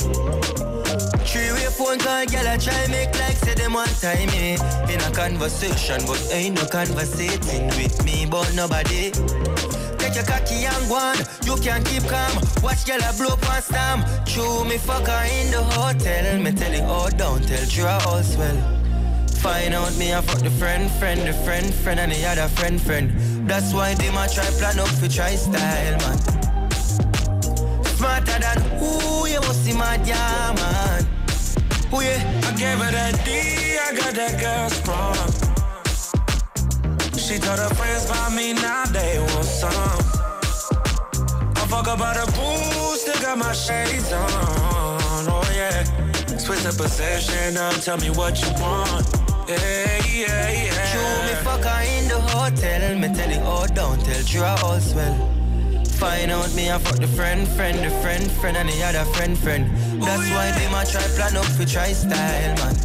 Three 1.21 1.53
way 1.53 1.69
phone 1.69 1.99
call, 1.99 2.25
girl 2.25 2.47
I 2.47 2.57
try 2.57 2.87
make 2.89 3.13
like 3.13 3.37
say 3.37 3.53
them 3.53 3.73
one 3.73 3.87
time 4.01 4.25
me 4.33 4.57
in 4.91 4.99
a 5.05 5.11
conversation, 5.13 6.01
but 6.07 6.17
ain't 6.31 6.55
no 6.55 6.65
conversating 6.65 7.67
with 7.77 8.03
me, 8.05 8.25
but 8.25 8.55
nobody. 8.55 9.11
Take 10.01 10.15
your 10.15 10.25
cocky 10.25 10.65
and 10.65 10.89
go 10.89 10.95
on, 10.95 11.17
you 11.45 11.57
can 11.61 11.83
keep 11.83 12.01
calm. 12.09 12.33
Watch 12.63 12.87
girl 12.87 13.03
I 13.05 13.15
blow 13.21 13.37
one 13.45 13.61
stamp. 13.61 14.01
Chew 14.25 14.65
me 14.65 14.79
fuck 14.79 15.05
her 15.05 15.25
in 15.29 15.51
the 15.51 15.61
hotel. 15.61 16.41
Me 16.41 16.51
tell 16.51 16.73
it 16.73 16.81
all 16.81 17.11
down, 17.11 17.41
tell 17.41 17.65
draw 17.69 18.01
all 18.09 18.23
swell. 18.23 18.57
Find 19.45 19.75
out 19.75 19.95
me 19.97 20.11
I 20.11 20.21
fuck 20.21 20.41
the 20.41 20.49
friend, 20.49 20.89
friend, 20.93 21.21
the 21.21 21.33
friend, 21.45 21.71
friend, 21.71 21.99
and 21.99 22.11
the 22.11 22.25
other 22.25 22.47
friend, 22.47 22.81
friend. 22.81 23.34
That's 23.45 23.73
why 23.73 23.93
they 23.93 24.09
might 24.11 24.31
try 24.31 24.45
plan 24.57 24.79
up 24.79 24.87
for 24.87 25.07
try 25.07 25.35
style, 25.35 25.97
man. 25.99 26.17
Smarter 27.95 28.39
than 28.39 28.59
who 28.79 29.27
you 29.27 29.39
must 29.41 29.63
see 29.63 29.73
my 29.73 29.95
yeah, 30.03 30.51
man. 30.57 31.05
Who 31.91 32.01
yeah? 32.01 32.41
I 32.43 32.51
gave 32.57 32.79
her 32.79 32.91
that 32.91 33.23
D, 33.23 33.77
I 33.77 33.93
got 33.95 34.13
that 34.15 34.41
girl 34.41 34.69
sprung. 34.69 35.31
She 37.17 37.37
told 37.37 37.59
her 37.59 37.73
friends 37.75 38.05
about 38.09 38.33
me, 38.33 38.53
now 38.53 38.85
they 38.85 39.19
want 39.19 39.45
some. 39.45 39.99
I 41.55 41.67
fuck 41.69 41.87
about 41.87 42.17
a 42.17 42.25
boost, 42.31 43.01
still 43.01 43.21
got 43.21 43.37
my 43.37 43.53
shades 43.53 44.11
on. 44.11 44.27
Oh 45.29 45.51
yeah. 45.55 45.83
Switch 46.37 46.63
the 46.63 46.73
position, 46.75 47.53
now 47.53 47.69
tell 47.71 47.97
me 47.97 48.09
what 48.09 48.41
you 48.41 48.51
want. 48.59 49.05
Yeah, 49.47 50.03
yeah, 50.11 50.51
yeah. 50.51 50.85
Show 50.91 51.23
me 51.27 51.33
fuck 51.43 51.61
the 51.61 51.94
hotel. 52.49 52.97
Me 52.99 53.07
tell 53.13 53.31
it 53.31 53.41
all 53.43 53.67
down, 53.67 53.97
tell 53.99 54.23
draw 54.23 54.57
all 54.63 54.79
swell. 54.79 55.15
Find 55.99 56.31
out 56.31 56.53
me 56.55 56.69
I 56.69 56.77
fuck 56.77 56.97
the 56.99 57.07
friend, 57.07 57.47
friend, 57.47 57.77
the 57.79 57.89
friend, 58.01 58.29
friend, 58.39 58.57
and 58.57 58.69
the 58.69 58.83
other 58.83 59.05
friend, 59.13 59.37
friend. 59.37 59.63
That's 60.01 60.29
why 60.35 60.51
they 60.57 60.69
might 60.71 60.87
try 60.89 61.01
plan 61.15 61.37
up 61.37 61.45
for 61.45 61.65
try 61.65 61.91
style, 61.93 62.55
man. 62.61 62.75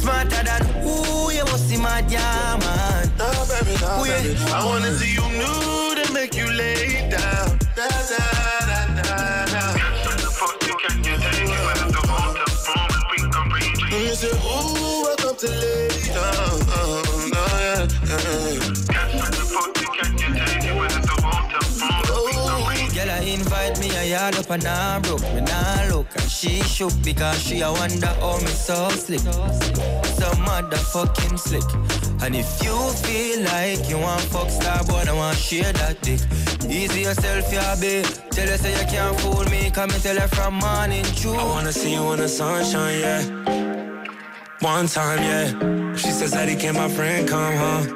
Smarter 0.00 0.42
than 0.48 0.62
who 0.82 1.30
you 1.32 1.44
must 1.44 1.68
see 1.68 1.76
my 1.76 2.00
diamond. 2.02 2.64
man. 2.64 3.12
No, 3.18 3.28
baby, 3.50 3.74
no, 3.80 3.88
Who 3.98 4.04
baby. 4.04 4.28
yeah? 4.38 4.56
I 4.58 4.64
wanna 4.64 4.92
see 4.98 5.12
you 5.18 5.26
nude 5.40 5.98
and 6.04 6.12
make 6.14 6.34
you 6.36 6.48
lay 6.50 7.08
down. 7.10 7.58
Da, 7.76 7.88
da, 8.10 8.22
da, 8.70 9.02
da, 9.02 9.46
da. 9.52 9.78
And 13.92 14.02
you 14.08 14.14
say, 14.14 14.30
ooh, 14.30 15.02
welcome 15.04 15.36
to 15.36 15.48
lay 15.48 15.81
and 24.52 24.66
I 24.66 24.98
broke 25.00 25.22
me 25.34 25.40
nah 25.40 25.86
look 25.88 26.06
and 26.14 26.30
she 26.30 26.60
shook 26.62 26.92
because 27.02 27.42
she 27.42 27.60
a 27.62 27.72
wonder 27.72 28.06
how 28.06 28.38
me 28.38 28.46
so 28.48 28.88
slick, 28.90 29.20
so 29.20 30.28
motherfucking 30.46 31.38
slick. 31.38 31.64
And 32.22 32.36
if 32.36 32.62
you 32.62 32.76
feel 33.04 33.42
like 33.44 33.88
you 33.88 33.98
want 33.98 34.20
fuck 34.22 34.50
star 34.50 34.84
boy, 34.84 35.04
I 35.08 35.12
want 35.12 35.36
share 35.36 35.72
that 35.72 36.00
dick. 36.02 36.20
Easy 36.68 37.02
yourself, 37.02 37.52
yeah, 37.52 37.74
babe. 37.80 38.04
Tell 38.30 38.48
her 38.48 38.58
say 38.58 38.72
you 38.78 38.86
can't 38.88 39.18
fool 39.20 39.44
me, 39.44 39.70
come 39.70 39.90
and 39.90 40.02
tell 40.02 40.18
her 40.18 40.28
from 40.28 40.54
morning 40.54 41.04
true. 41.16 41.34
I 41.34 41.44
wanna 41.44 41.72
see 41.72 41.94
you 41.94 42.12
in 42.12 42.18
the 42.18 42.28
sunshine, 42.28 43.00
yeah. 43.00 43.22
One 44.60 44.86
time, 44.86 45.22
yeah. 45.22 45.96
She 45.96 46.10
says 46.10 46.32
he 46.48 46.56
can 46.56 46.74
my 46.74 46.88
friend 46.88 47.28
come 47.28 47.56
home. 47.56 47.86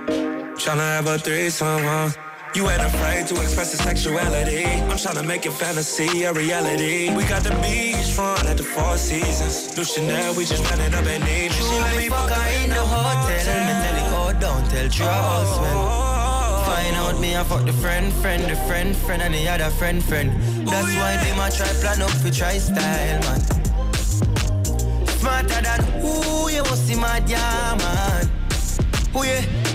Tryna 0.56 0.96
have 0.96 1.06
a 1.06 1.18
threesome, 1.18 1.82
huh? 1.82 2.25
You 2.56 2.70
ain't 2.70 2.80
afraid 2.80 3.26
to 3.26 3.34
express 3.42 3.74
your 3.74 3.82
sexuality. 3.82 4.64
I'm 4.64 4.96
tryna 4.96 5.26
make 5.26 5.44
your 5.44 5.52
fantasy 5.52 6.24
a 6.24 6.32
reality. 6.32 7.14
We 7.14 7.22
got 7.24 7.42
the 7.44 7.50
beach 7.60 8.12
front 8.12 8.46
at 8.46 8.56
the 8.56 8.62
Four 8.62 8.96
Seasons. 8.96 9.76
New 9.76 9.84
Chanel, 9.84 10.34
we 10.34 10.46
just 10.46 10.64
ran 10.70 10.80
it 10.80 10.94
up 10.94 11.04
and 11.04 11.22
need 11.22 11.52
She 11.52 11.62
let 11.62 11.94
me 11.98 12.08
fuck 12.08 12.30
her 12.30 12.64
in 12.64 12.70
the 12.70 12.76
hotel. 12.76 13.60
Me 13.60 13.72
tell 13.84 13.96
it 14.00 14.08
go 14.08 14.22
oh, 14.24 14.40
down, 14.40 14.68
tell 14.70 14.88
draws 14.88 15.60
well. 15.60 16.64
Find 16.64 16.96
out 16.96 17.20
me 17.20 17.36
I 17.36 17.44
fuck 17.44 17.66
the 17.66 17.74
friend, 17.74 18.10
friend, 18.10 18.42
the 18.44 18.56
friend, 18.64 18.96
friend, 18.96 19.20
and 19.20 19.34
the 19.34 19.46
other 19.50 19.68
friend, 19.76 20.02
friend. 20.02 20.30
That's 20.66 20.88
oh, 20.88 21.00
why 21.00 21.22
they 21.22 21.36
might 21.36 21.52
try 21.52 21.68
plan 21.84 22.00
up 22.00 22.08
for 22.08 22.30
try 22.30 22.56
style, 22.56 23.20
man. 23.20 23.40
Smarter 25.20 25.60
than 25.60 25.84
who 26.00 26.48
you 26.48 26.62
must 26.62 26.86
see 26.88 26.96
my 26.96 27.20
oh, 27.22 27.28
yeah, 27.28 27.76
man. 27.76 28.30
Who 29.12 29.24
yeah? 29.26 29.65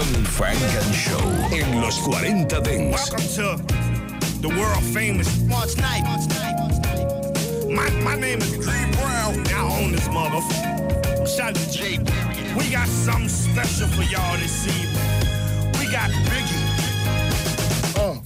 Selección 0.00 0.24
Funk 0.26 0.56
and 0.78 0.94
Show 0.94 1.20
en 1.52 1.80
los 1.80 1.98
40 1.98 2.60
Dance. 2.60 3.10
Welcome 3.10 3.26
to 3.34 4.40
the 4.40 4.48
world 4.48 4.82
famous 4.94 5.40
March 5.42 5.76
Night. 5.76 6.04
My, 7.68 7.90
my 8.02 8.16
name 8.18 8.38
is 8.38 8.52
Dre 8.52 8.90
Brown. 8.92 9.46
I 9.48 9.78
own 9.78 9.92
this 9.92 10.08
motherfucker. 10.08 11.28
Shout 11.28 11.50
out 11.50 11.54
to 11.54 11.70
Jay. 11.70 11.98
We 12.56 12.70
got 12.70 12.88
something 12.88 13.28
special 13.28 13.88
for 13.88 14.02
y'all 14.04 14.38
this 14.38 14.66
evening. 14.66 15.78
We 15.78 15.92
got 15.92 16.10
Biggie. 16.10 16.69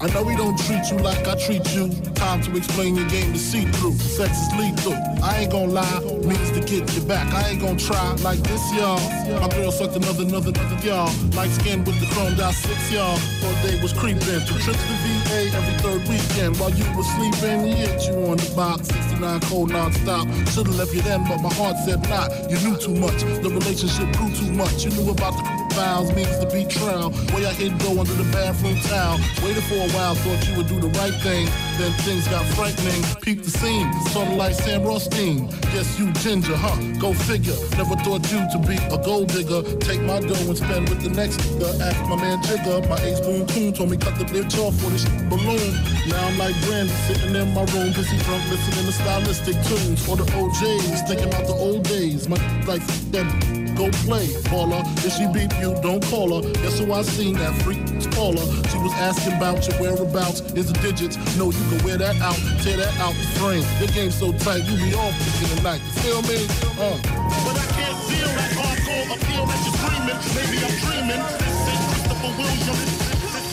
I 0.04 0.08
know 0.12 0.22
we 0.22 0.36
don't 0.36 0.58
treat 0.58 0.84
you 0.90 0.98
like 0.98 1.26
I 1.26 1.34
treat 1.34 1.64
you. 1.74 1.88
Time 2.12 2.42
to 2.42 2.54
explain 2.58 2.94
your 2.94 3.08
game 3.08 3.32
to 3.32 3.38
see 3.38 3.64
through. 3.64 3.94
Sex 3.94 4.36
is 4.36 4.52
lethal. 4.60 4.92
I 5.24 5.38
ain't 5.40 5.52
gonna 5.52 5.72
lie, 5.72 6.00
means 6.28 6.50
to 6.50 6.60
get 6.60 6.94
you 6.94 7.00
back. 7.08 7.32
I 7.32 7.48
ain't 7.48 7.62
gonna 7.62 7.78
try 7.78 8.12
like 8.16 8.40
this, 8.40 8.60
y'all. 8.74 9.00
My 9.40 9.48
girl 9.48 9.72
sucked 9.72 9.96
another, 9.96 10.24
another, 10.24 10.50
another, 10.50 10.86
y'all. 10.86 11.10
Light 11.32 11.48
skin 11.52 11.84
with 11.84 11.98
the 12.00 12.06
chromed 12.12 12.38
out 12.38 12.52
six, 12.52 12.92
y'all. 12.92 13.16
Thought 13.16 13.62
they 13.64 13.80
was 13.80 13.94
creeping. 13.94 14.20
Two 14.44 14.58
trips 14.60 14.76
to 14.76 14.94
VA 15.00 15.48
every 15.56 15.78
third 15.80 16.06
weekend. 16.06 16.60
While 16.60 16.72
you 16.76 16.84
was 16.94 17.08
sleeping, 17.16 17.64
he 17.64 17.72
hit 17.72 18.04
you 18.06 18.12
on 18.28 18.36
the 18.36 18.52
box. 18.54 18.88
69 18.88 19.40
cold 19.48 19.70
non-stop. 19.70 20.28
Should've 20.52 20.76
left 20.76 20.92
you 20.92 21.00
then, 21.00 21.24
but 21.26 21.40
my 21.40 21.52
heart 21.54 21.78
said 21.78 22.06
not. 22.10 22.28
You 22.50 22.60
knew 22.60 22.76
too 22.76 22.94
much. 22.94 23.22
The 23.40 23.48
relationship 23.48 24.14
grew 24.18 24.28
too 24.36 24.52
much. 24.52 24.84
You 24.84 24.90
knew 24.90 25.10
about 25.10 25.32
the 25.32 25.63
vows 25.74 26.14
means 26.14 26.38
to 26.38 26.46
be 26.50 26.64
trial. 26.64 27.10
Way 27.34 27.46
I 27.46 27.52
hit 27.52 27.76
go 27.78 27.98
under 28.00 28.14
the 28.14 28.28
bathroom 28.30 28.78
towel. 28.86 29.18
Waited 29.42 29.64
for 29.64 29.74
a 29.74 29.90
while, 29.90 30.14
thought 30.14 30.40
you 30.48 30.56
would 30.56 30.68
do 30.68 30.80
the 30.80 30.92
right 30.98 31.14
thing. 31.22 31.46
Then 31.78 31.92
things 32.06 32.26
got 32.28 32.46
frightening. 32.54 33.02
Peep 33.22 33.42
the 33.42 33.50
scene, 33.50 33.92
sorta 34.10 34.34
like 34.34 34.54
Sam 34.54 34.82
Rothstein. 34.84 35.48
Guess 35.74 35.98
you 35.98 36.12
ginger, 36.24 36.56
huh? 36.56 36.76
Go 36.98 37.12
figure. 37.12 37.58
Never 37.76 37.96
thought 38.06 38.22
you 38.30 38.40
to 38.54 38.58
be 38.66 38.76
a 38.94 38.98
gold 39.02 39.28
digger. 39.28 39.62
Take 39.78 40.00
my 40.02 40.20
dough 40.20 40.46
and 40.46 40.56
spend 40.56 40.88
with 40.88 41.02
the 41.02 41.10
next 41.10 41.38
nigga. 41.40 41.80
Ask 41.80 42.00
my 42.08 42.16
man 42.16 42.38
Jigger. 42.42 42.88
My 42.88 42.98
ace 43.02 43.20
boom 43.20 43.46
coon 43.48 43.72
told 43.72 43.90
me 43.90 43.96
cut 43.96 44.16
the 44.18 44.24
bitch 44.24 44.56
off 44.58 44.74
for 44.80 44.90
this 44.90 45.04
balloon. 45.28 45.74
Now 46.08 46.26
I'm 46.26 46.38
like 46.38 46.54
Brandy, 46.62 46.92
sitting 47.08 47.34
in 47.34 47.52
my 47.54 47.64
room, 47.74 47.92
busy 47.92 48.16
drunk, 48.24 48.42
listening 48.50 48.86
to 48.86 48.92
stylistic 48.92 49.56
tunes. 49.66 50.08
Or 50.08 50.16
the 50.16 50.24
OJs, 50.38 51.08
thinking 51.08 51.28
about 51.28 51.46
the 51.46 51.54
old 51.54 51.82
days. 51.84 52.28
My 52.28 52.38
like 52.66 52.84
that 53.10 53.63
go 53.74 53.90
play, 54.06 54.26
baller. 54.50 54.82
If 55.04 55.12
she 55.14 55.26
beat 55.32 55.52
you, 55.60 55.74
don't 55.82 56.02
call 56.06 56.42
her. 56.42 56.52
Guess 56.62 56.78
who 56.78 56.92
I 56.92 57.02
seen 57.02 57.34
that 57.34 57.54
freak 57.62 57.84
Paula. 58.14 58.40
She 58.70 58.78
was 58.78 58.94
asking 58.94 59.34
about 59.34 59.66
your 59.66 59.76
whereabouts. 59.80 60.40
Is 60.54 60.72
the 60.72 60.78
digits? 60.80 61.16
No, 61.36 61.50
you 61.50 61.62
can 61.68 61.84
wear 61.84 61.98
that 61.98 62.16
out, 62.22 62.38
tear 62.62 62.76
that 62.78 62.94
out 63.02 63.14
the 63.14 63.26
frame. 63.38 63.66
Your 63.82 63.90
game 63.90 64.10
so 64.10 64.32
tight, 64.32 64.62
you 64.70 64.78
be 64.78 64.94
off 64.94 65.14
in 65.42 65.50
the 65.56 65.62
night. 65.62 65.82
You 65.82 65.92
feel 66.02 66.22
me? 66.22 66.38
Uh. 66.78 66.94
But 67.42 67.58
I 67.58 67.66
can't 67.74 67.98
feel 68.06 68.30
that 68.38 68.50
hardcore 68.54 69.06
appeal 69.18 69.44
that 69.50 69.58
you're 69.66 69.76
screaming. 69.82 70.18
Maybe 70.38 70.56
I'm 70.62 70.74
dreaming. 70.78 71.22
This 71.42 71.58
is 71.74 71.80
Christopher 71.90 72.32
Williams. 72.38 72.78
This 73.18 73.34
is 73.34 73.46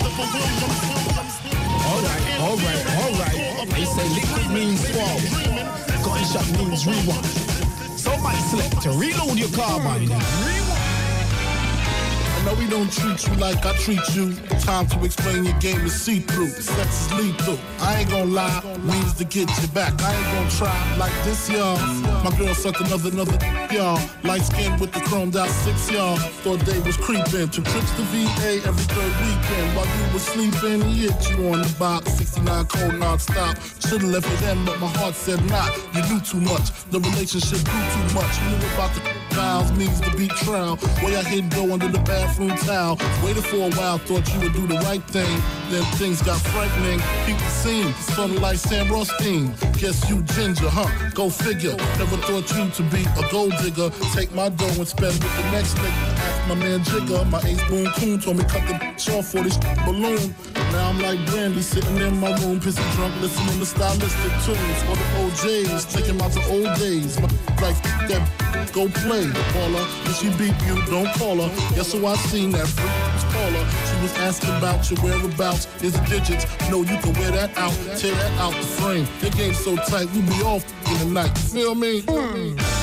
Christopher 0.00 0.26
Williams. 0.32 0.82
All 1.84 2.00
right, 2.00 2.24
all 2.40 2.56
right, 2.56 2.82
all 2.96 3.12
right. 3.20 3.36
They 3.76 3.84
say 3.84 4.08
liquid 4.16 4.48
means 4.56 4.80
swallow. 4.88 5.20
Gunshot 6.02 6.48
means 6.58 6.86
rewind. 6.86 7.51
Somebody 8.02 8.38
select 8.50 8.82
to 8.82 8.90
reload 8.90 9.38
your 9.38 9.48
carbine. 9.50 10.10
I 10.10 10.61
know 12.44 12.54
we 12.54 12.66
don't 12.68 12.90
treat 12.92 13.26
you 13.26 13.34
like 13.36 13.64
I 13.64 13.72
treat 13.78 14.02
you. 14.14 14.34
Time 14.60 14.86
to 14.88 15.04
explain 15.04 15.44
your 15.44 15.58
game 15.58 15.80
is 15.80 15.94
see 15.94 16.20
through. 16.20 16.48
Sex 16.48 17.06
is 17.06 17.12
lethal. 17.14 17.58
I 17.80 18.00
ain't 18.00 18.10
gonna 18.10 18.24
lie, 18.24 18.62
means 18.82 19.14
to 19.14 19.24
get 19.24 19.48
you 19.60 19.68
back. 19.68 19.92
I 20.00 20.14
ain't 20.14 20.26
gonna 20.34 20.50
try 20.50 20.96
like 20.96 21.12
this, 21.24 21.50
y'all. 21.50 21.78
My 22.24 22.34
girl 22.36 22.54
sucked 22.54 22.80
another, 22.80 23.10
another, 23.10 23.38
y'all. 23.72 24.00
Light 24.24 24.42
skin 24.42 24.78
with 24.80 24.92
the 24.92 25.00
chromed 25.00 25.36
out 25.36 25.48
six, 25.48 25.90
y'all. 25.90 26.16
Thought 26.42 26.60
they 26.60 26.78
was 26.80 26.96
creeping. 26.96 27.48
Two 27.50 27.62
trips 27.62 27.92
to 27.96 28.02
VA 28.10 28.66
every 28.66 28.86
third 28.94 29.14
weekend. 29.24 29.76
While 29.76 29.86
you 29.86 30.12
was 30.12 30.22
sleeping, 30.22 30.82
hit 30.90 31.30
you 31.30 31.48
on 31.48 31.62
the 31.62 31.74
box. 31.78 32.12
69 32.14 32.66
cold 32.66 32.94
non-stop. 32.98 33.56
Should've 33.86 34.08
left 34.08 34.26
it 34.26 34.40
then, 34.40 34.64
but 34.64 34.80
my 34.80 34.88
heart 34.88 35.14
said 35.14 35.44
not. 35.46 35.70
You 35.94 36.02
knew 36.08 36.20
too 36.20 36.40
much. 36.40 36.72
The 36.90 37.00
relationship 37.00 37.64
grew 37.64 37.84
too 37.94 38.14
much. 38.14 38.32
You 38.42 38.56
knew 38.56 38.74
about 38.74 38.94
the 38.94 39.21
means 39.76 40.00
to 40.00 40.16
be 40.16 40.28
trial. 40.28 40.78
Way 41.02 41.16
I 41.16 41.22
hit 41.22 41.48
go 41.50 41.72
under 41.72 41.88
the 41.88 41.98
bathroom 42.00 42.50
towel. 42.50 42.98
Waited 43.24 43.44
for 43.44 43.56
a 43.56 43.70
while, 43.76 43.98
thought 43.98 44.26
you 44.34 44.40
would 44.40 44.52
do 44.52 44.66
the 44.66 44.78
right 44.86 45.02
thing. 45.04 45.42
Then 45.70 45.84
things 45.96 46.22
got 46.22 46.40
frightening. 46.40 47.00
People 47.26 47.46
seen, 47.46 47.92
something 47.94 48.40
like 48.40 48.58
Sam 48.58 48.90
Rothstein. 48.90 49.54
Guess 49.78 50.08
you 50.10 50.22
ginger, 50.34 50.68
huh? 50.68 50.88
Go 51.14 51.30
figure. 51.30 51.76
Never 51.98 52.16
thought 52.18 52.46
you 52.54 52.70
to 52.70 52.82
be 52.94 53.02
a 53.20 53.30
gold 53.30 53.54
digger. 53.62 53.90
Take 54.12 54.32
my 54.34 54.48
dough 54.48 54.66
and 54.66 54.88
spend 54.88 55.14
with 55.14 55.36
the 55.36 55.50
next 55.50 55.74
nigga. 55.76 56.41
My 56.48 56.54
man 56.54 56.80
Jigger. 56.84 57.24
My 57.30 57.40
ace 57.40 57.62
boom 57.68 57.86
coon 57.96 58.20
told 58.20 58.36
me 58.38 58.44
cut 58.44 58.66
the 58.66 58.74
bitch 58.74 59.16
off 59.16 59.28
for 59.28 59.42
this 59.42 59.56
balloon. 59.86 60.34
Now 60.72 60.88
I'm 60.88 60.98
like 61.00 61.24
Brandy 61.26 61.62
sitting 61.62 61.96
in 61.96 62.18
my 62.18 62.30
room, 62.42 62.60
pissy 62.60 62.84
drunk, 62.96 63.14
listening 63.20 63.58
to 63.58 63.66
stylistic 63.66 64.32
tunes. 64.44 64.82
For 64.82 64.96
the 64.96 65.06
OJs, 65.22 65.84
thinking 65.84 66.16
about 66.16 66.32
the 66.32 66.42
old 66.50 66.78
days. 66.78 67.20
My 67.20 67.28
like 67.62 67.80
that 68.08 68.70
go 68.72 68.88
play, 68.88 69.30
Paula. 69.52 69.86
If 70.04 70.16
she 70.18 70.28
beat 70.36 70.56
you, 70.66 70.74
don't 70.90 71.12
call 71.14 71.36
her. 71.36 71.48
Guess 71.74 71.92
who 71.92 72.06
I 72.06 72.16
seen 72.16 72.50
that 72.52 72.66
Paula. 73.32 73.62
She 73.86 74.02
was 74.02 74.14
asking 74.18 74.56
about 74.56 74.90
your 74.90 75.00
whereabouts. 75.00 75.68
Is 75.82 75.94
digits? 76.10 76.46
No, 76.70 76.78
you 76.82 76.98
can 76.98 77.12
wear 77.14 77.30
that 77.30 77.56
out, 77.56 77.74
tear 77.96 78.14
that 78.14 78.40
out 78.40 78.54
the 78.54 78.66
frame. 78.66 79.06
Your 79.20 79.30
game 79.32 79.54
so 79.54 79.76
tight, 79.76 80.12
you 80.12 80.22
be 80.22 80.42
off 80.42 80.64
in 80.90 80.98
the 80.98 81.20
night. 81.20 81.36
Feel 81.38 81.74
me? 81.74 82.00
Like 82.02 82.81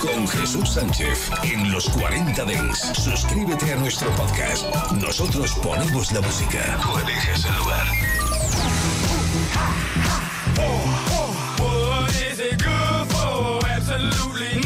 con 0.00 0.26
Jesús 0.26 0.70
Sánchez 0.70 1.30
en 1.42 1.70
los 1.70 1.88
40 1.90 2.44
Dents. 2.44 2.92
Suscríbete 2.94 3.72
a 3.72 3.76
nuestro 3.76 4.10
podcast. 4.16 4.64
Nosotros 4.92 5.52
ponemos 5.62 6.10
la 6.12 6.20
música. 6.22 6.78
Tú 6.82 6.98
eliges 6.98 7.44
el 7.44 7.56
lugar. 7.58 7.86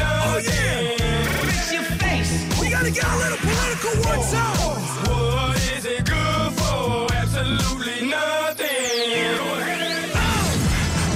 Oh 0.07 0.41
yeah. 0.43 0.97
Fix 1.43 1.72
your 1.72 1.82
face. 1.82 2.61
We 2.61 2.70
gotta 2.70 2.91
get 2.91 3.05
a 3.05 3.16
little 3.16 3.39
political 3.39 3.91
one 4.11 4.22
time. 4.30 4.57
What 5.09 5.57
is 5.76 5.85
it 5.85 6.05
good 6.05 6.53
for? 6.59 7.12
Absolutely 7.12 8.09
nothing. 8.09 9.39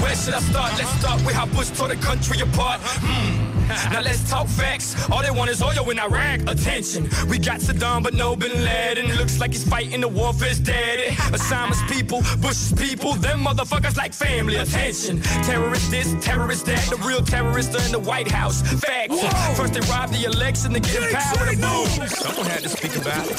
Where 0.03 0.17
should 0.17 0.35
I 0.35 0.41
start? 0.41 0.73
Let's 0.79 0.91
start 0.99 1.25
with 1.25 1.35
how 1.35 1.47
Bush 1.47 1.71
tore 1.71 1.89
the 1.89 1.97
country 1.97 2.41
apart. 2.41 2.81
Hmm. 2.83 3.38
Now 3.69 4.01
let's 4.01 4.29
talk 4.29 4.47
facts. 4.47 4.97
All 5.11 5.23
they 5.23 5.31
want 5.31 5.51
is 5.51 5.63
oil 5.63 5.89
in 5.91 5.99
Iraq. 5.99 6.41
Attention, 6.47 7.09
we 7.29 7.39
got 7.39 7.61
Saddam, 7.61 8.03
but 8.03 8.15
no 8.15 8.35
Bin 8.37 8.65
Laden. 8.65 9.17
Looks 9.17 9.39
like 9.41 9.53
he's 9.53 9.69
fighting 9.69 10.01
the 10.01 10.09
war 10.09 10.33
for 10.33 10.47
his 10.47 10.59
daddy. 10.59 11.15
Osama's 11.33 11.83
people, 11.93 12.23
Bush's 12.41 12.73
people, 12.73 13.15
them 13.15 13.45
motherfuckers 13.45 13.97
like 13.97 14.13
family. 14.13 14.57
Attention, 14.57 15.21
terrorist 15.21 15.91
this, 15.91 16.15
terrorist 16.21 16.67
that. 16.67 16.89
The 16.89 16.97
real 17.07 17.23
terrorists 17.23 17.75
are 17.75 17.85
in 17.85 17.93
the 17.93 17.99
White 17.99 18.31
House. 18.31 18.63
Facts. 18.81 19.21
First 19.57 19.75
they 19.75 19.81
robbed 19.93 20.15
the 20.15 20.25
election 20.25 20.73
to 20.73 20.81
get 20.81 21.03
in 21.03 21.15
power. 21.15 21.47
To 21.47 21.57
boom. 21.57 22.09
Someone 22.09 22.47
had 22.47 22.63
to 22.63 22.69
speak 22.69 22.97
about 22.97 23.27
it. 23.27 23.39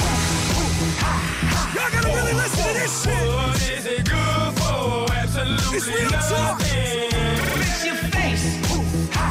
Y'all 1.76 1.90
gotta 1.92 2.08
really 2.08 2.34
listen 2.34 2.68
to 2.68 2.74
this 2.80 3.04
shit. 3.04 3.28
What 3.28 3.56
is 3.56 3.86
it 3.86 4.06
good 4.06 4.54
for? 4.60 5.12
Absolutely 5.14 5.78
it's 5.78 5.88
real 5.88 6.10
talk. 6.10 6.62
Fix 6.62 7.86
your 7.86 7.96
face. 7.96 8.60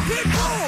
Big 0.08 0.26
What 0.26 0.67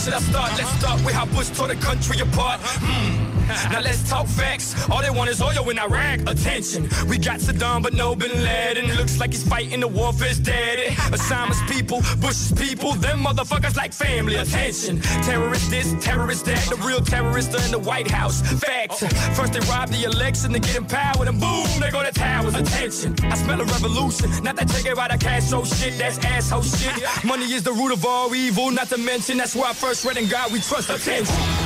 should 0.00 0.14
I 0.14 0.20
start? 0.20 0.52
Let's 0.56 0.70
start 0.78 1.04
with 1.04 1.14
how 1.14 1.26
Bush 1.26 1.50
tore 1.50 1.68
the 1.68 1.76
country 1.76 2.20
apart. 2.20 2.60
Hmm. 2.62 3.40
Now 3.72 3.80
let's 3.80 4.08
talk 4.08 4.26
facts. 4.28 4.74
All 4.88 5.02
they 5.02 5.10
want 5.10 5.28
is 5.28 5.42
oil 5.42 5.68
in 5.70 5.78
Iraq. 5.78 6.20
Attention, 6.26 6.88
we 7.08 7.18
got 7.18 7.40
Saddam, 7.40 7.82
but 7.82 7.92
no 7.94 8.14
Bin 8.14 8.30
Laden. 8.44 8.94
Looks 8.96 9.18
like 9.18 9.32
he's 9.32 9.46
fighting 9.46 9.80
the 9.80 9.88
war 9.88 10.12
for 10.12 10.24
his 10.24 10.38
daddy. 10.38 10.94
Osama's 11.10 11.60
people, 11.70 12.00
Bush's 12.20 12.52
people, 12.52 12.92
them 12.92 13.24
motherfuckers 13.24 13.76
like 13.76 13.92
family. 13.92 14.36
Attention, 14.36 15.00
terrorist 15.00 15.68
this, 15.68 15.94
terrorist 16.00 16.44
that. 16.44 16.64
The 16.70 16.76
real 16.76 17.00
terrorists 17.00 17.54
are 17.54 17.64
in 17.64 17.72
the 17.72 17.78
White 17.78 18.10
House. 18.10 18.40
Facts. 18.40 19.02
First 19.36 19.52
they 19.52 19.60
robbed 19.60 19.92
the 19.92 20.04
election 20.04 20.52
to 20.52 20.60
get 20.60 20.76
in 20.76 20.84
power, 20.84 21.26
and 21.26 21.40
boom, 21.40 21.66
they 21.80 21.90
go 21.90 22.04
to 22.04 22.12
towers. 22.12 22.54
Attention, 22.54 23.16
I 23.24 23.34
smell 23.34 23.60
a 23.60 23.64
revolution. 23.64 24.30
Not 24.44 24.56
that 24.56 24.68
Che 24.70 24.82
Guevara 24.82 25.18
Castro 25.18 25.64
shit, 25.64 25.98
that's 25.98 26.18
asshole 26.24 26.62
shit. 26.62 27.24
Money 27.24 27.52
is 27.52 27.64
the 27.64 27.72
root 27.72 27.92
of 27.92 28.06
all 28.06 28.32
evil, 28.34 28.70
not 28.70 28.88
to 28.90 28.98
mention 28.98 29.38
that's 29.38 29.56
where 29.56 29.66
I 29.66 29.72
first 29.72 29.99
read 30.04 30.16
in 30.16 30.28
God 30.28 30.52
we 30.52 30.60
trust. 30.60 30.90
Attention. 30.90 31.59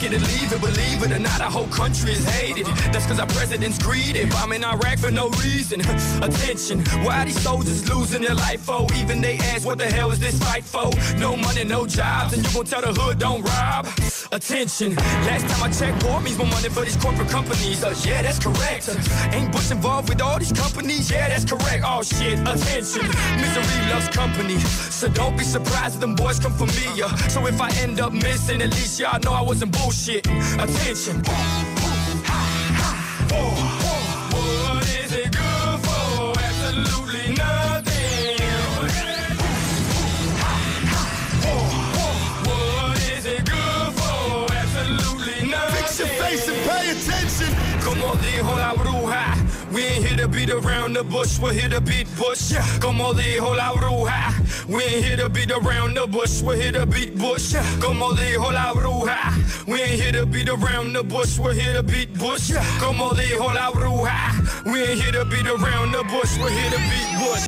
Take 0.00 0.12
it 0.12 0.16
or 0.16 0.26
leave 0.26 0.50
it, 0.50 0.60
believe 0.62 1.02
it 1.02 1.12
or 1.12 1.18
not, 1.18 1.42
our 1.42 1.50
whole 1.50 1.66
country 1.66 2.12
is 2.12 2.24
hated. 2.24 2.64
That's 2.90 3.04
cause 3.04 3.20
our 3.20 3.26
president's 3.26 3.78
greedy. 3.78 4.20
In 4.20 4.64
Iraq 4.64 4.98
for 4.98 5.10
no 5.10 5.28
reason. 5.44 5.82
Attention, 6.22 6.80
why 7.04 7.26
these 7.26 7.40
soldiers 7.40 7.88
losing 7.88 8.22
their 8.22 8.34
life 8.34 8.62
for? 8.62 8.86
Even 8.96 9.20
they 9.20 9.36
ask, 9.36 9.66
what 9.66 9.78
the 9.78 9.84
hell 9.84 10.10
is 10.10 10.18
this 10.18 10.38
fight 10.42 10.64
for? 10.64 10.90
No 11.18 11.36
money, 11.36 11.64
no 11.64 11.86
jobs, 11.86 12.32
and 12.32 12.42
you 12.42 12.52
gon' 12.52 12.64
tell 12.64 12.80
the 12.80 12.92
hood 12.98 13.18
don't 13.18 13.42
rob? 13.42 13.86
Attention, 14.32 14.94
last 15.26 15.46
time 15.48 15.62
I 15.62 15.70
checked, 15.70 16.04
war 16.04 16.20
means 16.20 16.38
more 16.38 16.46
money 16.46 16.68
for 16.68 16.84
these 16.84 16.96
corporate 16.96 17.28
companies. 17.28 17.84
Uh, 17.84 17.94
yeah, 18.02 18.22
that's 18.22 18.38
correct. 18.38 18.88
Uh, 18.88 19.30
ain't 19.36 19.52
Bush 19.52 19.70
involved 19.70 20.08
with 20.08 20.20
all 20.22 20.38
these 20.38 20.52
companies? 20.52 21.10
Yeah, 21.10 21.28
that's 21.28 21.44
correct. 21.44 21.84
Oh 21.86 22.02
shit, 22.02 22.38
attention, 22.40 23.06
misery 23.36 23.90
loves 23.90 24.08
company. 24.08 24.58
So 24.58 25.08
don't 25.08 25.36
be 25.36 25.44
surprised 25.44 25.96
if 25.96 26.00
them 26.00 26.14
boys 26.14 26.38
come 26.38 26.52
for 26.52 26.66
me. 26.66 27.02
Uh, 27.02 27.14
so 27.28 27.46
if 27.46 27.60
I 27.60 27.70
end 27.80 28.00
up 28.00 28.12
missing, 28.12 28.62
at 28.62 28.70
least 28.70 28.98
y'all 28.98 29.20
know 29.20 29.32
I 29.32 29.42
wasn't 29.42 29.72
bullshitting. 29.90 30.62
Attention. 30.62 31.79
We 49.72 49.84
ain't 49.84 50.06
here 50.06 50.16
to 50.16 50.28
beat 50.28 50.50
around 50.50 50.94
the 50.94 51.04
bush, 51.04 51.38
we're 51.38 51.52
here 51.52 51.68
to 51.68 51.80
beat 51.80 52.06
bush. 52.16 52.52
Como 52.80 53.12
dijo 53.12 53.56
la 53.56 53.72
bruja, 53.72 54.68
we 54.68 54.82
ain't 54.82 55.04
here 55.04 55.16
to 55.16 55.28
beat 55.28 55.50
around 55.50 55.94
the 55.94 56.06
bush, 56.06 56.42
we're 56.42 56.56
here 56.56 56.72
to 56.72 56.86
beat 56.86 57.16
bush. 57.16 57.54
Como 57.80 58.12
dijo 58.12 58.52
la 58.52 58.72
bruja, 58.74 59.66
we 59.66 59.82
ain't 59.82 60.00
here 60.00 60.12
to 60.12 60.26
beat 60.26 60.48
around 60.48 60.92
the 60.92 61.02
bush, 61.02 61.38
we're 61.38 61.54
here 61.54 61.74
to 61.74 61.82
beat 61.82 62.12
bush. 62.18 62.52
Como 62.78 63.10
dijo 63.10 63.54
la 63.54 63.70
bruja, 63.70 64.64
we 64.64 64.82
ain't 64.82 65.00
here 65.00 65.12
to 65.12 65.24
beat 65.26 65.46
around 65.46 65.92
the 65.92 66.02
bush, 66.04 66.38
we're 66.38 66.50
here 66.50 66.70
to 66.70 66.78
beat 66.78 67.18
bush. 67.18 67.46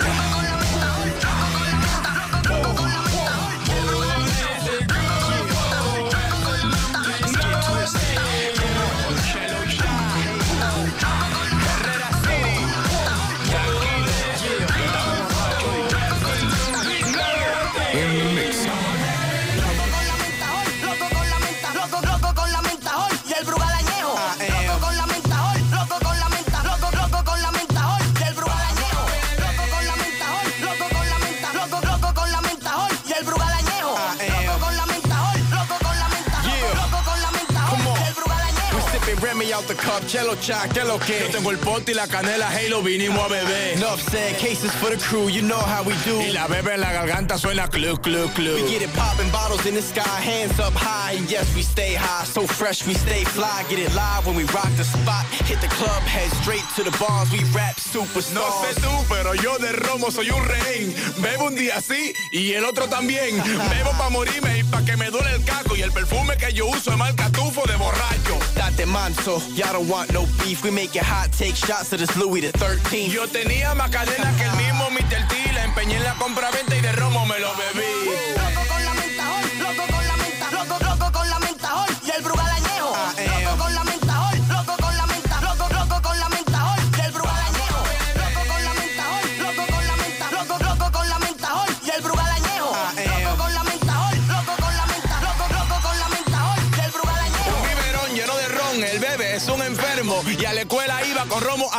Cup, 39.92 40.06
Chelo 40.06 40.36
que 40.72 40.84
lo 40.84 40.98
que. 40.98 41.20
Yo 41.20 41.38
tengo 41.38 41.50
el 41.50 41.58
pote 41.58 41.92
y 41.92 41.94
la 41.94 42.06
canela, 42.06 42.48
Halo, 42.48 42.82
vinimos 42.82 43.18
a 43.18 43.28
beber. 43.28 43.76
Enough 43.76 44.00
said, 44.10 44.36
cases 44.38 44.72
for 44.72 44.90
the 44.90 44.96
crew, 44.96 45.28
you 45.28 45.42
know 45.42 45.58
how 45.58 45.82
we 45.82 45.94
do. 46.04 46.20
Y 46.20 46.32
la 46.32 46.46
bebe 46.46 46.74
en 46.74 46.80
la 46.80 46.92
garganta 46.92 47.36
suena 47.36 47.68
club, 47.68 48.00
club, 48.00 48.32
club. 48.32 48.54
We 48.54 48.70
get 48.70 48.82
it 48.82 48.92
poppin', 48.94 49.30
bottles 49.30 49.66
in 49.66 49.74
the 49.74 49.82
sky, 49.82 50.20
hands 50.20 50.58
up 50.60 50.72
high, 50.74 51.16
and 51.16 51.30
yes, 51.30 51.54
we 51.54 51.62
stay 51.62 51.94
high. 51.94 52.24
So 52.24 52.46
fresh, 52.46 52.86
we 52.86 52.94
stay 52.94 53.24
fly. 53.24 53.64
Get 53.68 53.78
it 53.78 53.94
live 53.94 54.26
when 54.26 54.36
we 54.36 54.44
rock 54.44 54.70
the 54.76 54.84
spot. 54.84 55.26
Hit 55.44 55.60
the 55.60 55.68
club, 55.68 56.02
head 56.04 56.30
straight 56.40 56.64
to 56.76 56.84
the 56.84 56.96
bars. 56.98 57.30
We 57.30 57.44
rap 57.52 57.76
superstars. 57.76 58.34
No 58.34 58.48
sé 58.64 58.80
tú, 58.80 58.92
pero 59.08 59.34
yo 59.34 59.58
de 59.58 59.72
romo 59.72 60.10
soy 60.10 60.30
un 60.30 60.42
rehén. 60.44 60.94
Bebo 61.18 61.46
un 61.46 61.54
día 61.54 61.80
sí 61.80 62.14
y 62.30 62.52
el 62.52 62.64
otro 62.64 62.88
también. 62.88 63.36
Bebo 63.70 63.90
pa' 63.98 64.08
morirme 64.08 64.58
y 64.58 64.64
pa' 64.64 64.84
que 64.84 64.96
me 64.96 65.10
duele 65.10 65.32
el 65.34 65.44
caco. 65.44 65.76
Y 65.76 65.82
el 65.82 65.92
perfume 65.92 66.36
que 66.36 66.52
yo 66.52 66.66
uso 66.66 66.92
es 66.92 66.96
marca 66.96 67.28
tufo 67.30 67.62
de 67.66 67.76
borracho. 67.76 68.38
Date 68.54 68.86
manso, 68.86 69.42
y'all 69.54 69.81
don't 69.82 69.90
want 69.90 70.12
no 70.12 70.26
beef. 70.44 70.62
We 70.64 70.70
make 70.70 70.96
it 70.96 71.02
hot, 71.02 71.32
take 71.32 71.56
shots 71.56 71.92
of 71.92 72.00
this 72.00 72.16
Louis 72.16 72.40
the 72.40 72.52
13. 72.52 73.10
Yo 73.10 73.26
tenía 73.26 73.74
más 73.74 73.90
cadena 73.90 74.34
que 74.36 74.44
el 74.44 74.56
mismo 74.56 74.90
Mr. 74.90 75.28
T. 75.28 75.52
La 75.54 75.64
empeñé 75.64 75.96
en 75.96 76.04
la 76.04 76.14
compra-venta 76.14 76.76
y 76.76 76.80
de 76.80 76.92
romo 76.92 77.26
me 77.26 77.38
lo 77.38 77.50
bebí. 77.56 78.01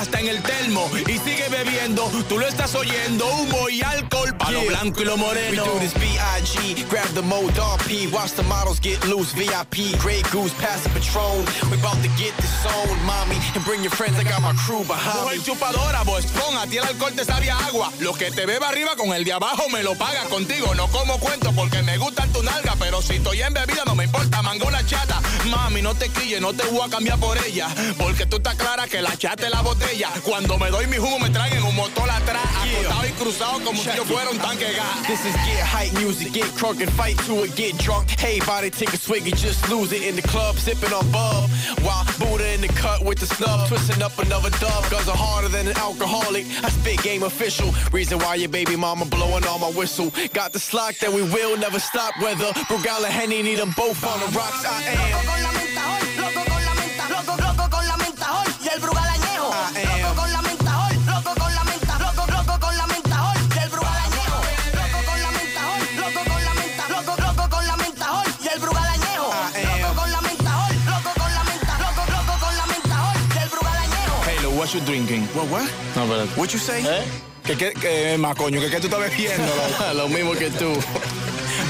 Hasta 0.03 0.19
en 0.19 0.27
el 0.27 0.41
termo. 0.43 0.89
Y 1.07 1.17
sigue 1.17 1.47
bebiendo, 1.49 2.03
tú 2.29 2.37
lo 2.37 2.45
estás 2.47 2.75
oyendo. 2.75 3.25
Humo 3.25 3.69
y 3.69 3.81
alcohol 3.81 4.35
pa' 4.37 4.51
lo 4.51 4.61
Yeah. 4.61 4.69
blanco 4.69 5.01
y 5.01 5.05
lo 5.05 5.17
moreno. 5.17 5.63
We 5.63 5.69
do 5.69 5.79
this 5.79 5.93
B.I.G. 5.93 6.85
Grab 6.89 7.07
the 7.15 7.21
mode 7.21 7.53
RP. 7.57 8.11
Watch 8.11 8.33
the 8.33 8.43
models 8.43 8.79
get 8.79 9.03
loose. 9.07 9.33
VIP. 9.33 9.97
Grey 9.99 10.21
Goose. 10.31 10.53
Pass 10.59 10.83
the 10.83 10.89
Patron. 10.89 11.45
We 11.71 11.77
about 11.79 11.97
to 12.03 12.09
get 12.21 12.35
this 12.37 12.51
zone, 12.61 12.97
mommy. 13.05 13.37
And 13.55 13.63
bring 13.65 13.81
your 13.81 13.91
friends. 13.91 14.17
I 14.19 14.23
got 14.23 14.41
my 14.41 14.53
crew 14.65 14.83
behind 14.83 15.23
Mujer 15.23 15.37
me. 15.37 15.43
chupadora, 15.43 16.03
Boston, 16.03 16.57
a 16.57 16.67
ti 16.67 16.77
el 16.77 16.83
alcohol 16.85 17.13
te 17.15 17.23
sabe 17.25 17.49
a 17.49 17.57
agua. 17.67 17.91
Lo 17.99 18.13
que 18.13 18.29
te 18.31 18.45
beba 18.45 18.67
arriba 18.69 18.95
con 18.95 19.13
el 19.13 19.23
de 19.23 19.33
abajo 19.33 19.69
me 19.69 19.81
lo 19.83 19.95
paga 19.95 20.23
contigo. 20.29 20.75
No 20.75 20.87
como 20.89 21.17
cuento 21.19 21.51
porque 21.53 21.81
me 21.83 21.97
gusta 21.97 22.22
tu 22.33 22.43
nalga, 22.43 22.75
pero 22.79 23.01
si 23.01 23.15
estoy 23.15 23.41
en 23.41 23.53
bebida 23.53 23.83
no 23.85 23.95
me 23.95 24.05
importa, 24.05 24.41
mango 24.41 24.69
chata. 24.85 25.21
Mami, 25.49 25.81
no 25.81 25.93
te 25.93 26.09
quilles, 26.09 26.41
no 26.41 26.53
te 26.53 26.65
voy 26.67 26.81
a 26.85 26.89
cambiar 26.89 27.19
por 27.19 27.37
ella. 27.45 27.67
Porque 27.97 28.25
tú 28.25 28.37
estás 28.37 28.55
clara 28.55 28.87
que 28.87 29.01
la 29.01 29.15
chata 29.17 29.45
es 29.45 29.51
la 29.51 29.61
botella. 29.61 30.09
Cuando 30.23 30.57
me 30.57 30.69
doy 30.69 30.87
mi 30.87 30.97
me 31.19 31.29
traen 31.29 31.63
un 31.63 31.75
motor 31.75 32.09
atrás, 32.09 32.43
acostado 32.61 33.07
y 33.07 33.11
cruzado 33.11 33.63
como 33.63 33.81
si 33.81 33.89
yo 33.95 34.05
fuera 34.05 34.29
un 34.29 34.37
tanque 34.39 34.73
gas. 34.73 35.07
This 35.07 35.25
is 35.25 35.35
get 35.45 35.63
hype 35.63 35.93
music, 35.99 36.33
get 36.33 36.45
crunk 36.55 36.81
and 36.81 36.91
fight 36.91 37.17
to 37.25 37.43
it, 37.43 37.55
get 37.55 37.77
drunk. 37.77 38.09
Hey, 38.09 38.39
body, 38.45 38.69
take 38.69 38.93
a 38.93 38.97
swig 38.97 39.27
and 39.27 39.37
just 39.37 39.69
lose 39.69 39.91
it 39.91 40.03
in 40.03 40.15
the 40.15 40.21
club, 40.21 40.55
sipping 40.57 40.93
on 40.93 41.09
bub. 41.11 41.49
While 41.81 42.05
Buddha 42.19 42.53
in 42.53 42.61
the 42.61 42.67
cut 42.69 43.03
with 43.03 43.19
the 43.19 43.27
snub, 43.27 43.67
twisting 43.67 44.01
up 44.01 44.17
another 44.19 44.49
dub. 44.59 44.89
Guns 44.89 45.07
are 45.07 45.15
harder 45.15 45.49
than 45.49 45.67
an 45.67 45.77
alcoholic. 45.77 46.45
I 46.63 46.69
spit 46.69 47.01
game 47.03 47.23
official. 47.23 47.73
Reason 47.91 48.17
why 48.19 48.35
your 48.35 48.49
baby 48.49 48.75
mama 48.75 49.05
blowing 49.05 49.45
on 49.45 49.61
my 49.61 49.69
whistle. 49.71 50.11
Got 50.33 50.53
the 50.53 50.59
slack 50.59 50.97
that 50.99 51.11
we 51.11 51.21
will 51.21 51.57
never 51.57 51.79
stop. 51.79 52.13
Whether 52.23 52.53
Brugal 52.71 53.03
and 53.03 53.11
Henny 53.11 53.43
need 53.43 53.59
them 53.59 53.71
both 53.75 53.99
on 54.05 54.17
the 54.21 54.27
rocks. 54.31 54.63
I 54.63 54.95
am. 54.95 55.11
Loco 55.11 55.27
con 55.27 55.43
la 55.43 55.51
mentajol, 55.51 56.03
loco 56.23 56.41
con 56.47 56.63
la 56.63 56.73
menta, 56.79 57.03
loco, 57.11 57.33
loco 57.35 57.69
con 57.69 57.85
la 57.85 57.97
mentajol 57.97 58.47
y 58.63 58.67
el 58.73 58.79
Brugal 58.79 59.09
añejo. 59.11 59.49
Loco 59.51 60.15
con 60.15 60.31
la 60.31 60.41
mentajol, 60.41 60.93
loco 61.03 61.31
con 61.35 61.53
la 61.53 61.63
menta, 61.65 61.99
loco, 61.99 62.23
loco 62.31 62.59
con 62.63 62.77
la 62.77 62.87
mentajol 62.87 63.35
y 63.43 63.59
el 63.59 63.69
Brugal 63.69 63.99
añejo. 64.07 64.39
Loco 64.71 64.99
con 65.03 65.19
la 65.19 65.31
mentajol, 65.35 65.81
loco 65.99 66.21
con 66.31 66.43
la 66.47 66.53
menta, 66.53 66.83
loco, 66.95 67.13
loco 67.19 67.43
con 67.51 67.67
la 67.67 67.75
mentajol 67.75 68.25
y 68.39 68.47
el 68.47 68.59
Brugal 68.63 68.87
añejo. 68.87 69.27
Loco 69.59 69.91
con 69.99 70.11
la 70.15 70.21
mentajol, 70.23 70.73
loco 70.87 71.11
con 71.19 71.31
la 71.35 71.43
menta, 71.43 71.73
loco, 71.83 72.01
loco 72.07 72.33
con 72.39 72.53
la 72.55 72.65
mentajol 72.71 73.15
y 73.19 73.37
el 73.43 73.49
Brugal 73.51 73.77
añejo. 73.83 74.15
Halo, 74.23 74.49
what 74.55 74.69
you 74.71 74.79
drinking? 74.87 75.27
What, 75.35 75.51
what? 75.51 75.67
No, 75.99 76.03
espérate. 76.07 76.39
What 76.39 76.49
you 76.55 76.59
say? 76.59 76.87
¿Eh? 76.87 77.03
¿Qué, 77.43 77.57
qué, 77.57 77.73
qué, 77.75 78.17
más 78.17 78.35
coño? 78.35 78.61
¿Qué, 78.61 78.69
qué 78.69 78.79
tú 78.79 78.87
estás 78.87 79.01
bebiendo? 79.01 79.51
Lo 79.93 80.07
mismo 80.07 80.31
que 80.31 80.49
tú. 80.51 80.71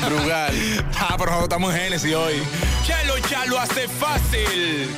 Brugal. 0.06 0.54
Ah, 1.06 1.16
pero 1.18 1.32
nosotros 1.32 1.44
estamos 1.44 1.74
en 1.74 1.82
Genesis 1.82 2.14
hoy. 2.16 2.42
Chelo, 2.86 3.20
chalo 3.28 3.60
hace 3.60 3.90
fácil. 3.90 4.90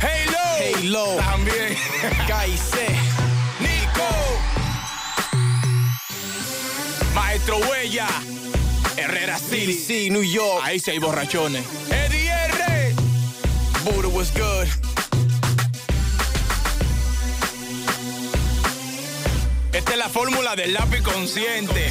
Halo. 0.00 0.38
Halo. 0.80 1.16
También. 1.18 1.76
Caicé. 2.26 2.88
Nico. 3.60 4.08
Maestro 7.14 7.58
Huella. 7.58 8.08
Herrera 8.96 9.38
City. 9.38 9.66
DC, 9.66 10.10
New 10.10 10.24
York. 10.24 10.62
Ahí 10.64 10.80
sí 10.80 10.90
hay 10.90 10.98
borrachones. 10.98 11.64
Eddie 11.90 12.28
R. 12.28 12.94
Buddha 13.84 14.08
was 14.08 14.32
good. 14.32 14.68
Esta 19.72 19.92
es 19.92 19.98
la 19.98 20.08
fórmula 20.08 20.54
del 20.56 20.74
lápiz 20.74 21.02
consciente. 21.02 21.90